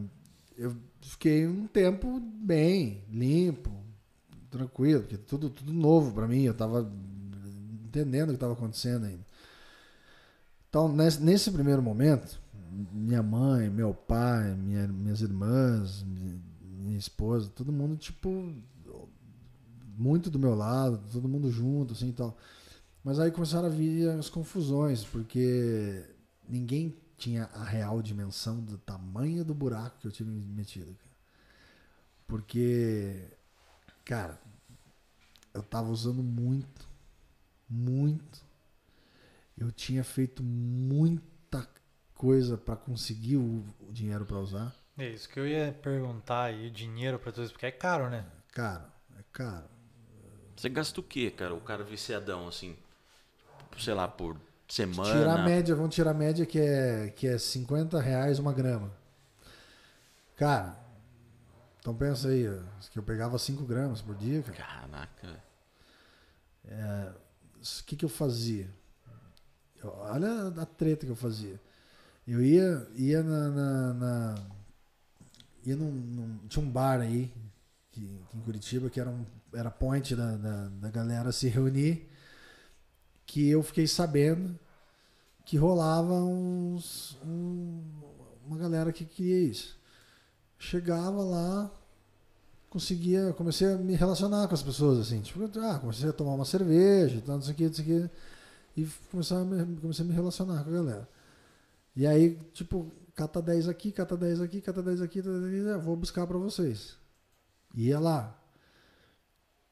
eu 0.58 0.76
fiquei 1.00 1.46
um 1.46 1.66
tempo 1.66 2.20
bem, 2.20 3.02
limpo, 3.08 3.70
tranquilo, 4.56 5.02
porque 5.02 5.16
tudo, 5.18 5.50
tudo 5.50 5.72
novo 5.72 6.12
pra 6.12 6.26
mim, 6.28 6.42
eu 6.42 6.54
tava 6.54 6.90
entendendo 7.86 8.28
o 8.28 8.32
que 8.32 8.36
estava 8.36 8.52
acontecendo 8.54 9.06
ainda. 9.06 9.24
Então, 10.68 10.88
nesse, 10.88 11.22
nesse 11.22 11.50
primeiro 11.50 11.82
momento, 11.82 12.38
minha 12.92 13.22
mãe, 13.22 13.70
meu 13.70 13.94
pai, 13.94 14.54
minha- 14.54 14.88
minhas 14.88 15.20
irmãs, 15.22 16.02
mi- 16.02 16.40
minha 16.62 16.98
esposa, 16.98 17.48
todo 17.54 17.72
mundo, 17.72 17.96
tipo, 17.96 18.28
muito 19.96 20.30
do 20.30 20.38
meu 20.38 20.54
lado, 20.54 21.00
todo 21.12 21.28
mundo 21.28 21.50
junto, 21.50 21.94
assim 21.94 22.08
e 22.10 22.12
tal. 22.12 22.36
Mas 23.04 23.18
aí 23.18 23.30
começaram 23.30 23.66
a 23.66 23.70
vir 23.70 24.08
as 24.10 24.28
confusões, 24.28 25.04
porque 25.04 26.04
ninguém 26.48 26.94
tinha 27.16 27.44
a 27.54 27.64
real 27.64 28.02
dimensão 28.02 28.60
do 28.60 28.78
tamanho 28.78 29.44
do 29.44 29.54
buraco 29.54 29.98
que 30.00 30.06
eu 30.06 30.12
tinha 30.12 30.28
me 30.28 30.40
metido. 30.40 30.94
Porque, 32.26 33.22
cara, 34.04 34.38
eu 35.56 35.62
tava 35.62 35.88
usando 35.88 36.22
muito, 36.22 36.86
muito. 37.68 38.44
Eu 39.56 39.72
tinha 39.72 40.04
feito 40.04 40.42
muita 40.42 41.66
coisa 42.14 42.58
para 42.58 42.76
conseguir 42.76 43.38
o, 43.38 43.64
o 43.80 43.92
dinheiro 43.92 44.26
para 44.26 44.38
usar. 44.38 44.74
É 44.98 45.08
isso 45.08 45.28
que 45.28 45.40
eu 45.40 45.46
ia 45.46 45.76
perguntar 45.82 46.44
aí, 46.44 46.70
dinheiro 46.70 47.18
pra 47.18 47.32
todos, 47.32 47.50
porque 47.50 47.66
é 47.66 47.70
caro, 47.70 48.10
né? 48.10 48.24
Cara, 48.52 48.86
é 49.18 49.22
caro. 49.32 49.64
Você 50.54 50.68
gasta 50.68 51.00
o 51.00 51.02
quê, 51.02 51.30
cara? 51.30 51.54
O 51.54 51.60
cara 51.60 51.84
viciadão, 51.84 52.48
assim, 52.48 52.76
sei 53.78 53.94
lá, 53.94 54.06
por 54.06 54.36
semana. 54.68 55.12
Tirar 55.12 55.40
a 55.40 55.44
média, 55.44 55.74
vamos 55.74 55.94
tirar 55.94 56.10
a 56.10 56.14
média 56.14 56.44
que 56.44 56.58
é, 56.58 57.12
que 57.16 57.26
é 57.26 57.38
50 57.38 58.00
reais 58.00 58.38
uma 58.38 58.52
grama. 58.52 58.90
Cara, 60.36 60.78
então 61.78 61.94
pensa 61.94 62.28
aí, 62.28 62.44
que 62.90 62.98
eu 62.98 63.02
pegava 63.02 63.38
5 63.38 63.64
gramas 63.64 64.02
por 64.02 64.14
dia, 64.14 64.42
cara. 64.42 64.56
Caraca, 64.56 65.45
O 66.68 67.84
que, 67.84 67.96
que 67.96 68.04
eu 68.04 68.08
fazia? 68.08 68.68
Olha 69.84 70.48
a 70.48 70.66
treta 70.66 71.06
que 71.06 71.12
eu 71.12 71.16
fazia. 71.16 71.60
Eu 72.26 72.42
ia, 72.42 72.86
ia 72.96 73.22
na. 73.22 73.48
na- 73.50 73.94
na- 73.94 74.46
ia 75.64 75.76
num, 75.76 75.90
num- 75.90 76.38
Tinha 76.48 76.64
um 76.64 76.70
bar 76.70 77.00
aí, 77.00 77.32
que 77.92 78.00
em 78.34 78.40
Curitiba, 78.40 78.90
que 78.90 79.00
era, 79.00 79.10
um, 79.10 79.24
era 79.52 79.70
point 79.70 80.14
da, 80.14 80.36
da, 80.36 80.68
da 80.68 80.90
galera 80.90 81.32
se 81.32 81.48
reunir, 81.48 82.08
que 83.26 83.48
eu 83.48 83.62
fiquei 83.62 83.86
sabendo 83.86 84.58
que 85.44 85.56
rolava 85.56 86.14
uns, 86.14 87.16
um- 87.24 87.82
uma 88.46 88.56
galera 88.58 88.92
que 88.92 89.04
queria 89.04 89.40
isso. 89.40 89.78
Chegava 90.58 91.22
lá, 91.22 91.70
conseguia, 92.70 93.32
comecei 93.32 93.72
a 93.72 93.76
me 93.76 93.94
relacionar 93.94 94.48
com 94.48 94.54
as 94.54 94.62
pessoas, 94.62 94.98
assim, 94.98 95.20
tipo, 95.20 95.42
ah, 95.60 95.78
comecei 95.78 96.08
a 96.08 96.12
tomar 96.12 96.34
uma 96.34 96.44
cerveja, 96.44 97.22
tal, 97.24 97.36
não 97.36 97.42
sei 97.42 97.52
o 97.52 97.56
que, 97.56 97.64
não 97.66 97.74
sei 97.74 97.84
o 97.84 97.86
que, 97.86 98.10
e 98.76 98.86
comecei 99.10 99.36
a 99.36 99.44
me, 99.44 99.80
comecei 99.80 100.04
a 100.04 100.08
me 100.08 100.14
relacionar 100.14 100.62
com 100.64 100.70
a 100.70 100.72
galera. 100.72 101.08
E 101.94 102.06
aí, 102.06 102.38
tipo, 102.52 102.92
cata 103.14 103.40
10 103.40 103.68
aqui, 103.68 103.90
cata 103.90 104.16
10 104.16 104.40
aqui, 104.40 104.60
cata 104.60 104.82
10 104.82 105.00
aqui, 105.00 105.22
cata 105.22 105.40
10 105.40 105.74
aqui, 105.74 105.84
vou 105.84 105.96
buscar 105.96 106.26
pra 106.26 106.36
vocês. 106.36 106.96
Ia 107.74 107.98
lá. 107.98 108.38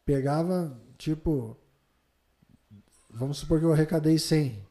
Pegava, 0.06 0.76
tipo, 0.96 1.56
vamos 3.10 3.38
supor 3.38 3.58
que 3.58 3.66
eu 3.66 3.72
arrecadei 3.72 4.18
100. 4.18 4.64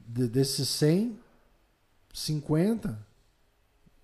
De, 0.00 0.28
desses 0.28 0.68
100, 0.68 1.18
50 2.12 3.06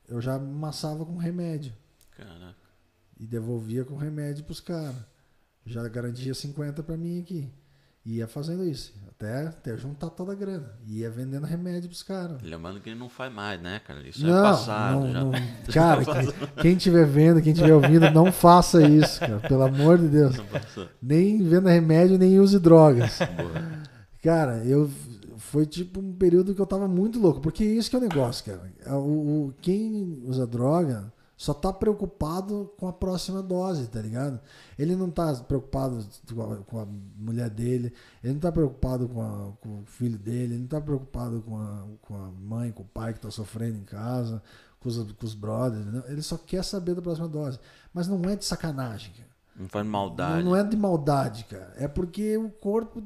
eu 0.09 0.21
já 0.21 0.35
amassava 0.35 1.05
com 1.05 1.17
remédio. 1.17 1.73
Caraca. 2.17 2.55
E 3.19 3.27
devolvia 3.27 3.85
com 3.85 3.97
remédio 3.97 4.45
pros 4.45 4.61
caras. 4.61 4.97
Já 5.67 5.87
garantia 5.89 6.35
50 6.35 6.83
para 6.83 6.97
mim 6.97 7.21
aqui. 7.21 7.51
Ia 8.07 8.29
fazendo 8.29 8.63
isso, 8.65 8.93
até, 9.09 9.47
até 9.47 9.75
juntar 9.79 10.11
toda 10.11 10.33
a 10.33 10.35
grana. 10.35 10.75
Ia 10.87 11.11
vendendo 11.11 11.47
remédio 11.47 11.89
pros 11.89 12.03
caras. 12.03 12.43
Lembrando 12.43 12.79
que 12.79 12.91
ele 12.91 12.99
não 12.99 13.09
faz 13.09 13.33
mais, 13.33 13.59
né, 13.63 13.81
cara? 13.87 14.07
Isso 14.07 14.27
Não, 14.27 14.39
é 14.41 14.43
passado. 14.51 15.01
não, 15.01 15.11
já. 15.13 15.21
não- 15.25 15.33
cara, 15.73 16.05
passou. 16.05 16.33
quem, 16.35 16.49
quem 16.63 16.77
tiver 16.77 17.07
vendo, 17.07 17.41
quem 17.41 17.55
tiver 17.55 17.73
ouvindo, 17.73 18.11
não 18.11 18.31
faça 18.31 18.87
isso, 18.87 19.21
cara. 19.21 19.41
Pelo 19.41 19.63
amor 19.63 19.97
de 19.97 20.09
Deus. 20.09 20.37
Nem 21.01 21.43
venda 21.43 21.71
remédio, 21.71 22.19
nem 22.19 22.39
use 22.39 22.59
drogas. 22.59 23.19
Boa. 23.21 23.85
Cara, 24.23 24.63
eu 24.67 24.91
foi 25.39 25.65
tipo 25.65 25.99
um 25.99 26.13
período 26.13 26.55
que 26.55 26.61
eu 26.61 26.67
tava 26.67 26.87
muito 26.87 27.19
louco, 27.19 27.41
porque 27.41 27.65
isso 27.65 27.89
que 27.89 27.97
é 27.97 27.99
o 28.01 28.03
negócio, 28.03 28.45
cara. 28.45 28.71
É 28.85 28.93
O, 28.93 29.47
o- 29.47 29.55
quem 29.63 30.23
usa 30.27 30.47
droga 30.47 31.11
só 31.37 31.53
tá 31.53 31.73
preocupado 31.73 32.73
com 32.79 32.87
a 32.87 32.93
próxima 32.93 33.43
dose, 33.43 33.89
tá 33.89 34.01
ligado? 34.01 34.39
Ele 34.79 34.95
não 34.95 35.11
tá 35.11 35.35
preocupado 35.35 36.05
com 36.33 36.43
a, 36.53 36.57
com 36.59 36.81
a 36.81 36.87
mulher 37.19 37.51
dele, 37.51 37.93
ele 38.23 38.35
não 38.35 38.41
tá 38.41 38.53
preocupado 38.53 39.09
com, 39.09 39.21
a- 39.21 39.53
com 39.61 39.81
o 39.81 39.85
filho 39.87 40.19
dele, 40.19 40.55
ele 40.55 40.61
não 40.63 40.69
tá 40.69 40.81
preocupado 40.81 41.43
com 41.43 41.57
a, 41.59 41.85
com 42.03 42.15
a 42.15 42.29
mãe, 42.31 42.71
com 42.71 42.83
o 42.83 42.87
pai 42.87 43.13
que 43.15 43.21
tá 43.21 43.31
sofrendo 43.31 43.77
em 43.79 43.85
casa, 43.85 44.43
com 44.81 44.89
os, 44.89 44.97
com 44.97 45.25
os 45.27 45.35
brothers, 45.35 45.87
ele 46.09 46.23
só 46.23 46.37
quer 46.37 46.63
saber 46.63 46.95
da 46.95 47.03
próxima 47.03 47.27
dose. 47.29 47.59
Mas 47.93 48.07
não 48.07 48.21
é 48.31 48.37
de 48.37 48.45
sacanagem, 48.45 49.13
cara. 49.15 49.29
Não 49.57 49.69
faz 49.69 49.87
maldade. 49.87 50.43
Não, 50.43 50.51
não 50.51 50.57
é 50.57 50.65
de 50.65 50.77
maldade, 50.77 51.45
cara. 51.45 51.73
É 51.77 51.87
porque 51.89 52.37
o 52.37 52.51
corpo, 52.51 53.01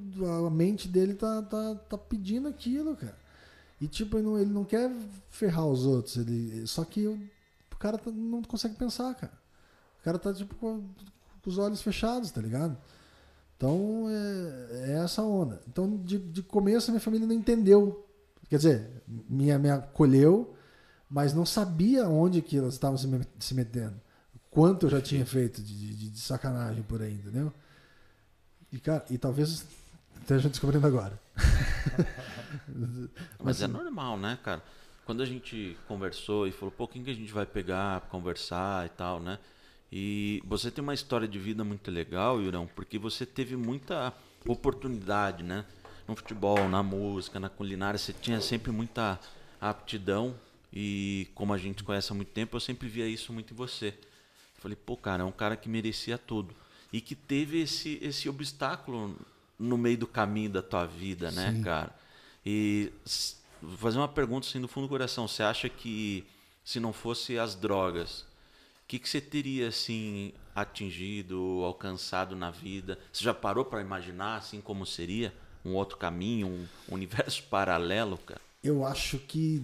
a 0.46 0.50
mente 0.50 0.88
dele 0.88 1.14
tá, 1.14 1.42
tá, 1.42 1.74
tá 1.88 1.98
pedindo 1.98 2.48
aquilo, 2.48 2.96
cara. 2.96 3.16
E 3.80 3.86
tipo, 3.86 4.16
ele 4.16 4.26
não, 4.26 4.38
ele 4.38 4.50
não 4.50 4.64
quer 4.64 4.90
ferrar 5.30 5.66
os 5.66 5.84
outros. 5.86 6.16
Ele, 6.16 6.66
só 6.66 6.84
que 6.84 7.30
o, 7.78 7.80
cara 7.80 7.96
tá- 7.96 8.10
não 8.10 8.42
consegue 8.42 8.74
pensar, 8.74 9.14
cara. 9.14 9.32
O 10.00 10.04
cara 10.04 10.18
tá 10.18 10.34
tipo 10.34 10.54
com, 10.56 10.84
os 11.46 11.56
olhos 11.58 11.80
fechados, 11.80 12.30
tá 12.30 12.40
ligado? 12.42 12.76
Então 13.56 14.06
é, 14.10 14.90
é 14.90 15.04
essa 15.04 15.22
onda. 15.22 15.62
Então 15.68 15.96
de, 16.04 16.18
de 16.18 16.42
começo 16.42 16.90
minha 16.90 17.00
família 17.00 17.26
não 17.26 17.34
entendeu. 17.34 18.04
Quer 18.48 18.56
dizer, 18.56 19.02
me, 19.06 19.56
me 19.58 19.70
acolheu, 19.70 20.54
mas 21.08 21.32
não 21.34 21.46
sabia 21.46 22.08
onde 22.08 22.42
que 22.42 22.56
elas 22.58 22.74
estavam 22.74 22.96
se, 22.98 23.06
me- 23.06 23.26
se 23.38 23.54
metendo. 23.54 24.00
Quanto 24.50 24.86
eu 24.86 24.90
já 24.90 25.00
tinha 25.00 25.24
feito 25.24 25.62
de, 25.62 25.94
de- 25.94 26.10
de 26.10 26.20
sacanagem 26.20 26.82
por 26.82 27.00
aí, 27.02 27.14
entendeu? 27.14 27.52
E, 28.72 28.78
cara, 28.80 29.04
e 29.10 29.16
talvez 29.18 29.64
esteja 30.20 30.48
descobrindo 30.48 30.86
agora. 30.86 31.18
Mas 33.42 33.62
é 33.62 33.66
normal, 33.66 34.18
né, 34.18 34.38
cara? 34.42 34.62
Quando 35.08 35.22
a 35.22 35.24
gente 35.24 35.74
conversou 35.88 36.46
e 36.46 36.52
falou, 36.52 36.70
pô, 36.70 36.86
quem 36.86 37.02
que 37.02 37.08
a 37.08 37.14
gente 37.14 37.32
vai 37.32 37.46
pegar 37.46 38.02
pra 38.02 38.10
conversar 38.10 38.84
e 38.84 38.90
tal, 38.90 39.18
né? 39.18 39.38
E 39.90 40.42
você 40.44 40.70
tem 40.70 40.84
uma 40.84 40.92
história 40.92 41.26
de 41.26 41.38
vida 41.38 41.64
muito 41.64 41.90
legal, 41.90 42.42
Yurão, 42.42 42.68
porque 42.76 42.98
você 42.98 43.24
teve 43.24 43.56
muita 43.56 44.12
oportunidade, 44.46 45.42
né? 45.42 45.64
No 46.06 46.14
futebol, 46.14 46.68
na 46.68 46.82
música, 46.82 47.40
na 47.40 47.48
culinária, 47.48 47.96
você 47.96 48.12
tinha 48.12 48.38
sempre 48.42 48.70
muita 48.70 49.18
aptidão 49.58 50.38
e 50.70 51.26
como 51.34 51.54
a 51.54 51.58
gente 51.58 51.82
conhece 51.82 52.12
há 52.12 52.14
muito 52.14 52.32
tempo, 52.32 52.54
eu 52.54 52.60
sempre 52.60 52.86
via 52.86 53.08
isso 53.08 53.32
muito 53.32 53.54
em 53.54 53.56
você. 53.56 53.94
Falei, 54.58 54.76
pô, 54.76 54.94
cara, 54.94 55.22
é 55.22 55.26
um 55.26 55.32
cara 55.32 55.56
que 55.56 55.70
merecia 55.70 56.18
tudo. 56.18 56.54
E 56.92 57.00
que 57.00 57.14
teve 57.14 57.62
esse, 57.62 57.98
esse 58.02 58.28
obstáculo 58.28 59.16
no 59.58 59.78
meio 59.78 59.96
do 59.96 60.06
caminho 60.06 60.50
da 60.50 60.60
tua 60.60 60.84
vida, 60.84 61.30
né, 61.30 61.54
Sim. 61.54 61.62
cara? 61.62 61.96
E 62.44 62.92
vou 63.62 63.76
fazer 63.76 63.98
uma 63.98 64.08
pergunta 64.08 64.46
assim 64.46 64.60
do 64.60 64.68
fundo 64.68 64.86
do 64.86 64.90
coração. 64.90 65.26
Você 65.28 65.42
acha 65.42 65.68
que 65.68 66.26
se 66.64 66.78
não 66.78 66.92
fosse 66.92 67.38
as 67.38 67.54
drogas, 67.54 68.20
o 68.20 68.26
que, 68.88 68.98
que 68.98 69.08
você 69.08 69.20
teria 69.20 69.68
assim 69.68 70.32
atingido, 70.54 71.62
alcançado 71.64 72.34
na 72.36 72.50
vida? 72.50 72.98
Você 73.12 73.24
já 73.24 73.34
parou 73.34 73.64
para 73.64 73.80
imaginar 73.80 74.36
assim 74.36 74.60
como 74.60 74.84
seria 74.86 75.32
um 75.64 75.74
outro 75.74 75.96
caminho, 75.96 76.46
um 76.46 76.66
universo 76.94 77.42
paralelo, 77.44 78.18
cara? 78.18 78.40
Eu 78.62 78.84
acho 78.84 79.18
que 79.18 79.62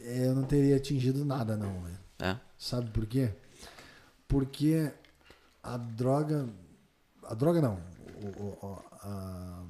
é, 0.00 0.26
eu 0.26 0.34
não 0.34 0.44
teria 0.44 0.76
atingido 0.76 1.24
nada, 1.24 1.56
não. 1.56 1.82
velho. 1.82 1.98
É? 2.18 2.36
Sabe 2.58 2.90
por 2.90 3.06
quê? 3.06 3.30
Porque 4.28 4.92
a 5.62 5.76
droga. 5.76 6.48
A 7.24 7.34
droga 7.34 7.60
não. 7.60 7.80
A- 9.02 9.64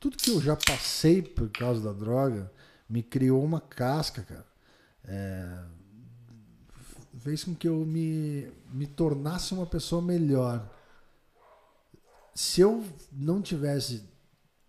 tudo 0.00 0.16
que 0.16 0.30
eu 0.30 0.40
já 0.40 0.56
passei 0.56 1.22
por 1.22 1.50
causa 1.50 1.80
da 1.80 1.92
droga 1.92 2.50
me 2.88 3.02
criou 3.02 3.44
uma 3.44 3.60
casca, 3.60 4.22
cara. 4.22 4.46
É, 5.04 5.64
fez 7.18 7.44
com 7.44 7.54
que 7.54 7.68
eu 7.68 7.84
me, 7.84 8.50
me 8.72 8.86
tornasse 8.86 9.52
uma 9.52 9.66
pessoa 9.66 10.00
melhor. 10.00 10.68
Se 12.34 12.60
eu 12.60 12.84
não 13.12 13.42
tivesse 13.42 14.08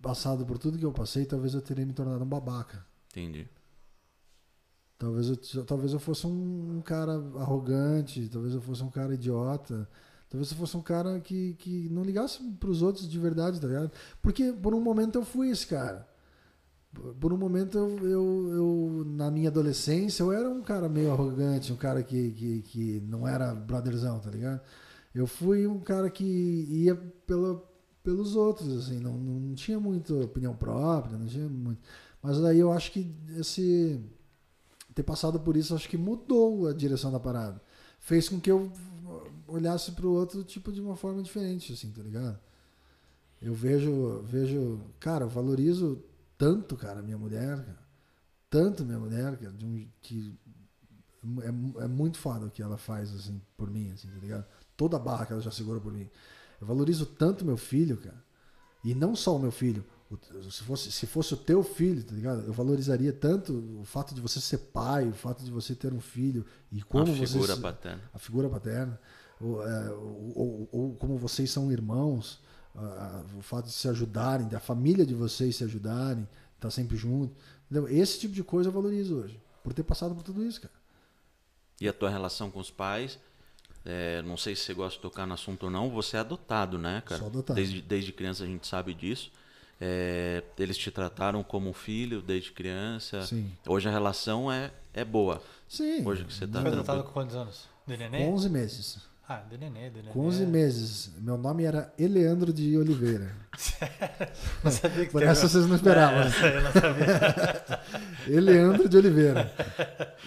passado 0.01 0.45
por 0.45 0.57
tudo 0.57 0.77
que 0.77 0.85
eu 0.85 0.91
passei, 0.91 1.25
talvez 1.25 1.53
eu 1.53 1.61
teria 1.61 1.85
me 1.85 1.93
tornado 1.93 2.23
um 2.23 2.27
babaca. 2.27 2.85
Entendi. 3.11 3.47
Talvez 4.97 5.29
eu, 5.29 5.65
talvez 5.65 5.93
eu 5.93 5.99
fosse 5.99 6.27
um, 6.27 6.77
um 6.77 6.81
cara 6.81 7.13
arrogante, 7.39 8.27
talvez 8.27 8.53
eu 8.53 8.61
fosse 8.61 8.83
um 8.83 8.89
cara 8.89 9.13
idiota, 9.13 9.89
talvez 10.29 10.51
eu 10.51 10.57
fosse 10.57 10.77
um 10.77 10.81
cara 10.81 11.19
que, 11.19 11.55
que 11.59 11.89
não 11.89 12.03
ligasse 12.03 12.41
pros 12.59 12.81
outros 12.81 13.09
de 13.09 13.19
verdade, 13.19 13.59
tá 13.59 13.67
ligado? 13.67 13.91
Porque 14.21 14.53
por 14.53 14.73
um 14.73 14.81
momento 14.81 15.17
eu 15.17 15.25
fui 15.25 15.49
esse 15.49 15.65
cara. 15.67 16.07
Por- 17.19 17.31
um 17.33 17.37
momento 17.37 17.77
eu, 17.77 17.97
eu, 18.09 18.49
eu, 18.51 19.05
na 19.05 19.29
minha 19.29 19.49
adolescência, 19.49 20.23
eu 20.23 20.31
era 20.31 20.49
um 20.49 20.61
cara 20.61 20.89
meio 20.89 21.11
arrogante, 21.11 21.71
um 21.71 21.75
cara 21.77 22.01
que, 22.01 22.31
que, 22.31 22.61
que 22.63 22.99
não 23.07 23.27
era 23.27 23.53
brotherzão, 23.53 24.19
tá 24.19 24.29
ligado? 24.31 24.61
Eu 25.13 25.27
fui 25.27 25.67
um 25.67 25.79
cara 25.79 26.09
que 26.09 26.23
ia 26.23 26.95
pela, 27.27 27.61
pelos 28.03 28.35
outros, 28.35 28.75
assim, 28.85 28.99
não, 28.99 29.13
não 29.13 29.53
tinha 29.55 29.79
muita 29.79 30.13
opinião 30.15 30.55
própria, 30.55 31.17
não 31.17 31.27
tinha 31.27 31.47
muito. 31.47 31.79
Mas 32.21 32.39
daí 32.39 32.59
eu 32.59 32.71
acho 32.71 32.91
que 32.91 33.11
esse 33.37 33.99
ter 34.95 35.03
passado 35.03 35.39
por 35.39 35.55
isso, 35.55 35.75
acho 35.75 35.87
que 35.87 35.97
mudou 35.97 36.67
a 36.67 36.73
direção 36.73 37.11
da 37.11 37.19
parada. 37.19 37.61
Fez 37.99 38.27
com 38.27 38.39
que 38.39 38.49
eu 38.51 38.71
olhasse 39.51 39.91
pro 39.93 40.11
outro 40.11 40.43
tipo 40.43 40.71
de 40.71 40.79
uma 40.81 40.95
forma 40.95 41.21
diferente, 41.23 41.73
assim, 41.73 41.91
tá 41.91 42.01
ligado? 42.01 42.39
Eu 43.41 43.53
vejo, 43.53 44.21
vejo, 44.23 44.81
cara, 44.99 45.25
eu 45.25 45.29
valorizo 45.29 46.03
tanto, 46.37 46.75
cara, 46.75 47.01
minha 47.01 47.17
mulher, 47.17 47.57
cara. 47.63 47.79
Tanto 48.49 48.83
minha 48.83 48.99
mulher, 48.99 49.37
cara, 49.37 49.51
de 49.53 49.65
um, 49.65 49.87
que 50.01 50.35
é, 51.41 51.83
é 51.83 51.87
muito 51.87 52.17
foda 52.17 52.45
o 52.47 52.51
que 52.51 52.61
ela 52.61 52.77
faz, 52.77 53.13
assim, 53.13 53.39
por 53.55 53.69
mim, 53.69 53.91
assim, 53.91 54.07
tá 54.09 54.17
ligado? 54.19 54.45
Toda 54.75 54.97
a 54.97 54.99
barra 54.99 55.25
que 55.25 55.33
ela 55.33 55.41
já 55.41 55.51
segura 55.51 55.79
por 55.79 55.91
mim. 55.93 56.09
Eu 56.59 56.67
valorizo 56.67 57.05
tanto 57.05 57.45
meu 57.45 57.57
filho, 57.57 57.97
cara. 57.97 58.21
E 58.83 58.93
não 58.95 59.15
só 59.15 59.35
o 59.35 59.39
meu 59.39 59.51
filho. 59.51 59.85
O- 60.09 60.17
Se 60.51 60.63
fosse, 60.63 60.91
se 60.91 61.05
fosse 61.05 61.33
o 61.33 61.37
teu 61.37 61.61
filho, 61.63 62.03
tá 62.03 62.13
ligado? 62.15 62.41
Eu 62.45 62.51
valorizaria 62.53 63.13
tanto 63.13 63.53
o 63.79 63.85
fato 63.85 64.15
de 64.15 64.19
você 64.21 64.41
ser 64.41 64.57
pai, 64.57 65.07
o 65.07 65.13
fato 65.13 65.43
de 65.43 65.51
você 65.51 65.75
ter 65.75 65.93
um 65.93 65.99
filho 66.01 66.45
e 66.71 66.81
como 66.81 67.05
você 67.13 67.27
figura 67.27 67.55
se- 67.55 67.61
paterna. 67.61 68.01
a 68.13 68.17
figura 68.19 68.49
paterna, 68.49 68.99
ou, 69.41 69.65
é, 69.67 69.91
ou- 69.91 70.69
ou- 70.71 70.95
como 70.95 71.17
vocês 71.17 71.49
são 71.51 71.71
irmãos, 71.71 72.39
o 73.37 73.41
fato 73.41 73.65
de 73.65 73.71
se 73.73 73.87
ajudarem, 73.87 74.47
da 74.47 74.59
família 74.59 75.05
de 75.05 75.13
vocês 75.13 75.55
se 75.55 75.63
ajudarem, 75.63 76.27
estar 76.55 76.69
sempre 76.71 76.95
junto. 76.97 77.33
entendeu? 77.69 77.87
Esse 77.89 78.19
tipo 78.19 78.33
de 78.33 78.43
coisa 78.43 78.69
eu 78.69 78.73
valorizo 78.73 79.15
hoje, 79.17 79.39
por 79.63 79.73
ter 79.73 79.83
passado 79.83 80.15
por 80.15 80.23
tudo 80.23 80.43
isso, 80.45 80.61
cara. 80.61 80.73
E 81.79 81.87
a 81.87 81.93
tua 81.93 82.09
relação 82.09 82.49
com 82.51 82.59
os 82.59 82.71
pais? 82.71 83.19
é, 83.85 84.21
não 84.23 84.35
sei 84.35 84.55
se 84.55 84.63
você 84.63 84.73
gosta 84.73 84.97
de 84.97 85.01
tocar 85.01 85.25
no 85.25 85.33
assunto 85.33 85.63
ou 85.63 85.69
não. 85.69 85.89
Você 85.89 86.17
é 86.17 86.19
adotado, 86.19 86.77
né, 86.77 87.01
cara? 87.05 87.19
Sou 87.19 87.27
adotado. 87.29 87.55
Desde, 87.55 87.81
desde 87.81 88.11
criança 88.11 88.43
a 88.43 88.47
gente 88.47 88.67
sabe 88.67 88.93
disso. 88.93 89.31
É, 89.79 90.43
eles 90.57 90.77
te 90.77 90.91
trataram 90.91 91.41
como 91.43 91.69
um 91.69 91.73
filho 91.73 92.21
desde 92.21 92.51
criança. 92.51 93.25
Sim. 93.25 93.49
Hoje 93.65 93.87
a 93.87 93.91
relação 93.91 94.51
é, 94.51 94.71
é 94.93 95.05
boa. 95.05 95.41
Sim. 95.67 96.05
Hoje 96.05 96.25
que 96.25 96.33
você 96.33 96.45
tá 96.45 96.61
Foi 96.61 96.71
adotado 96.71 97.03
com 97.05 97.11
quantos 97.11 97.35
anos? 97.35 97.67
De 97.87 97.95
nenê? 97.95 98.17
Com 98.17 98.33
11 98.33 98.49
meses. 98.49 98.97
Ah, 99.31 99.43
de 99.47 99.59
nenê, 99.59 99.91
de 99.91 99.97
nenê. 100.01 100.09
Com 100.11 100.21
11 100.25 100.43
meses. 100.47 101.11
Meu 101.19 101.37
nome 101.37 101.63
era 101.63 101.93
Eleandro 101.99 102.51
de 102.51 102.75
Oliveira. 102.75 103.29
Não 104.63 104.71
sabia 104.71 105.05
que 105.05 105.11
Por 105.11 105.21
essa 105.21 105.47
vocês 105.47 105.67
não 105.67 105.75
esperavam. 105.75 106.21
É, 106.21 106.57
eu 106.57 106.61
não 106.61 106.71
sabia. 106.71 107.79
Eleandro 108.27 108.89
de 108.89 108.97
Oliveira. 108.97 109.51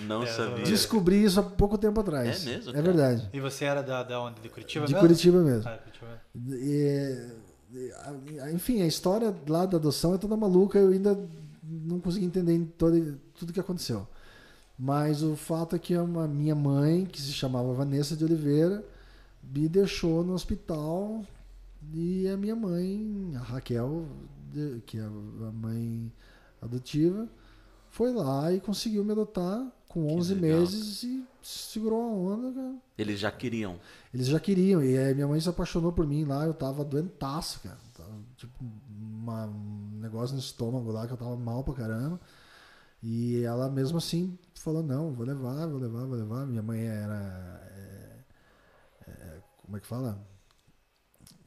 Não 0.07 0.23
É, 0.23 0.27
sabia. 0.27 0.65
Descobri 0.65 1.25
isso 1.25 1.41
há 1.41 1.43
pouco 1.43 1.77
tempo 1.79 1.99
atrás. 2.01 2.47
É 2.47 2.51
mesmo, 2.51 2.71
É 2.71 2.73
cara? 2.75 2.85
verdade. 2.85 3.29
E 3.33 3.41
você 3.41 3.65
era 3.65 3.83
da, 3.83 4.03
da 4.05 4.21
onde? 4.21 4.41
De 4.41 4.49
Curitiba 4.49 4.87
De 4.87 4.93
mesmo? 4.93 5.07
Curitiba 5.09 5.43
mesmo. 5.43 5.69
Ah, 5.69 5.79
Curitiba. 5.79 6.21
E, 6.61 8.53
enfim, 8.55 8.83
a 8.83 8.87
história 8.87 9.35
lá 9.49 9.67
da 9.67 9.79
adoção 9.79 10.15
é 10.15 10.19
toda 10.19 10.37
maluca. 10.37 10.79
Eu 10.79 10.91
ainda 10.91 11.19
não 11.65 11.99
consegui 12.01 12.27
entender 12.27 12.55
em 12.55 12.65
todo, 12.65 13.19
tudo 13.39 13.53
que 13.53 13.61
aconteceu. 13.61 14.07
Mas 14.79 15.23
o 15.23 15.37
fato 15.37 15.75
é 15.75 15.79
que 15.79 15.95
a 15.95 16.03
minha 16.05 16.55
mãe, 16.55 17.05
que 17.05 17.21
se 17.21 17.33
chamava 17.33 17.73
Vanessa 17.73 18.17
de 18.17 18.25
Oliveira, 18.25 18.85
me 19.43 19.69
deixou 19.69 20.23
no 20.23 20.35
hospital 20.35 21.25
e 21.93 22.29
a 22.29 22.37
minha 22.37 22.55
mãe, 22.55 23.33
a 23.37 23.41
Raquel, 23.41 24.07
que 24.87 24.99
é 24.99 25.03
a 25.03 25.53
mãe 25.53 26.13
adotiva, 26.61 27.29
foi 27.91 28.13
lá 28.13 28.53
e 28.53 28.61
conseguiu 28.61 29.05
me 29.05 29.13
adotar 29.13 29.67
com 29.89 30.07
11 30.17 30.35
meses 30.37 31.03
e 31.03 31.23
segurou 31.43 32.01
a 32.01 32.07
onda, 32.07 32.53
cara. 32.53 32.75
Eles 32.97 33.21
já 33.21 33.31
queriam. 33.31 33.79
Eles 34.15 34.29
já 34.29 34.41
queriam. 34.41 34.83
E 34.83 34.97
aí 34.97 35.15
minha 35.15 35.29
mãe 35.29 35.39
se 35.39 35.49
apaixonou 35.49 35.93
por 35.93 36.07
mim 36.07 36.25
lá, 36.25 36.47
eu 36.47 36.55
tava 36.55 36.85
doentaço, 36.85 37.61
cara. 37.61 37.79
Tava, 37.95 38.11
tipo, 38.37 38.65
uma, 38.89 39.47
um 39.47 39.99
negócio 40.01 40.35
no 40.35 40.41
estômago 40.41 40.91
lá 40.91 41.07
que 41.07 41.13
eu 41.13 41.19
tava 41.19 41.37
mal 41.37 41.63
pra 41.63 41.75
caramba. 41.75 42.19
E 43.03 43.43
ela 43.43 43.69
mesmo 43.69 43.99
assim 43.99 44.39
falou, 44.55 44.83
não, 44.83 45.13
vou 45.13 45.27
levar, 45.27 45.67
vou 45.67 45.79
levar, 45.79 46.07
vou 46.07 46.17
levar. 46.17 46.47
Minha 46.47 46.63
mãe 46.63 46.87
era. 46.87 47.72
Como 49.63 49.77
é 49.77 49.81
que 49.81 49.87
fala? 49.87 50.27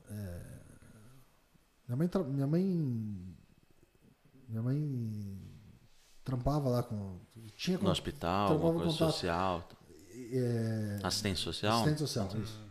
É, 0.09 0.41
minha 1.87 1.97
mãe. 1.97 2.09
Minha 2.27 2.47
mãe. 2.47 3.35
Minha 4.47 4.61
mãe 4.61 5.45
trampava 6.23 6.69
lá 6.69 6.83
com. 6.83 7.19
Tinha 7.55 7.77
no 7.77 7.89
hospital, 7.89 8.51
alguma 8.51 8.73
coisa 8.73 8.91
contato, 8.91 9.11
social. 9.11 9.69
É, 10.13 10.99
assistente 11.03 11.39
social? 11.39 11.73
Assistente 11.73 11.99
social, 11.99 12.29
uhum. 12.33 12.41
isso. 12.41 12.65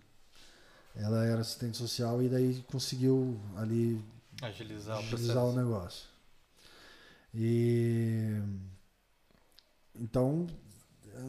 Ela 0.96 1.24
era 1.24 1.40
assistente 1.40 1.76
social 1.76 2.22
e 2.22 2.28
daí 2.28 2.62
conseguiu 2.70 3.40
ali 3.56 4.04
agilizar, 4.42 4.98
agilizar 4.98 5.44
o, 5.44 5.50
o 5.50 5.56
negócio. 5.56 6.08
E 7.34 8.40
então 9.94 10.46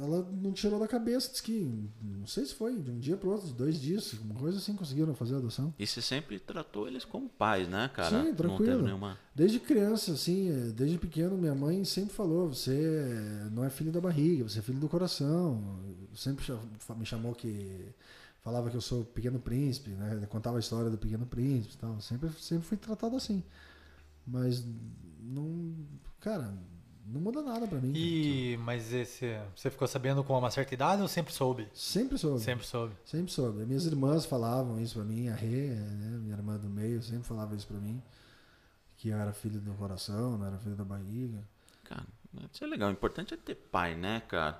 ela 0.01 0.27
não 0.31 0.51
tirou 0.51 0.79
da 0.79 0.87
cabeça, 0.87 1.29
disse 1.29 1.43
que, 1.43 1.89
não 2.01 2.25
sei 2.25 2.45
se 2.45 2.53
foi 2.53 2.75
de 2.79 2.91
um 2.91 2.99
dia 2.99 3.17
para 3.17 3.29
outro, 3.29 3.47
dois 3.53 3.79
dias, 3.79 4.13
uma 4.13 4.35
coisa 4.35 4.57
assim, 4.57 4.75
conseguiram 4.75 5.13
fazer 5.13 5.35
a 5.35 5.37
adoção. 5.37 5.73
E 5.77 5.85
você 5.85 6.01
sempre 6.01 6.39
tratou 6.39 6.87
eles 6.87 7.05
como 7.05 7.29
pais, 7.29 7.67
né, 7.67 7.89
cara? 7.93 8.23
Sim, 8.23 8.33
tranquilo. 8.33 8.83
Nenhuma... 8.83 9.17
Desde 9.33 9.59
criança, 9.59 10.13
assim, 10.13 10.71
desde 10.75 10.97
pequeno, 10.97 11.37
minha 11.37 11.53
mãe 11.53 11.83
sempre 11.83 12.13
falou: 12.13 12.47
você 12.47 13.49
não 13.51 13.65
é 13.65 13.69
filho 13.69 13.91
da 13.91 13.99
barriga, 13.99 14.47
você 14.47 14.59
é 14.59 14.61
filho 14.61 14.79
do 14.79 14.87
coração. 14.87 15.79
Sempre 16.15 16.45
me 16.97 17.05
chamou 17.05 17.33
que. 17.35 17.93
Falava 18.39 18.69
que 18.69 18.77
eu 18.77 18.81
sou 18.81 19.03
pequeno 19.03 19.39
príncipe, 19.39 19.89
né? 19.89 20.25
Contava 20.29 20.57
a 20.57 20.59
história 20.59 20.89
do 20.89 20.99
pequeno 20.99 21.25
príncipe 21.25 21.73
e 21.73 21.77
tal. 21.77 21.99
Sempre, 21.99 22.29
sempre 22.39 22.65
fui 22.65 22.77
tratado 22.77 23.15
assim. 23.15 23.43
Mas 24.25 24.63
não. 25.19 25.75
Cara, 26.19 26.53
não 27.05 27.21
muda 27.21 27.41
nada 27.41 27.67
pra 27.67 27.79
mim. 27.79 27.93
E, 27.95 28.57
mas 28.57 28.91
esse, 28.93 29.37
você 29.55 29.69
ficou 29.69 29.87
sabendo 29.87 30.23
com 30.23 30.37
uma 30.37 30.49
certa 30.49 30.73
idade 30.73 31.01
ou 31.01 31.07
sempre 31.07 31.33
soube? 31.33 31.67
Sempre 31.73 32.17
soube. 32.17 32.41
Sempre 32.41 32.65
soube. 32.65 32.95
Sempre 33.05 33.31
soube. 33.31 33.65
Minhas 33.65 33.85
irmãs 33.85 34.25
falavam 34.25 34.79
isso 34.79 34.95
pra 34.95 35.03
mim, 35.03 35.29
a 35.29 35.35
Rê, 35.35 35.67
né, 35.67 36.17
minha 36.17 36.35
irmã 36.35 36.57
do 36.57 36.67
meio, 36.67 37.01
sempre 37.03 37.23
falava 37.23 37.55
isso 37.55 37.67
pra 37.67 37.77
mim. 37.77 38.01
Que 38.97 39.09
eu 39.09 39.17
era 39.17 39.33
filho 39.33 39.59
do 39.59 39.73
coração, 39.73 40.37
não 40.37 40.47
era 40.47 40.57
filho 40.57 40.75
da 40.75 40.83
barriga. 40.83 41.43
Cara, 41.83 42.05
isso 42.51 42.63
é 42.63 42.67
legal. 42.67 42.89
O 42.89 42.93
importante 42.93 43.33
é 43.33 43.37
ter 43.37 43.55
pai, 43.55 43.95
né, 43.95 44.21
cara? 44.27 44.59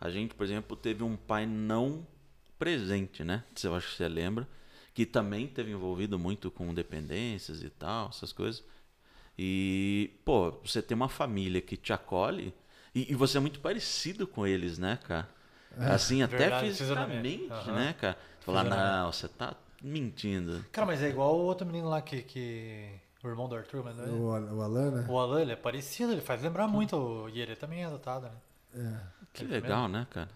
A 0.00 0.10
gente, 0.10 0.34
por 0.34 0.44
exemplo, 0.44 0.76
teve 0.76 1.02
um 1.02 1.16
pai 1.16 1.46
não 1.46 2.06
presente, 2.58 3.22
né? 3.22 3.44
Eu 3.62 3.74
acho 3.74 3.90
que 3.90 3.96
você 3.96 4.08
lembra. 4.08 4.48
Que 4.92 5.04
também 5.04 5.46
teve 5.46 5.72
envolvido 5.72 6.18
muito 6.18 6.50
com 6.50 6.72
dependências 6.72 7.62
e 7.62 7.70
tal, 7.70 8.08
essas 8.08 8.32
coisas. 8.32 8.62
E, 9.38 10.10
pô, 10.24 10.52
você 10.64 10.80
tem 10.80 10.94
uma 10.94 11.08
família 11.08 11.60
que 11.60 11.76
te 11.76 11.92
acolhe 11.92 12.54
e, 12.94 13.10
e 13.10 13.14
você 13.14 13.38
é 13.38 13.40
muito 13.40 13.58
parecido 13.60 14.26
com 14.26 14.46
eles, 14.46 14.78
né, 14.78 14.98
cara? 15.02 15.28
É, 15.76 15.86
assim, 15.86 16.22
até 16.22 16.36
verdade, 16.36 16.68
fisicamente, 16.68 17.52
uhum. 17.52 17.74
né, 17.74 17.94
cara? 18.00 18.16
Você 18.38 18.46
fala, 18.46 18.64
não, 18.64 19.12
você 19.12 19.26
tá 19.26 19.56
mentindo. 19.82 20.64
Cara, 20.70 20.86
mas 20.86 21.02
é 21.02 21.08
igual 21.08 21.34
o 21.34 21.42
outro 21.42 21.66
menino 21.66 21.88
lá 21.88 22.00
que. 22.00 22.22
que... 22.22 22.88
O 23.22 23.28
irmão 23.28 23.48
do 23.48 23.56
Arthur, 23.56 23.82
mas 23.82 23.98
é? 23.98 24.02
O, 24.02 24.26
o 24.26 24.60
Alan, 24.60 24.90
né? 24.90 25.06
O 25.08 25.18
Alan, 25.18 25.40
ele 25.40 25.52
é 25.52 25.56
parecido, 25.56 26.12
ele 26.12 26.20
faz 26.20 26.42
lembrar 26.42 26.68
muito. 26.68 27.26
E 27.32 27.40
ele 27.40 27.56
também 27.56 27.82
é 27.82 27.86
adotado, 27.86 28.26
né? 28.26 28.32
É. 28.74 29.00
Que 29.32 29.44
ele 29.44 29.52
legal, 29.52 29.88
né, 29.88 30.06
cara? 30.10 30.28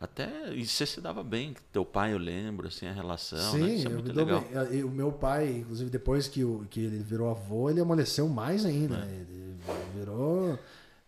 Até. 0.00 0.54
E 0.54 0.64
você 0.64 0.86
se 0.86 1.00
dava 1.00 1.24
bem, 1.24 1.56
teu 1.72 1.84
pai, 1.84 2.12
eu 2.12 2.18
lembro, 2.18 2.68
assim, 2.68 2.86
a 2.86 2.92
relação. 2.92 3.52
Sim, 3.52 3.60
né? 3.60 3.74
Isso 3.74 3.88
é 3.88 3.90
muito 3.90 4.12
legal. 4.12 4.40
Bem. 4.42 4.84
O 4.84 4.90
meu 4.90 5.10
pai, 5.10 5.56
inclusive, 5.58 5.90
depois 5.90 6.28
que, 6.28 6.44
o, 6.44 6.64
que 6.70 6.78
ele 6.78 7.02
virou 7.02 7.28
avô, 7.28 7.68
ele 7.68 7.80
amoleceu 7.80 8.28
mais 8.28 8.64
ainda. 8.64 8.96
É. 8.96 9.12
Ele 9.12 9.58
virou. 9.96 10.56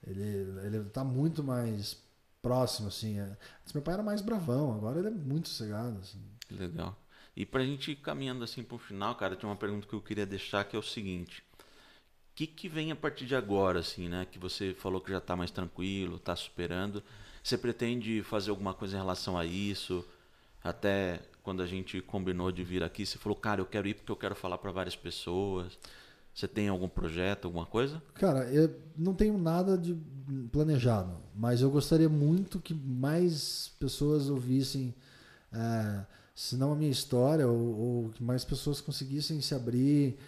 Ele, 0.05 0.59
ele 0.65 0.85
tá 0.91 1.05
muito 1.05 1.45
mais 1.45 1.97
próximo, 2.43 2.89
assim. 2.89 3.21
É. 3.21 3.37
Meu 3.73 3.83
pai 3.83 3.95
era 3.95 4.03
mais 4.03 4.21
bravão, 4.21 4.75
agora 4.75 4.99
ele 4.99 5.09
é 5.09 5.13
muito 5.13 5.49
sossegado, 5.49 5.97
assim. 6.01 6.19
Legal. 6.51 6.99
E 7.37 7.47
pra 7.47 7.65
gente 7.65 7.93
ir 7.93 7.97
caminhando 7.97 8.43
assim 8.43 8.65
pro 8.65 8.77
final, 8.77 9.15
cara, 9.15 9.37
tem 9.37 9.49
uma 9.49 9.55
pergunta 9.55 9.87
que 9.87 9.95
eu 9.95 10.01
queria 10.01 10.27
deixar 10.27 10.65
que 10.65 10.75
é 10.75 10.79
o 10.79 10.83
seguinte. 10.83 11.45
O 11.57 12.35
que, 12.35 12.47
que 12.47 12.69
vem 12.69 12.91
a 12.91 12.97
partir 12.97 13.25
de 13.25 13.37
agora, 13.37 13.79
assim, 13.79 14.09
né? 14.09 14.27
Que 14.29 14.39
você 14.39 14.75
falou 14.75 15.01
que 15.01 15.13
já 15.13 15.21
tá 15.21 15.37
mais 15.37 15.53
tranquilo, 15.53 16.19
tá 16.19 16.35
superando. 16.35 17.03
Você 17.43 17.57
pretende 17.57 18.23
fazer 18.23 18.51
alguma 18.51 18.75
coisa 18.75 18.97
em 18.97 19.01
relação 19.01 19.37
a 19.37 19.45
isso? 19.45 20.05
Até 20.63 21.21
quando 21.43 21.63
a 21.63 21.67
gente 21.67 22.01
combinou 22.01 22.53
de 22.53 22.63
vir 22.63 22.83
aqui, 22.83 23.07
você 23.07 23.19
falou, 23.19 23.37
cara, 23.37 23.61
eu 23.61 23.67
quero 23.67 23.89
ir 23.89 23.95
porque 23.95 24.13
eu 24.13 24.17
quero 24.17 24.35
falar 24.35 24.59
para 24.59 24.71
várias 24.71 24.95
pessoas. 24.95 25.79
Você 26.35 26.47
tem 26.47 26.69
algum 26.69 26.89
projeto, 26.89 27.47
alguma 27.47 27.67
coisa? 27.67 28.01
Cara, 28.15 28.45
eu 28.51 28.75
não 28.97 29.15
tenho 29.15 29.37
nada 29.37 29.77
de 29.77 29.97
planejado, 30.53 31.17
mas 31.35 31.61
eu 31.61 31.71
gostaria 31.71 32.09
muito 32.09 32.61
que 32.61 32.73
mais 32.73 33.73
pessoas 33.81 34.31
ouvissem, 34.31 34.95
é, 35.53 36.07
se 36.35 36.57
não 36.57 36.73
a 36.73 36.77
minha 36.77 36.91
história, 36.91 37.49
ou, 37.49 37.79
ou, 37.79 38.09
que 38.11 38.23
mais 38.23 38.45
pessoas 38.45 38.81
conseguissem 38.81 39.41
se 39.41 39.55
abrir, 39.55 40.19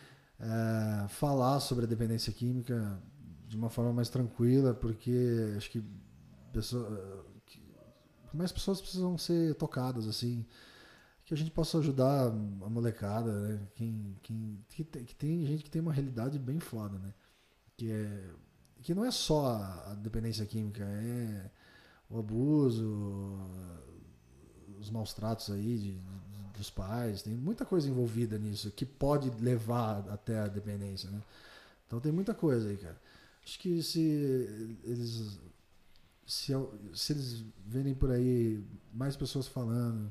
é, 0.40 1.08
falar 1.08 1.60
sobre 1.60 1.84
a 1.84 1.88
dependência 1.88 2.32
química 2.32 3.00
de 3.46 3.56
uma 3.56 3.70
forma 3.70 3.92
mais 3.92 4.08
tranquila, 4.08 4.74
porque 4.74 5.54
acho 5.56 5.70
que 5.70 5.84
pessoa, 6.52 7.26
que 7.46 7.62
mais 8.32 8.52
pessoas 8.52 8.80
precisam 8.80 9.16
ser 9.18 9.54
tocadas 9.54 10.06
assim 10.06 10.46
que 11.24 11.34
a 11.34 11.36
gente 11.36 11.50
possa 11.50 11.78
ajudar 11.78 12.28
a 12.28 12.68
molecada 12.68 13.32
né? 13.32 13.68
quem, 13.74 14.16
quem 14.22 14.64
que, 14.68 14.84
tem, 14.84 15.04
que 15.04 15.14
tem 15.14 15.46
gente 15.46 15.64
que 15.64 15.70
tem 15.70 15.80
uma 15.80 15.92
realidade 15.92 16.38
bem 16.38 16.60
foda 16.60 16.98
né? 16.98 17.14
Que 17.76 17.90
é 17.90 18.30
que 18.82 18.94
não 18.94 19.04
é 19.04 19.10
só 19.10 19.46
a, 19.46 19.94
dependência 19.94 20.44
química 20.44 20.84
é 20.84 21.50
o 22.10 22.18
abuso 22.18 23.38
os 24.80 24.90
maus 24.90 25.14
tratos 25.14 25.50
aí 25.50 25.78
de, 25.78 25.94
de, 25.94 26.58
dos 26.58 26.70
pais 26.70 27.22
tem 27.22 27.34
muita 27.34 27.64
coisa 27.64 27.88
envolvida 27.88 28.36
nisso 28.38 28.70
que 28.72 28.84
pode 28.84 29.30
levar 29.42 30.08
até 30.10 30.40
a 30.40 30.48
dependência 30.48 31.10
né? 31.10 31.22
Então 31.86 32.00
tem 32.00 32.10
muita 32.10 32.34
coisa 32.34 32.68
aí 32.68 32.76
cara. 32.76 32.98
Acho 33.44 33.58
que 33.58 33.82
se 33.82 34.00
eles 34.82 35.38
se, 36.32 36.54
se 36.94 37.12
eles 37.12 37.44
verem 37.66 37.94
por 37.94 38.10
aí 38.10 38.64
mais 38.92 39.14
pessoas 39.14 39.46
falando 39.46 40.10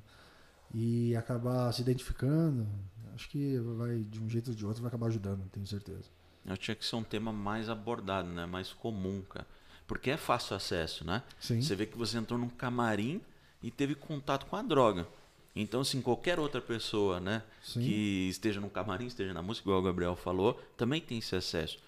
e 0.71 1.15
acabar 1.15 1.71
se 1.73 1.81
identificando, 1.81 2.67
acho 3.15 3.27
que 3.27 3.57
vai, 3.57 3.97
de 4.01 4.21
um 4.21 4.29
jeito 4.29 4.51
ou 4.51 4.55
de 4.55 4.63
outro, 4.63 4.83
vai 4.83 4.89
acabar 4.89 5.07
ajudando, 5.07 5.49
tenho 5.49 5.65
certeza. 5.65 6.03
Eu 6.45 6.55
tinha 6.57 6.75
que 6.75 6.85
ser 6.85 6.95
um 6.95 7.03
tema 7.03 7.33
mais 7.33 7.69
abordado, 7.69 8.29
né? 8.29 8.45
mais 8.45 8.71
comum, 8.71 9.23
cara. 9.23 9.47
Porque 9.87 10.11
é 10.11 10.17
fácil 10.17 10.55
acesso, 10.55 11.03
né? 11.03 11.23
Sim. 11.39 11.59
Você 11.59 11.75
vê 11.75 11.87
que 11.87 11.97
você 11.97 12.17
entrou 12.17 12.39
num 12.39 12.49
camarim 12.49 13.19
e 13.61 13.71
teve 13.71 13.95
contato 13.95 14.45
com 14.45 14.55
a 14.55 14.61
droga. 14.61 15.07
Então, 15.55 15.81
assim, 15.81 16.01
qualquer 16.01 16.39
outra 16.39 16.61
pessoa, 16.61 17.19
né, 17.19 17.43
Sim. 17.61 17.81
que 17.81 18.29
esteja 18.29 18.61
no 18.61 18.69
camarim, 18.69 19.07
esteja 19.07 19.33
na 19.33 19.41
música, 19.41 19.67
igual 19.67 19.79
o 19.81 19.83
Gabriel 19.83 20.15
falou, 20.15 20.53
também 20.77 21.01
tem 21.01 21.17
esse 21.17 21.35
acesso. 21.35 21.79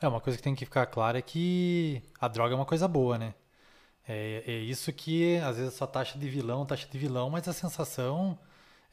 É, 0.00 0.06
uma 0.06 0.20
coisa 0.20 0.36
que 0.36 0.42
tem 0.42 0.54
que 0.54 0.64
ficar 0.64 0.84
clara 0.86 1.18
é 1.18 1.22
que 1.22 2.02
a 2.20 2.28
droga 2.28 2.54
é 2.54 2.56
uma 2.56 2.66
coisa 2.66 2.86
boa, 2.86 3.16
né? 3.16 3.34
É, 4.08 4.42
é 4.46 4.52
isso 4.52 4.92
que 4.92 5.36
às 5.38 5.56
vezes 5.56 5.74
só 5.74 5.86
taxa 5.86 6.18
de 6.18 6.28
vilão, 6.28 6.66
taxa 6.66 6.86
de 6.90 6.98
vilão, 6.98 7.30
mas 7.30 7.46
a 7.48 7.52
sensação. 7.52 8.38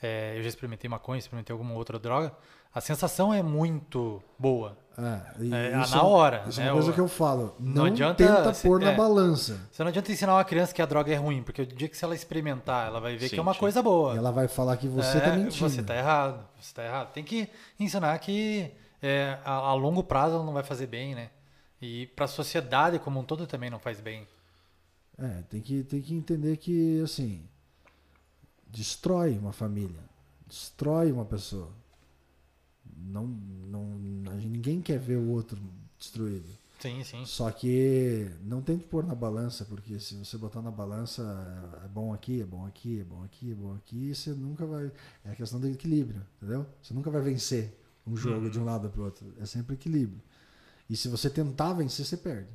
É, 0.01 0.38
eu 0.38 0.43
já 0.43 0.49
experimentei 0.49 0.89
maconha, 0.89 1.20
experimentei 1.20 1.51
alguma 1.51 1.74
outra 1.74 1.99
droga. 1.99 2.34
A 2.74 2.80
sensação 2.80 3.34
é 3.34 3.41
muito 3.41 4.22
boa. 4.38 4.78
É, 4.97 5.72
é 5.74 5.82
isso, 5.82 5.95
na 5.95 6.03
hora. 6.03 6.43
Isso 6.47 6.60
né? 6.60 6.68
é 6.68 6.72
uma 6.72 6.76
coisa 6.76 6.93
que 6.93 6.99
eu 6.99 7.07
falo. 7.07 7.55
Não, 7.60 7.74
não 7.74 7.86
adianta, 7.86 8.16
tenta 8.16 8.53
pôr 8.62 8.80
na 8.80 8.91
é, 8.91 8.95
balança. 8.95 9.60
Você 9.72 9.82
não 9.82 9.89
adianta 9.89 10.12
ensinar 10.12 10.36
uma 10.36 10.43
criança 10.43 10.74
que 10.74 10.82
a 10.82 10.86
droga 10.86 11.12
é 11.12 11.16
ruim, 11.16 11.41
porque 11.41 11.64
o 11.64 11.66
dia 11.66 11.88
que 11.88 11.97
se 11.97 12.05
ela 12.05 12.14
experimentar, 12.14 12.88
ela 12.88 12.99
vai 12.99 13.16
ver 13.16 13.28
Sim, 13.28 13.36
que 13.36 13.39
é 13.39 13.41
uma 13.41 13.55
coisa 13.55 13.82
boa. 13.82 14.14
E 14.14 14.18
ela 14.18 14.32
vai 14.32 14.47
falar 14.47 14.78
que 14.78 14.88
você 14.88 15.18
está 15.18 15.30
é, 15.30 15.38
mentindo. 15.38 15.70
Você 15.70 15.82
está 15.82 15.95
errado. 15.95 16.45
Você 16.60 16.74
tá 16.74 16.84
errado. 16.86 17.12
Tem 17.12 17.24
que 17.24 17.49
ensinar 17.80 18.18
que 18.20 18.72
é, 19.01 19.38
a, 19.43 19.53
a 19.53 19.74
longo 19.74 20.03
prazo 20.03 20.36
ela 20.36 20.43
não 20.43 20.53
vai 20.53 20.64
fazer 20.64 20.86
bem, 20.86 21.16
né? 21.16 21.30
E 21.82 22.07
para 22.07 22.26
a 22.26 22.28
sociedade 22.28 22.99
como 22.99 23.20
um 23.20 23.24
todo 23.24 23.47
também 23.47 23.70
não 23.70 23.80
faz 23.80 23.99
bem. 23.99 24.28
É, 25.22 25.41
tem 25.49 25.61
que, 25.61 25.84
tem 25.84 26.01
que 26.01 26.13
entender 26.13 26.57
que, 26.57 27.01
assim, 27.01 27.41
destrói 28.67 29.38
uma 29.38 29.51
família, 29.51 29.99
destrói 30.47 31.11
uma 31.11 31.26
pessoa. 31.26 31.72
Não, 32.97 33.28
não, 33.28 33.86
ninguém 34.36 34.82
quer 34.82 34.99
ver 34.99 35.17
o 35.17 35.30
outro 35.30 35.59
destruído. 35.97 36.47
Sim, 36.80 37.03
sim. 37.03 37.26
Só 37.26 37.51
que 37.51 38.32
não 38.41 38.61
tem 38.61 38.80
que 38.80 38.88
pôr 38.88 39.05
na 39.05 39.13
balança, 39.13 39.65
porque 39.65 39.99
se 39.99 40.15
você 40.15 40.38
botar 40.38 40.61
na 40.61 40.72
balança 40.72 41.22
é 41.84 41.88
bom 41.89 42.13
aqui, 42.13 42.41
é 42.41 42.45
bom 42.45 42.65
aqui, 42.65 43.01
é 43.01 43.03
bom 43.03 43.22
aqui, 43.24 43.51
é 43.51 43.55
bom 43.55 43.76
aqui, 43.76 44.15
você 44.15 44.30
nunca 44.32 44.65
vai. 44.65 44.89
É 45.26 45.32
a 45.32 45.36
questão 45.36 45.59
do 45.59 45.67
equilíbrio, 45.67 46.26
entendeu? 46.38 46.65
Você 46.82 46.93
nunca 46.93 47.11
vai 47.11 47.22
vencer 47.22 47.78
um 48.07 48.15
jogo 48.15 48.45
Uhum. 48.45 48.49
de 48.49 48.59
um 48.59 48.63
lado 48.63 48.89
para 48.89 49.01
o 49.01 49.03
outro. 49.05 49.28
É 49.41 49.45
sempre 49.45 49.74
equilíbrio. 49.76 50.22
E 50.89 50.95
se 50.95 51.09
você 51.09 51.30
tentar 51.30 51.74
vencer, 51.74 52.05
você 52.05 52.15
perde. 52.15 52.49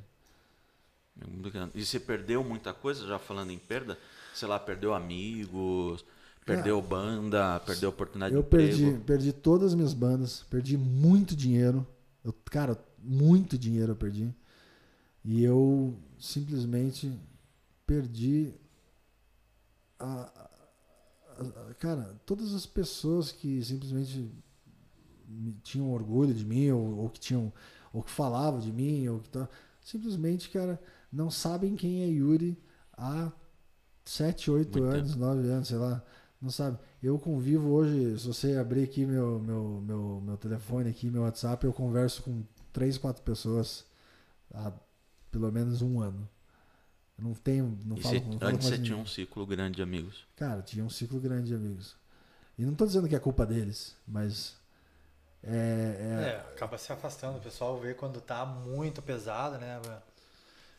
É. 1.21 1.69
E 1.73 1.85
você 1.85 1.99
perdeu 1.99 2.43
muita 2.43 2.73
coisa, 2.73 3.05
já 3.07 3.17
falando 3.17 3.51
em 3.51 3.57
perda? 3.57 3.97
Sei 4.33 4.47
lá, 4.47 4.59
perdeu 4.59 4.93
amigos, 4.93 6.03
perdeu 6.45 6.81
banda, 6.81 7.59
perdeu 7.65 7.89
oportunidade 7.89 8.35
Eu 8.35 8.41
de 8.41 8.47
emprego. 8.47 8.77
perdi, 8.77 8.99
perdi 9.05 9.33
todas 9.33 9.67
as 9.69 9.75
minhas 9.75 9.93
bandas, 9.93 10.43
perdi 10.49 10.77
muito 10.77 11.35
dinheiro. 11.35 11.87
Eu, 12.23 12.33
cara, 12.45 12.77
muito 12.99 13.57
dinheiro 13.57 13.93
eu 13.93 13.95
perdi. 13.95 14.33
E 15.23 15.43
eu 15.43 15.95
simplesmente 16.19 17.11
perdi 17.87 18.53
a, 19.99 20.29
a- 21.39 21.39
a- 21.69 21.73
cara, 21.79 22.15
todas 22.25 22.53
as 22.53 22.65
pessoas 22.65 23.31
que 23.31 23.63
simplesmente 23.63 24.29
me- 25.27 25.55
tinham 25.63 25.91
orgulho 25.91 26.33
de 26.33 26.43
mim 26.45 26.69
ou, 26.71 26.97
ou 26.99 27.09
que 27.09 27.19
tinham 27.19 27.51
ou 27.93 28.03
que 28.03 28.11
falavam 28.11 28.59
de 28.59 28.71
mim 28.71 29.07
ou 29.07 29.19
que 29.19 29.29
tá, 29.29 29.47
simplesmente, 29.81 30.49
cara, 30.49 30.79
não 31.15 31.31
sabem 31.31 31.75
quem 31.75 32.03
é 32.03 32.07
Yuri 32.07 32.61
há 32.97 33.31
7, 34.03 34.51
8 34.51 34.79
Muito 34.79 34.83
anos, 34.91 35.15
9 35.15 35.47
anos, 35.49 35.67
sei 35.67 35.77
lá. 35.77 36.03
Não 36.41 36.49
sabe. 36.51 36.77
Eu 37.01 37.17
convivo 37.17 37.69
hoje, 37.69 38.19
se 38.19 38.27
você 38.27 38.55
abrir 38.57 38.83
aqui 38.83 39.05
meu, 39.05 39.39
meu, 39.39 39.81
meu, 39.85 40.21
meu 40.23 40.37
telefone 40.37 40.89
aqui, 40.89 41.09
meu 41.09 41.23
WhatsApp, 41.23 41.65
eu 41.65 41.73
converso 41.73 42.21
com 42.23 42.43
três, 42.71 42.97
quatro 42.97 43.23
pessoas 43.23 43.85
há 44.53 44.71
pelo 45.31 45.51
menos 45.51 45.81
um 45.81 45.99
ano. 46.01 46.27
Eu 47.17 47.23
não 47.23 47.33
tenho, 47.33 47.79
não 47.85 47.97
E 47.97 48.01
falo, 48.01 48.15
você- 48.19 48.25
não 48.29 48.39
falo 48.39 48.53
antes 48.53 48.67
você 48.67 48.77
tinha 48.77 48.97
um 48.97 49.05
ciclo 49.05 49.45
grande 49.45 49.77
de 49.77 49.81
amigos. 49.81 50.27
Cara, 50.35 50.61
tinha 50.61 50.83
um 50.83 50.89
ciclo 50.89 51.19
grande 51.19 51.47
de 51.47 51.55
amigos. 51.55 51.95
E 52.57 52.65
não 52.65 52.75
tô 52.75 52.85
dizendo 52.85 53.07
que 53.07 53.15
é 53.15 53.19
culpa 53.19 53.45
deles, 53.45 53.95
mas 54.07 54.55
é, 55.41 56.31
É, 56.31 56.35
acaba 56.53 56.77
se 56.77 56.91
afastando. 56.91 57.37
O 57.37 57.41
pessoal 57.41 57.79
vê 57.79 57.93
quando 57.93 58.19
tá 58.21 58.45
muito 58.45 59.01
pesado, 59.01 59.57
né? 59.57 59.79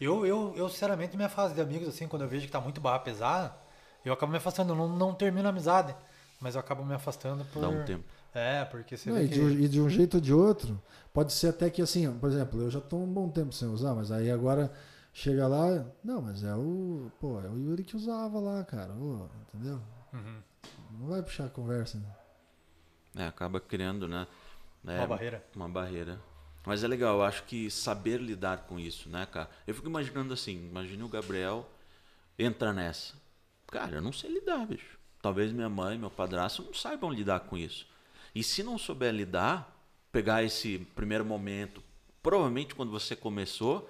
Eu, 0.01 0.26
eu, 0.26 0.53
eu, 0.57 0.68
sinceramente, 0.68 1.16
minha 1.16 1.28
fase 1.28 1.55
de 1.55 1.61
amigos, 1.61 1.88
assim, 1.88 2.07
quando 2.07 2.22
eu 2.22 2.28
vejo 2.28 2.47
que 2.47 2.53
tá 2.53 2.61
muito 2.61 2.80
barra 2.80 2.99
pesada, 2.99 3.55
eu 4.05 4.12
acabo 4.12 4.30
me 4.32 4.38
afastando. 4.38 4.72
Eu 4.72 4.76
não, 4.76 4.88
não 4.88 5.14
termino 5.14 5.47
a 5.47 5.51
amizade, 5.51 5.94
mas 6.40 6.55
eu 6.55 6.61
acabo 6.61 6.84
me 6.84 6.94
afastando 6.94 7.44
por. 7.47 7.61
Dá 7.62 7.68
um 7.68 7.84
tempo. 7.84 8.05
É, 8.34 8.64
porque 8.66 8.97
você 8.97 9.09
Não, 9.11 9.16
vê 9.16 9.24
e, 9.24 9.28
que. 9.28 9.34
de, 9.34 9.40
um- 9.40 9.51
e 9.51 9.68
de 9.68 9.80
um 9.80 9.88
jeito 9.88 10.14
ou 10.14 10.20
de 10.20 10.34
outro, 10.34 10.80
pode 11.14 11.32
ser 11.32 11.49
até 11.49 11.70
que 11.70 11.80
assim, 11.80 12.12
por 12.18 12.28
exemplo, 12.30 12.61
eu 12.61 12.70
já 12.70 12.80
tô 12.80 12.99
um 12.99 13.07
bom 13.12 13.30
tempo 13.30 13.53
sem 13.53 13.66
usar, 13.68 13.94
mas 13.94 14.12
aí 14.12 14.30
agora 14.30 14.70
chega 15.14 15.49
lá, 15.49 15.86
não, 16.05 16.20
mas 16.20 16.44
é 16.44 16.55
o, 16.55 17.11
pô, 17.18 17.40
é 17.40 17.49
o 17.49 17.57
Yuri 17.59 17.82
que 17.82 17.97
usava 17.97 18.38
lá, 18.38 18.62
cara, 18.64 18.92
ô, 18.92 19.26
entendeu? 19.49 19.80
Uhum. 20.12 20.42
Não 21.01 21.09
vai 21.09 21.22
puxar 21.22 21.47
a 21.47 21.49
conversa. 21.49 21.97
né? 21.99 23.24
É, 23.24 23.26
acaba 23.26 23.59
criando, 23.59 24.07
né? 24.07 24.26
É, 24.86 24.99
Uma 24.99 25.07
barreira. 25.07 25.44
Uma 25.57 25.68
barreira. 25.68 26.20
Mas 26.67 26.83
é 26.83 26.89
legal, 26.89 27.19
eu 27.19 27.23
acho 27.23 27.45
que 27.45 27.71
saber 27.71 28.21
lidar 28.21 28.67
com 28.67 28.79
isso, 28.79 29.09
né, 29.09 29.25
cara? 29.25 29.49
Eu 29.69 29.73
fico 29.73 29.87
imaginando 29.87 30.35
assim, 30.35 30.67
imagine 30.69 31.01
o 31.05 31.09
Gabriel 31.09 31.71
entra 32.37 32.73
nessa. 32.73 33.14
Cara, 33.69 33.97
eu 33.97 34.03
não 34.03 34.12
sei 34.12 34.33
lidar, 34.33 34.67
bicho. 34.67 34.99
Talvez 35.23 35.53
minha 35.53 35.69
mãe, 35.69 35.97
meu 35.97 36.11
padrasto 36.11 36.64
não 36.64 36.75
saibam 36.75 37.12
lidar 37.12 37.41
com 37.41 37.57
isso. 37.57 37.87
E 38.35 38.43
se 38.43 38.64
não 38.64 38.77
souber 38.79 39.14
lidar, 39.14 39.73
pegar 40.11 40.43
esse 40.43 40.81
primeiro 40.97 41.25
momento, 41.25 41.81
provavelmente 42.21 42.75
quando 42.75 42.91
você 42.91 43.14
começou, 43.14 43.89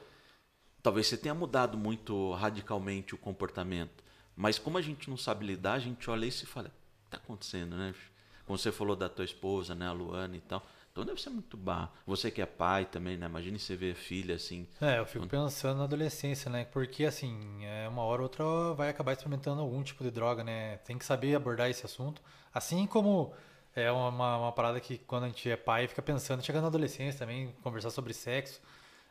talvez 0.82 1.06
você 1.06 1.16
tenha 1.16 1.34
mudado 1.34 1.78
muito 1.78 2.32
radicalmente 2.32 3.14
o 3.14 3.18
comportamento. 3.18 4.04
Mas 4.36 4.58
como 4.58 4.76
a 4.76 4.82
gente 4.82 5.08
não 5.08 5.16
sabe 5.16 5.46
lidar, 5.46 5.72
a 5.72 5.78
gente 5.78 6.10
olha 6.10 6.26
isso 6.26 6.44
e 6.44 6.46
fala, 6.46 6.70
tá 7.08 7.16
acontecendo, 7.16 7.74
né? 7.74 7.92
bicho?" 7.92 8.10
Como 8.44 8.58
você 8.58 8.70
falou 8.70 8.94
da 8.94 9.08
tua 9.08 9.24
esposa, 9.24 9.74
né, 9.74 9.88
a 9.88 9.92
Luana 9.92 10.36
e 10.36 10.40
tal. 10.40 10.64
Então 10.96 11.04
deve 11.04 11.20
ser 11.20 11.28
muito 11.28 11.58
barro. 11.58 11.90
Você 12.06 12.30
que 12.30 12.40
é 12.40 12.46
pai 12.46 12.86
também, 12.86 13.18
né? 13.18 13.26
Imagine 13.26 13.58
você 13.58 13.76
ver 13.76 13.94
filha 13.94 14.36
assim. 14.36 14.66
É, 14.80 14.98
eu 14.98 15.04
fico 15.04 15.26
pensando 15.26 15.76
na 15.76 15.84
adolescência, 15.84 16.50
né? 16.50 16.64
Porque, 16.64 17.04
assim, 17.04 17.62
é, 17.66 17.86
uma 17.86 18.00
hora 18.00 18.22
ou 18.22 18.24
outra 18.24 18.72
vai 18.72 18.88
acabar 18.88 19.12
experimentando 19.12 19.60
algum 19.60 19.82
tipo 19.82 20.02
de 20.02 20.10
droga, 20.10 20.42
né? 20.42 20.78
Tem 20.78 20.96
que 20.96 21.04
saber 21.04 21.34
abordar 21.34 21.68
esse 21.68 21.84
assunto. 21.84 22.22
Assim 22.50 22.86
como 22.86 23.34
é 23.74 23.92
uma, 23.92 24.38
uma 24.38 24.52
parada 24.52 24.80
que 24.80 24.96
quando 24.96 25.24
a 25.24 25.26
gente 25.26 25.50
é 25.50 25.54
pai 25.54 25.86
fica 25.86 26.00
pensando, 26.00 26.42
chegando 26.42 26.62
na 26.62 26.68
adolescência 26.68 27.18
também, 27.18 27.54
conversar 27.62 27.90
sobre 27.90 28.14
sexo, 28.14 28.58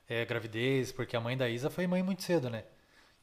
é, 0.10 0.26
gravidez, 0.26 0.92
porque 0.92 1.16
a 1.16 1.22
mãe 1.22 1.38
da 1.38 1.48
Isa 1.48 1.70
foi 1.70 1.86
mãe 1.86 2.02
muito 2.02 2.24
cedo, 2.24 2.50
né? 2.50 2.64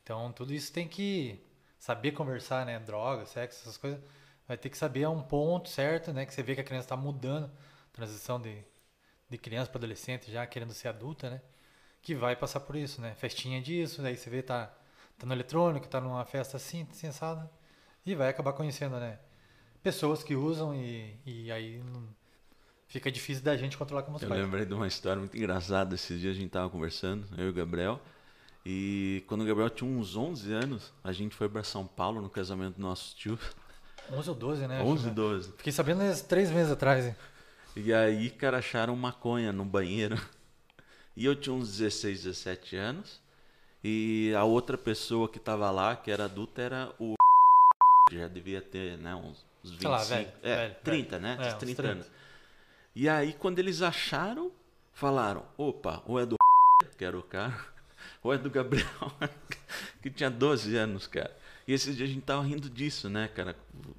Então 0.05 0.31
tudo 0.31 0.55
isso 0.55 0.73
tem 0.73 0.87
que 0.87 1.45
saber 1.81 2.13
conversar, 2.13 2.65
né? 2.65 2.79
Droga, 2.79 3.27
sexo, 3.27 3.63
essas 3.63 3.77
coisas. 3.77 4.01
Vai 4.47 4.57
ter 4.57 4.71
que 4.71 4.79
saber 4.79 5.03
a 5.03 5.11
um 5.11 5.21
ponto 5.21 5.69
certo, 5.69 6.13
né? 6.13 6.25
Que 6.25 6.33
você 6.33 6.45
vê 6.45 6.55
que 6.55 6.61
a 6.61 6.65
criança 6.65 6.85
está 6.85 6.97
mudando, 6.97 7.51
transição 7.93 8.41
de, 8.41 8.65
de 9.29 9.39
criança 9.39 9.71
para 9.71 9.79
adolescente 9.79 10.31
já 10.31 10.47
querendo 10.47 10.73
ser 10.73 10.89
adulta, 10.89 11.31
né? 11.31 11.41
que 12.03 12.15
vai 12.15 12.35
passar 12.35 12.61
por 12.61 12.75
isso, 12.75 13.01
né? 13.01 13.15
Festinha 13.15 13.63
disso, 13.63 14.03
daí 14.03 14.17
você 14.17 14.29
vê 14.29 14.43
tá, 14.43 14.75
tá 15.17 15.25
no 15.25 15.33
eletrônico, 15.33 15.87
tá 15.87 16.01
numa 16.01 16.25
festa 16.25 16.57
assim, 16.57 16.87
sensada, 16.93 17.49
e 18.05 18.15
vai 18.15 18.29
acabar 18.29 18.53
conhecendo, 18.53 18.99
né? 18.99 19.19
Pessoas 19.83 20.23
que 20.23 20.35
usam 20.35 20.75
e, 20.75 21.17
e 21.25 21.51
aí 21.51 21.81
fica 22.89 23.11
difícil 23.11 23.43
da 23.43 23.57
gente 23.57 23.79
controlar 23.79 24.03
como 24.03 24.17
os 24.17 24.23
Eu 24.23 24.29
pais. 24.29 24.41
lembrei 24.41 24.67
de 24.67 24.75
uma 24.75 24.87
história 24.87 25.19
muito 25.19 25.37
engraçada. 25.37 25.95
Esses 25.95 26.21
dias 26.21 26.37
a 26.37 26.39
gente 26.39 26.51
tava 26.51 26.69
conversando, 26.69 27.27
eu 27.39 27.47
e 27.47 27.51
o 27.51 27.53
Gabriel. 27.53 28.01
E 28.65 29.25
quando 29.27 29.41
o 29.43 29.45
Gabriel 29.45 29.71
tinha 29.71 29.91
uns 29.91 30.15
11 30.17 30.53
anos, 30.53 30.93
a 31.03 31.11
gente 31.11 31.35
foi 31.35 31.49
para 31.49 31.65
São 31.65 31.85
Paulo 31.85 32.21
no 32.21 32.31
casamento 32.31 32.77
do 32.77 32.83
nosso 32.83 33.17
tio. 33.17 33.37
11 34.13 34.29
ou 34.31 34.37
12, 34.37 34.67
né? 34.69 34.83
11, 34.83 34.93
Acho, 34.93 35.07
né? 35.09 35.15
12. 35.15 35.53
Fiquei 35.57 35.73
sabendo 35.73 36.23
três 36.25 36.51
meses 36.51 36.71
atrás, 36.71 37.07
hein? 37.07 37.17
E 37.75 37.93
aí, 37.93 38.31
cara, 38.31 38.59
acharam 38.59 38.95
maconha 38.97 39.53
no 39.53 39.65
banheiro. 39.65 40.17
E 41.15 41.27
eu 41.27 41.37
tinha 41.37 41.53
uns 41.55 41.77
16, 41.77 42.23
17 42.23 42.75
anos. 42.75 43.21
E 43.85 44.33
a 44.35 44.45
outra 44.45 44.79
pessoa 44.79 45.29
que 45.29 45.39
tava 45.39 45.71
lá, 45.71 45.95
que 45.95 46.11
era 46.11 46.25
adulta, 46.25 46.63
era 46.63 46.91
o. 46.99 47.13
já 48.11 48.27
devia 48.29 48.63
ter, 48.63 48.97
né, 48.97 49.15
uns, 49.15 49.45
uns 49.63 49.73
25. 49.73 49.79
Sei 49.79 49.91
lá, 49.91 49.99
velho, 50.05 50.33
é, 50.43 50.57
velho, 50.57 50.77
30, 50.83 51.19
né? 51.19 51.37
É, 51.39 51.41
Uns 51.43 51.47
uns 51.49 51.55
30 51.59 51.83
30. 51.83 51.83
anos. 51.83 52.11
E 52.95 53.11
aí, 53.11 53.35
quando 53.35 53.59
eles 53.59 53.83
acharam, 53.83 54.51
falaram: 54.95 55.45
opa, 55.59 56.03
ou 56.07 56.19
é 56.19 56.25
do. 56.25 56.37
que 56.97 57.05
era 57.05 57.19
o 57.19 57.23
cara, 57.23 57.63
ou 58.23 58.33
é 58.33 58.39
do 58.39 58.49
Gabriel, 58.49 59.13
que 60.01 60.09
tinha 60.09 60.31
12 60.31 60.75
anos, 60.79 61.07
cara. 61.07 61.37
E 61.67 61.73
esses 61.73 61.97
dias 61.97 62.09
a 62.11 62.13
gente 62.13 62.23
tava 62.25 62.43
rindo 62.43 62.69
disso, 62.69 63.09
né, 63.09 63.29
cara? 63.35 63.55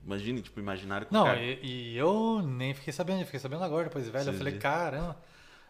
Imagine, 0.05 0.41
tipo, 0.41 0.59
imaginário 0.59 1.07
que 1.07 1.14
o 1.14 1.18
Não, 1.18 1.26
cara. 1.26 1.39
e, 1.41 1.93
e 1.93 1.97
eu 1.97 2.41
nem 2.41 2.74
fiquei 2.74 2.91
sabendo, 2.91 3.22
eu 3.22 3.26
fiquei 3.26 3.39
sabendo 3.39 3.64
agora, 3.64 3.86
depois 3.86 4.03
de 4.05 4.11
velho. 4.11 4.30
Eu 4.30 4.34
falei, 4.34 4.53
sim. 4.53 4.59
caramba, 4.59 5.18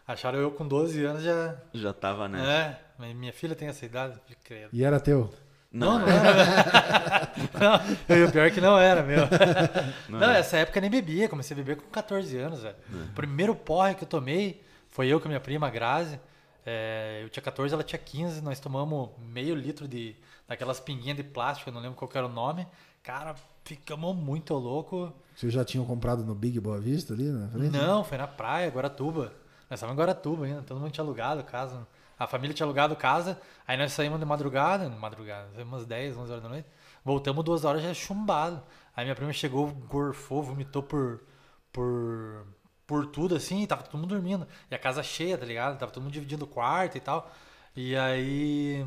acharam 0.06 0.38
eu 0.38 0.50
com 0.50 0.66
12 0.66 1.04
anos 1.04 1.22
já. 1.22 1.56
Já 1.72 1.92
tava, 1.92 2.28
né? 2.28 2.44
É, 2.44 2.80
mas 2.98 3.14
minha 3.14 3.32
filha 3.32 3.54
tem 3.54 3.68
essa 3.68 3.84
idade, 3.86 4.20
credo. 4.42 4.70
E 4.72 4.82
era 4.84 4.98
teu. 4.98 5.32
Não, 5.72 5.98
não 5.98 6.06
era. 6.08 7.32
não, 7.60 8.26
o 8.28 8.30
pior 8.32 8.46
é 8.46 8.50
que 8.50 8.60
não 8.60 8.78
era, 8.78 9.02
meu. 9.02 9.18
Não 10.08 10.20
Não, 10.20 10.30
era. 10.30 10.38
essa 10.38 10.56
época 10.56 10.78
eu 10.78 10.82
nem 10.82 10.90
bebia, 10.90 11.28
comecei 11.28 11.52
a 11.52 11.58
beber 11.58 11.76
com 11.76 11.88
14 11.90 12.36
anos, 12.38 12.62
velho. 12.62 12.76
O 13.10 13.12
primeiro 13.14 13.56
porre 13.56 13.94
que 13.96 14.04
eu 14.04 14.08
tomei 14.08 14.62
foi 14.88 15.08
eu 15.08 15.18
com 15.18 15.26
a 15.26 15.30
minha 15.30 15.40
prima, 15.40 15.66
a 15.66 15.70
Grazi. 15.70 16.20
É, 16.64 17.20
eu 17.24 17.28
tinha 17.28 17.42
14, 17.42 17.74
ela 17.74 17.82
tinha 17.82 17.98
15, 17.98 18.40
nós 18.40 18.60
tomamos 18.60 19.10
meio 19.18 19.54
litro 19.56 19.88
de 19.88 20.14
daquelas 20.46 20.80
pinguinhas 20.80 21.16
de 21.16 21.22
plástico, 21.24 21.70
não 21.70 21.80
lembro 21.80 21.96
qual 21.96 22.10
era 22.14 22.26
o 22.26 22.32
nome. 22.32 22.66
Cara, 23.02 23.34
ficamos 23.64 24.14
muito 24.16 24.54
louco. 24.54 25.12
Vocês 25.34 25.52
já 25.52 25.64
tinham 25.64 25.84
comprado 25.84 26.24
no 26.24 26.34
Big 26.34 26.58
Boa 26.60 26.80
Vista 26.80 27.12
ali, 27.12 27.24
né? 27.24 27.48
Falei, 27.52 27.70
Não, 27.70 28.04
foi 28.04 28.18
na 28.18 28.26
praia, 28.26 28.70
Guaratuba. 28.70 29.32
Nós 29.68 29.78
estávamos 29.78 29.98
em 29.98 30.00
Guaratuba 30.00 30.44
ainda, 30.46 30.62
todo 30.62 30.80
mundo 30.80 30.90
tinha 30.90 31.04
alugado 31.04 31.42
casa. 31.44 31.86
A 32.18 32.26
família 32.26 32.54
tinha 32.54 32.64
alugado 32.64 32.94
casa, 32.94 33.40
aí 33.66 33.76
nós 33.76 33.92
saímos 33.92 34.20
de 34.20 34.24
madrugada, 34.24 34.88
de 34.88 34.96
madrugada, 34.96 35.48
saímos 35.54 35.72
umas 35.72 35.86
10, 35.86 36.16
11 36.16 36.30
horas 36.30 36.42
da 36.42 36.48
noite. 36.48 36.68
Voltamos 37.04 37.44
duas 37.44 37.64
horas 37.64 37.82
já 37.82 37.92
chumbado. 37.92 38.62
Aí 38.96 39.04
minha 39.04 39.16
prima 39.16 39.32
chegou, 39.32 39.68
gorfou, 39.68 40.42
vomitou 40.42 40.82
por, 40.82 41.20
por, 41.72 42.46
por 42.86 43.06
tudo 43.06 43.34
assim, 43.34 43.66
tava 43.66 43.82
todo 43.82 43.98
mundo 43.98 44.08
dormindo. 44.08 44.46
E 44.70 44.74
a 44.74 44.78
casa 44.78 45.02
cheia, 45.02 45.36
tá 45.36 45.44
ligado? 45.44 45.78
Tava 45.78 45.90
todo 45.90 46.02
mundo 46.02 46.12
dividindo 46.12 46.44
o 46.44 46.48
quarto 46.48 46.96
e 46.96 47.00
tal. 47.00 47.30
E 47.74 47.96
aí. 47.96 48.86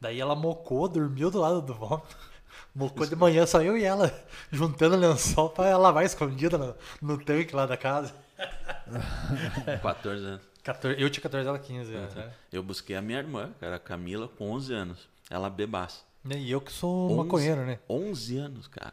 Daí 0.00 0.18
ela 0.18 0.34
mocou, 0.34 0.88
dormiu 0.88 1.30
do 1.30 1.38
lado 1.38 1.60
do 1.60 1.74
vômito. 1.74 2.16
Mocou 2.74 3.04
de 3.04 3.16
manhã, 3.16 3.44
só 3.46 3.60
eu 3.62 3.76
e 3.76 3.84
ela, 3.84 4.12
juntando 4.50 4.96
lençol 4.96 5.50
pra 5.50 5.76
lavar 5.76 6.04
escondida 6.04 6.56
no, 6.56 6.74
no 7.02 7.18
tanque 7.22 7.54
lá 7.54 7.66
da 7.66 7.76
casa. 7.76 8.14
14 9.82 10.24
anos. 10.24 10.40
14, 10.62 11.00
eu 11.00 11.10
tinha 11.10 11.22
14, 11.22 11.48
ela 11.48 11.58
15 11.58 11.94
anos, 11.94 12.14
né? 12.14 12.32
Eu 12.52 12.62
busquei 12.62 12.94
a 12.94 13.02
minha 13.02 13.18
irmã, 13.18 13.50
cara, 13.58 13.76
a 13.76 13.78
Camila, 13.78 14.28
com 14.28 14.50
11 14.50 14.72
anos. 14.72 15.08
Ela 15.28 15.50
bebaça. 15.50 16.02
E 16.24 16.50
eu 16.50 16.60
que 16.60 16.70
sou 16.70 17.10
11 17.10 17.16
maconheiro, 17.16 17.64
né? 17.64 17.78
11 17.88 18.36
anos, 18.36 18.68
cara. 18.68 18.92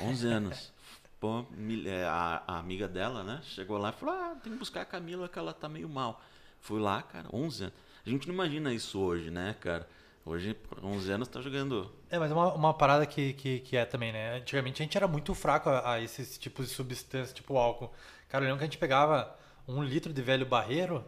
11 0.00 0.26
anos. 0.26 0.72
Pô, 1.18 1.44
é, 1.86 2.04
a, 2.04 2.42
a 2.46 2.58
amiga 2.58 2.86
dela, 2.86 3.24
né? 3.24 3.40
Chegou 3.42 3.78
lá 3.78 3.90
e 3.90 3.92
falou: 3.92 4.14
Ah, 4.14 4.36
tem 4.42 4.52
que 4.52 4.58
buscar 4.58 4.82
a 4.82 4.84
Camila 4.84 5.28
que 5.28 5.38
ela 5.38 5.52
tá 5.52 5.68
meio 5.68 5.88
mal. 5.88 6.22
Fui 6.60 6.80
lá, 6.80 7.02
cara, 7.02 7.28
11 7.32 7.64
anos. 7.64 7.74
A 8.06 8.08
gente 8.08 8.28
não 8.28 8.34
imagina 8.34 8.72
isso 8.72 9.00
hoje, 9.00 9.30
né, 9.30 9.56
cara? 9.60 9.88
Hoje, 10.28 10.54
11 10.82 11.10
anos, 11.10 11.28
tá 11.28 11.40
jogando. 11.40 11.90
É, 12.10 12.18
mas 12.18 12.30
uma, 12.30 12.52
uma 12.52 12.74
parada 12.74 13.06
que, 13.06 13.32
que, 13.32 13.60
que 13.60 13.78
é 13.78 13.86
também, 13.86 14.12
né? 14.12 14.36
Antigamente 14.36 14.82
a 14.82 14.84
gente 14.84 14.94
era 14.94 15.08
muito 15.08 15.34
fraco 15.34 15.70
a, 15.70 15.94
a 15.94 16.00
esses 16.02 16.36
tipos 16.36 16.68
de 16.68 16.74
substâncias, 16.74 17.32
tipo 17.32 17.56
álcool. 17.56 17.90
Cara, 18.28 18.44
eu 18.44 18.54
que 18.58 18.62
a 18.62 18.66
gente 18.66 18.76
pegava 18.76 19.34
um 19.66 19.82
litro 19.82 20.12
de 20.12 20.20
velho 20.20 20.44
barreiro 20.44 21.02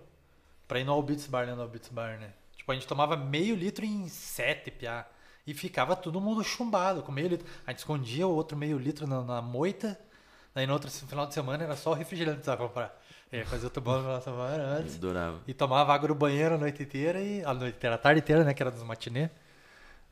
pra 0.66 0.80
ir 0.80 0.84
no 0.84 0.92
Albits 0.92 1.26
Bar, 1.26 1.44
né? 1.44 1.54
No 1.54 1.60
Albits 1.60 1.90
Bar, 1.90 2.18
né? 2.18 2.32
Tipo, 2.56 2.72
a 2.72 2.74
gente 2.74 2.86
tomava 2.86 3.14
meio 3.14 3.54
litro 3.54 3.84
em 3.84 4.08
sete, 4.08 4.70
piá. 4.70 5.06
E 5.46 5.52
ficava 5.52 5.94
todo 5.94 6.18
mundo 6.18 6.42
chumbado 6.42 7.02
com 7.02 7.12
meio 7.12 7.28
litro. 7.28 7.46
A 7.66 7.72
gente 7.72 7.80
escondia 7.80 8.26
o 8.26 8.34
outro 8.34 8.56
meio 8.56 8.78
litro 8.78 9.06
na, 9.06 9.20
na 9.20 9.42
moita. 9.42 10.00
Daí 10.54 10.66
no 10.66 10.72
outro 10.72 10.90
final 10.90 11.26
de 11.26 11.34
semana 11.34 11.62
era 11.62 11.76
só 11.76 11.90
o 11.90 11.94
refrigerante 11.94 12.40
que 12.40 12.56
comprar. 12.56 12.98
É, 13.32 13.44
fazia 13.44 13.68
o 13.68 13.70
tubo 13.70 13.96
na 14.02 14.20
semana 14.20 14.62
antes. 14.64 14.96
Adorava. 14.96 15.40
E 15.46 15.54
tomava 15.54 15.94
água 15.94 16.08
no 16.08 16.14
banheiro 16.14 16.56
a 16.56 16.58
noite 16.58 16.82
inteira 16.82 17.20
e. 17.20 17.44
A 17.44 17.54
noite 17.54 17.76
inteira, 17.76 17.94
a 17.94 17.98
tarde 17.98 18.20
inteira, 18.20 18.42
né? 18.42 18.52
Que 18.52 18.62
era 18.62 18.70
dos 18.70 18.82
matinê. 18.82 19.30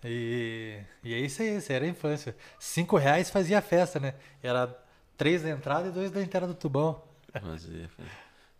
E, 0.04 0.78
e 1.02 1.12
é 1.12 1.18
isso 1.18 1.42
aí, 1.42 1.56
isso 1.56 1.72
era 1.72 1.84
a 1.84 1.88
infância. 1.88 2.36
Cinco 2.60 2.96
reais 2.96 3.30
fazia 3.30 3.60
festa, 3.60 3.98
né? 3.98 4.14
Era 4.40 4.72
três 5.16 5.42
da 5.42 5.50
entrada 5.50 5.88
e 5.88 5.90
dois 5.90 6.10
da 6.12 6.22
entrada 6.22 6.46
do 6.46 6.54
tubão. 6.54 7.02
Fazia, 7.32 7.88
fazia. 7.88 8.12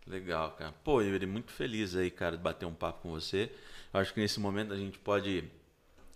Legal, 0.05 0.51
cara. 0.51 0.73
Pô, 0.83 1.01
Yuri, 1.01 1.25
muito 1.25 1.51
feliz 1.51 1.95
aí, 1.95 2.11
cara, 2.11 2.35
de 2.35 2.43
bater 2.43 2.65
um 2.65 2.73
papo 2.73 3.03
com 3.03 3.11
você. 3.11 3.49
Eu 3.93 3.99
acho 3.99 4.13
que 4.13 4.19
nesse 4.19 4.39
momento 4.39 4.73
a 4.73 4.77
gente 4.77 4.99
pode 4.99 5.43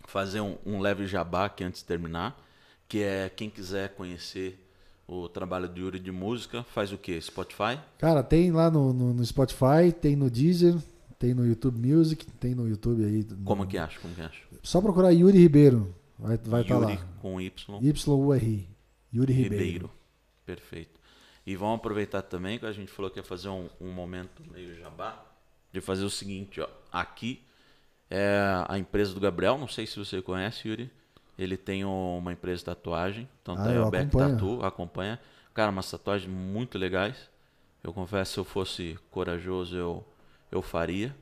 fazer 0.06 0.40
um, 0.40 0.58
um 0.66 0.80
leve 0.80 1.06
jabá 1.06 1.46
aqui 1.46 1.64
antes 1.64 1.80
de 1.80 1.86
terminar, 1.86 2.38
que 2.86 3.02
é 3.02 3.30
quem 3.30 3.48
quiser 3.48 3.90
conhecer 3.90 4.63
o 5.06 5.28
trabalho 5.28 5.68
do 5.68 5.78
Yuri 5.80 5.98
de 5.98 6.10
música, 6.10 6.62
faz 6.64 6.92
o 6.92 6.98
quê? 6.98 7.20
Spotify? 7.20 7.78
Cara, 7.98 8.22
tem 8.22 8.50
lá 8.50 8.70
no, 8.70 8.92
no, 8.92 9.12
no 9.14 9.24
Spotify, 9.24 9.92
tem 10.00 10.16
no 10.16 10.30
Deezer, 10.30 10.74
tem 11.18 11.34
no 11.34 11.46
YouTube 11.46 11.78
Music, 11.86 12.24
tem 12.26 12.54
no 12.54 12.68
YouTube 12.68 13.04
aí. 13.04 13.24
no- 13.30 13.44
Como 13.44 13.66
que 13.66 13.76
acha? 13.78 13.98
Como 14.00 14.14
que 14.14 14.20
acha? 14.22 14.40
Só 14.62 14.80
procurar 14.80 15.10
Yuri 15.10 15.38
Ribeiro. 15.38 15.94
Vai 16.18 16.36
estar 16.36 16.50
tá 16.50 16.58
Yuri 16.74 16.96
lá. 16.96 17.06
com 17.20 17.40
Y. 17.40 17.78
Y-U-R-I. 17.82 18.68
Yuri 19.12 19.32
Ribeiro. 19.32 19.64
Ribeiro. 19.64 19.90
Perfeito. 20.46 21.00
E 21.46 21.54
vamos 21.56 21.76
aproveitar 21.76 22.22
também 22.22 22.58
que 22.58 22.64
a 22.66 22.72
gente 22.72 22.90
falou 22.90 23.10
que 23.10 23.18
ia 23.18 23.24
fazer 23.24 23.48
um, 23.48 23.68
um 23.80 23.92
momento 23.92 24.42
meio 24.50 24.74
jabá, 24.76 25.22
de 25.72 25.80
fazer 25.80 26.04
o 26.04 26.10
seguinte, 26.10 26.60
ó. 26.60 26.68
Aqui 26.90 27.42
é 28.08 28.38
a 28.68 28.78
empresa 28.78 29.12
do 29.12 29.20
Gabriel, 29.20 29.58
não 29.58 29.68
sei 29.68 29.86
se 29.86 29.98
você 29.98 30.22
conhece, 30.22 30.68
Yuri. 30.68 30.90
Ele 31.38 31.56
tem 31.56 31.84
uma 31.84 32.32
empresa 32.32 32.58
de 32.60 32.64
tatuagem, 32.66 33.28
então 33.42 33.56
tá 33.56 33.64
Ah, 33.64 33.68
aí 33.70 33.76
eu 33.76 33.86
o 33.86 33.90
Beck. 33.90 34.10
Tatu, 34.16 34.64
acompanha. 34.64 35.18
Cara, 35.52 35.70
umas 35.70 35.90
tatuagens 35.90 36.30
muito 36.30 36.78
legais. 36.78 37.28
Eu 37.82 37.92
confesso, 37.92 38.32
se 38.34 38.40
eu 38.40 38.44
fosse 38.44 38.98
corajoso, 39.10 39.76
eu, 39.76 40.04
eu 40.50 40.62
faria. 40.62 41.14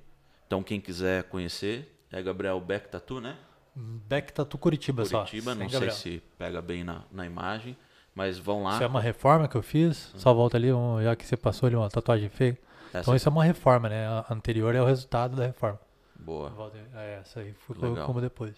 Então 0.46 0.62
quem 0.62 0.80
quiser 0.80 1.24
conhecer, 1.24 1.96
é 2.10 2.22
Gabriel 2.22 2.60
Beck 2.60 2.88
Tatu, 2.88 3.20
né? 3.20 3.36
Beck 3.74 4.32
Tatu 4.32 4.58
Curitiba, 4.58 5.04
só. 5.06 5.20
Curitiba, 5.20 5.54
não 5.54 5.66
Gabriel. 5.66 5.92
sei 5.94 6.12
se 6.18 6.22
pega 6.38 6.60
bem 6.60 6.84
na, 6.84 7.02
na 7.10 7.24
imagem, 7.24 7.74
mas 8.14 8.38
vão 8.38 8.64
lá. 8.64 8.74
Isso 8.74 8.82
é 8.82 8.86
uma 8.86 9.00
reforma 9.00 9.48
que 9.48 9.56
eu 9.56 9.62
fiz. 9.62 10.12
Só 10.16 10.34
volta 10.34 10.58
ali, 10.58 10.70
um, 10.72 11.02
já 11.02 11.16
que 11.16 11.24
você 11.24 11.36
passou 11.38 11.66
ali 11.66 11.74
uma 11.76 11.88
tatuagem 11.88 12.28
feia. 12.28 12.58
Essa 12.90 13.00
Então 13.00 13.16
isso 13.16 13.26
é 13.28 13.32
uma 13.32 13.44
reforma, 13.44 13.88
né? 13.88 14.06
A 14.06 14.26
anterior 14.30 14.74
é 14.74 14.82
o 14.82 14.84
resultado 14.84 15.34
da 15.36 15.46
reforma. 15.46 15.80
boa. 16.14 16.50
Volta- 16.50 16.76
É, 16.94 17.18
essa 17.20 17.40
aí 17.40 17.54
ficou 17.54 17.88
Legal. 17.88 18.06
como 18.06 18.20
depois. 18.20 18.54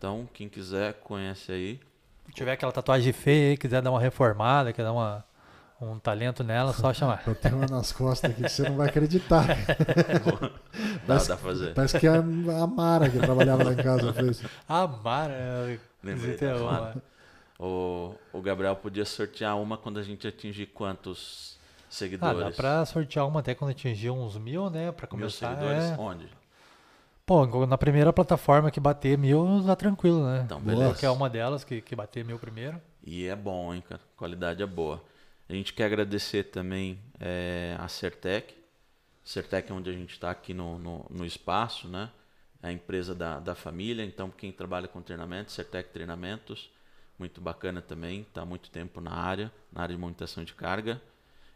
Então, 0.00 0.26
quem 0.32 0.48
quiser, 0.48 0.94
conhece 0.94 1.52
aí. 1.52 1.78
Se 2.24 2.32
tiver 2.32 2.52
aquela 2.52 2.72
tatuagem 2.72 3.12
feia 3.12 3.50
aí, 3.50 3.56
quiser 3.58 3.82
dar 3.82 3.90
uma 3.90 4.00
reformada, 4.00 4.72
quer 4.72 4.82
dar 4.82 4.94
uma, 4.94 5.22
um 5.78 5.98
talento 5.98 6.42
nela, 6.42 6.72
só 6.72 6.90
chamar. 6.94 7.22
Eu 7.26 7.34
tenho 7.34 7.56
uma 7.58 7.66
nas 7.66 7.92
costas 7.92 8.30
aqui 8.30 8.42
que 8.44 8.48
você 8.48 8.62
não 8.66 8.78
vai 8.78 8.88
acreditar. 8.88 9.44
Dá, 11.06 11.06
Parece- 11.06 11.28
dá 11.28 11.36
pra 11.36 11.44
fazer. 11.50 11.74
Parece 11.74 11.98
que 12.00 12.06
é 12.06 12.16
a 12.16 12.66
Mara 12.66 13.10
que 13.10 13.18
trabalhava 13.18 13.62
lá 13.62 13.72
em 13.74 13.76
casa 13.76 14.10
fez. 14.14 14.42
Ah, 14.66 14.86
Mara. 14.86 15.78
Lembrei 16.02 16.14
Visitei 16.28 16.48
da 16.48 16.56
uma. 16.56 16.72
Mara. 16.72 17.02
O, 17.58 18.14
o 18.32 18.40
Gabriel 18.40 18.74
podia 18.76 19.04
sortear 19.04 19.58
uma 19.60 19.76
quando 19.76 19.98
a 19.98 20.02
gente 20.02 20.26
atingir 20.26 20.64
quantos 20.66 21.58
Ah, 21.58 21.84
seguidores? 21.90 22.38
dá 22.40 22.50
pra 22.52 22.86
sortear 22.86 23.26
uma 23.28 23.40
até 23.40 23.54
quando 23.54 23.72
atingir 23.72 24.08
uns 24.08 24.38
mil, 24.38 24.70
né? 24.70 24.92
Pra 24.92 25.06
Mil 25.08 25.10
começar. 25.10 25.48
seguidores? 25.50 25.84
é. 25.90 25.96
Onde? 25.98 26.26
Pô, 27.30 27.64
na 27.64 27.78
primeira 27.78 28.12
plataforma 28.12 28.72
que 28.72 28.80
bater 28.80 29.16
mil, 29.16 29.62
tá 29.64 29.76
tranquilo, 29.76 30.26
né? 30.26 30.42
Então, 30.44 30.60
Boa. 30.60 30.74
beleza. 30.74 30.94
Qualquer 30.94 31.10
uma 31.10 31.30
delas 31.30 31.62
que, 31.62 31.80
que 31.80 31.94
bater 31.94 32.24
mil 32.24 32.40
primeiro. 32.40 32.82
E 33.04 33.24
é 33.24 33.36
bom, 33.36 33.72
hein, 33.72 33.84
cara? 33.88 34.00
Qualidade 34.16 34.60
é 34.60 34.66
boa. 34.66 35.00
A 35.48 35.52
gente 35.52 35.72
quer 35.72 35.84
agradecer 35.84 36.50
também 36.50 36.98
é, 37.20 37.76
a 37.78 37.86
Certec. 37.86 38.52
Certec 39.22 39.70
é 39.70 39.72
onde 39.72 39.88
a 39.88 39.92
gente 39.92 40.10
está 40.10 40.28
aqui 40.28 40.52
no, 40.52 40.76
no, 40.80 41.06
no 41.08 41.24
espaço, 41.24 41.86
né? 41.86 42.10
É 42.60 42.66
a 42.70 42.72
empresa 42.72 43.14
da, 43.14 43.38
da 43.38 43.54
família. 43.54 44.04
Então, 44.04 44.28
quem 44.28 44.50
trabalha 44.50 44.88
com 44.88 45.00
treinamento, 45.00 45.52
Certec 45.52 45.90
Treinamentos, 45.90 46.68
muito 47.16 47.40
bacana 47.40 47.80
também. 47.80 48.22
Está 48.22 48.44
muito 48.44 48.72
tempo 48.72 49.00
na 49.00 49.12
área, 49.12 49.52
na 49.72 49.82
área 49.82 49.94
de 49.94 50.00
monitoração 50.00 50.42
de 50.42 50.52
carga. 50.52 51.00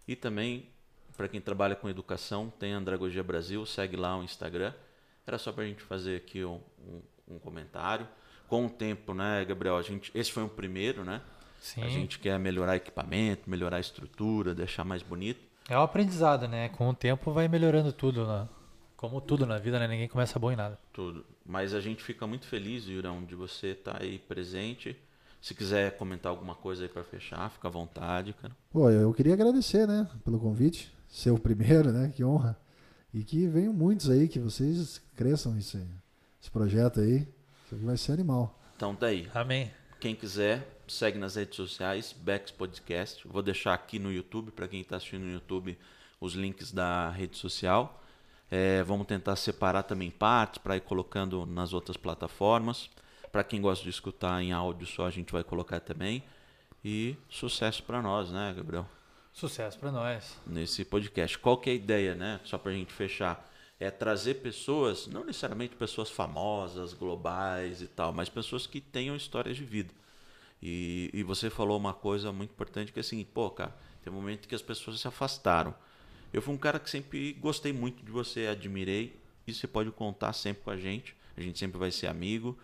E 0.07 0.15
também, 0.15 0.69
para 1.17 1.27
quem 1.27 1.41
trabalha 1.41 1.75
com 1.75 1.89
educação, 1.89 2.49
tem 2.61 2.75
a 2.75 2.79
Andragogia 2.79 3.25
Brasil, 3.25 3.67
segue 3.67 3.97
lá 3.97 4.17
o 4.17 4.23
Instagram. 4.23 4.73
Era 5.27 5.39
só 5.39 5.53
para 5.53 5.65
a 5.65 5.67
gente 5.67 5.83
fazer 5.83 6.17
aqui 6.17 6.45
um, 6.45 6.61
um, 6.87 7.35
um 7.35 7.39
comentário. 7.39 8.07
Com 8.49 8.67
o 8.67 8.71
tempo, 8.71 9.15
né, 9.15 9.45
Gabriel? 9.45 9.77
A 9.77 9.83
gente, 9.83 10.11
esse 10.15 10.31
foi 10.31 10.43
um 10.43 10.49
primeiro, 10.49 11.05
né? 11.05 11.23
Sim. 11.61 11.83
A 11.83 11.89
gente 11.89 12.19
quer 12.19 12.39
melhorar 12.39 12.77
equipamento, 12.77 13.49
melhorar 13.49 13.79
a 13.79 13.81
estrutura, 13.81 14.55
deixar 14.55 14.85
mais 14.85 15.03
bonito. 15.03 15.41
É 15.69 15.79
um 15.79 15.83
aprendizado, 15.83 16.47
né? 16.47 16.69
Com 16.69 16.91
o 16.91 16.95
tempo 16.95 17.33
vai 17.33 17.49
melhorando 17.49 17.91
tudo, 17.91 18.27
né? 18.27 18.47
Como 18.97 19.21
tudo 19.21 19.47
na 19.47 19.59
vida, 19.59 19.79
né? 19.79 19.89
Ninguém 19.89 20.09
começa 20.09 20.39
bom 20.39 20.53
em 20.53 20.57
nada. 20.57 20.79
Tudo. 20.93 21.25
Mas 21.45 21.73
a 21.73 21.81
gente 21.81 22.03
fica 22.03 22.27
muito 22.27 22.47
feliz, 22.47 22.87
Yurão, 22.87 23.25
de 23.25 23.35
você 23.35 23.69
estar 23.69 24.03
aí 24.03 24.19
presente. 24.19 24.95
Se 25.41 25.55
quiser 25.55 25.97
comentar 25.97 26.31
alguma 26.31 26.55
coisa 26.55 26.83
aí 26.85 26.89
para 26.89 27.05
fechar, 27.05 27.51
fica 27.51 27.69
à 27.69 27.71
vontade, 27.71 28.35
cara. 28.35 28.55
Pô, 28.71 28.91
eu 28.91 29.13
queria 29.13 29.35
agradecer, 29.35 29.87
né, 29.87 30.09
pelo 30.25 30.39
convite. 30.39 30.93
Ser 31.09 31.31
o 31.31 31.39
primeiro, 31.39 31.93
né? 31.93 32.13
Que 32.15 32.25
honra. 32.25 32.59
E 33.15 33.23
que 33.23 33.47
venham 33.47 33.73
muitos 33.73 34.11
aí, 34.11 34.27
que 34.27 34.41
vocês 34.41 35.01
cresçam 35.15 35.57
esse, 35.57 35.81
esse 36.43 36.51
projeto 36.51 36.99
aí. 36.99 37.19
Isso 37.65 37.77
aqui 37.77 37.85
vai 37.85 37.97
ser 37.97 38.11
animal. 38.11 38.61
Então 38.75 38.93
tá 38.93 39.07
aí. 39.07 39.31
Amém. 39.33 39.71
Quem 40.01 40.17
quiser, 40.17 40.83
segue 40.89 41.17
nas 41.17 41.37
redes 41.37 41.55
sociais, 41.55 42.13
Bex 42.13 42.51
Podcast. 42.51 43.27
Vou 43.29 43.41
deixar 43.41 43.73
aqui 43.73 44.01
no 44.01 44.13
YouTube, 44.13 44.51
para 44.51 44.67
quem 44.67 44.81
está 44.81 44.97
assistindo 44.97 45.23
no 45.23 45.31
YouTube, 45.31 45.79
os 46.21 46.35
links 46.35 46.73
da 46.73 47.09
rede 47.11 47.39
social. 47.39 48.03
É, 48.51 48.83
vamos 48.83 49.07
tentar 49.07 49.37
separar 49.37 49.85
também 49.85 50.11
partes 50.11 50.59
para 50.59 50.77
ir 50.77 50.81
colocando 50.81 51.47
nas 51.47 51.73
outras 51.73 51.97
plataformas. 51.97 52.91
Para 53.31 53.45
quem 53.45 53.61
gosta 53.61 53.85
de 53.85 53.91
escutar 53.91 54.43
em 54.43 54.53
áudio 54.53 54.89
só, 54.89 55.07
a 55.07 55.11
gente 55.11 55.33
vai 55.33 55.45
colocar 55.45 55.79
também. 55.79 56.25
E 56.85 57.17
sucesso 57.29 57.81
para 57.85 58.03
nós, 58.03 58.33
né, 58.33 58.53
Gabriel? 58.57 58.89
Sucesso 59.35 59.77
pra 59.81 59.91
nós. 59.91 60.41
Nesse 60.47 60.85
podcast. 60.85 61.37
Qual 61.41 61.59
que 61.59 61.69
é 61.69 61.73
a 61.73 61.77
ideia, 61.77 62.15
né? 62.15 62.41
Só 62.45 62.57
para 62.57 62.71
a 62.71 62.75
gente 62.75 62.93
fechar. 62.93 63.51
É 63.81 63.91
trazer 63.91 64.35
pessoas, 64.35 65.09
não 65.09 65.25
necessariamente 65.25 65.75
pessoas 65.75 66.09
famosas, 66.09 66.95
globais 66.95 67.83
e 67.83 67.89
tal, 67.89 68.13
mas 68.13 68.29
pessoas 68.29 68.65
que 68.65 68.81
tenham 68.81 69.17
histórias 69.17 69.57
de 69.57 69.65
vida. 69.65 69.93
E, 70.63 71.11
e 71.13 71.25
você 71.25 71.51
falou 71.51 71.77
uma 71.77 71.93
coisa 71.93 72.33
muito 72.33 72.53
importante 72.53 72.93
que 72.93 73.01
é 73.01 73.03
assim, 73.03 73.25
pô, 73.25 73.51
cara, 73.51 73.77
tem 74.05 74.13
um 74.13 74.17
momento 74.17 74.47
que 74.47 74.55
as 74.55 74.63
pessoas 74.63 75.01
se 75.01 75.09
afastaram. 75.09 75.75
Eu 76.33 76.41
fui 76.41 76.55
um 76.55 76.59
cara 76.59 76.79
que 76.79 76.89
sempre 76.89 77.33
gostei 77.33 77.73
muito 77.73 78.05
de 78.05 78.13
você, 78.13 78.47
admirei, 78.47 79.21
e 79.49 79.53
você 79.53 79.67
pode 79.67 79.91
contar 79.91 80.33
sempre 80.33 80.63
com 80.63 80.71
a 80.71 80.77
gente. 80.77 81.17
A 81.37 81.41
gente 81.41 81.59
sempre 81.59 81.77
vai 81.77 81.91
ser 81.91 82.07
amigo 82.07 82.57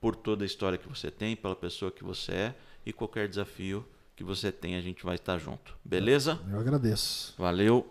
por 0.00 0.16
toda 0.16 0.44
a 0.44 0.46
história 0.46 0.76
que 0.76 0.88
você 0.88 1.08
tem, 1.08 1.36
pela 1.36 1.54
pessoa 1.54 1.92
que 1.92 2.02
você 2.02 2.32
é 2.32 2.54
e 2.84 2.92
qualquer 2.92 3.28
desafio 3.28 3.86
que 4.16 4.24
você 4.24 4.50
tem, 4.50 4.74
a 4.76 4.80
gente 4.80 5.04
vai 5.04 5.14
estar 5.16 5.38
junto. 5.38 5.76
Beleza? 5.84 6.40
Eu 6.50 6.58
agradeço. 6.58 7.34
Valeu. 7.38 7.86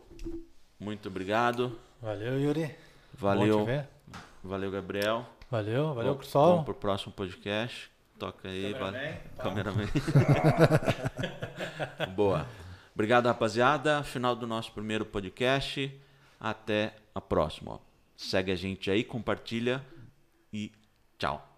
Muito 0.79 1.07
obrigado. 1.07 1.77
Valeu, 2.01 2.39
Yuri. 2.41 2.65
Bom 3.13 3.27
Valeu. 3.27 3.59
te 3.59 3.65
ver. 3.65 3.87
Valeu, 4.43 4.71
Gabriel. 4.71 5.25
Valeu, 5.49 5.93
valeu, 5.93 6.15
pessoal. 6.15 6.49
Vamos 6.51 6.65
pro 6.65 6.73
próximo 6.73 7.13
podcast. 7.13 7.89
Toca 8.17 8.47
aí, 8.49 8.73
Cameraman. 8.73 8.91
vale. 8.91 9.37
Cameraman. 9.37 9.87
Boa. 12.15 12.47
Obrigado, 12.93 13.27
rapaziada. 13.27 14.03
Final 14.03 14.35
do 14.35 14.47
nosso 14.47 14.71
primeiro 14.71 15.05
podcast. 15.05 15.93
Até 16.39 16.95
a 17.13 17.21
próxima. 17.21 17.73
ó. 17.73 17.79
Segue 18.17 18.51
a 18.51 18.55
gente 18.55 18.89
aí, 18.89 19.03
compartilha 19.03 19.83
e 20.51 20.71
tchau. 21.17 21.54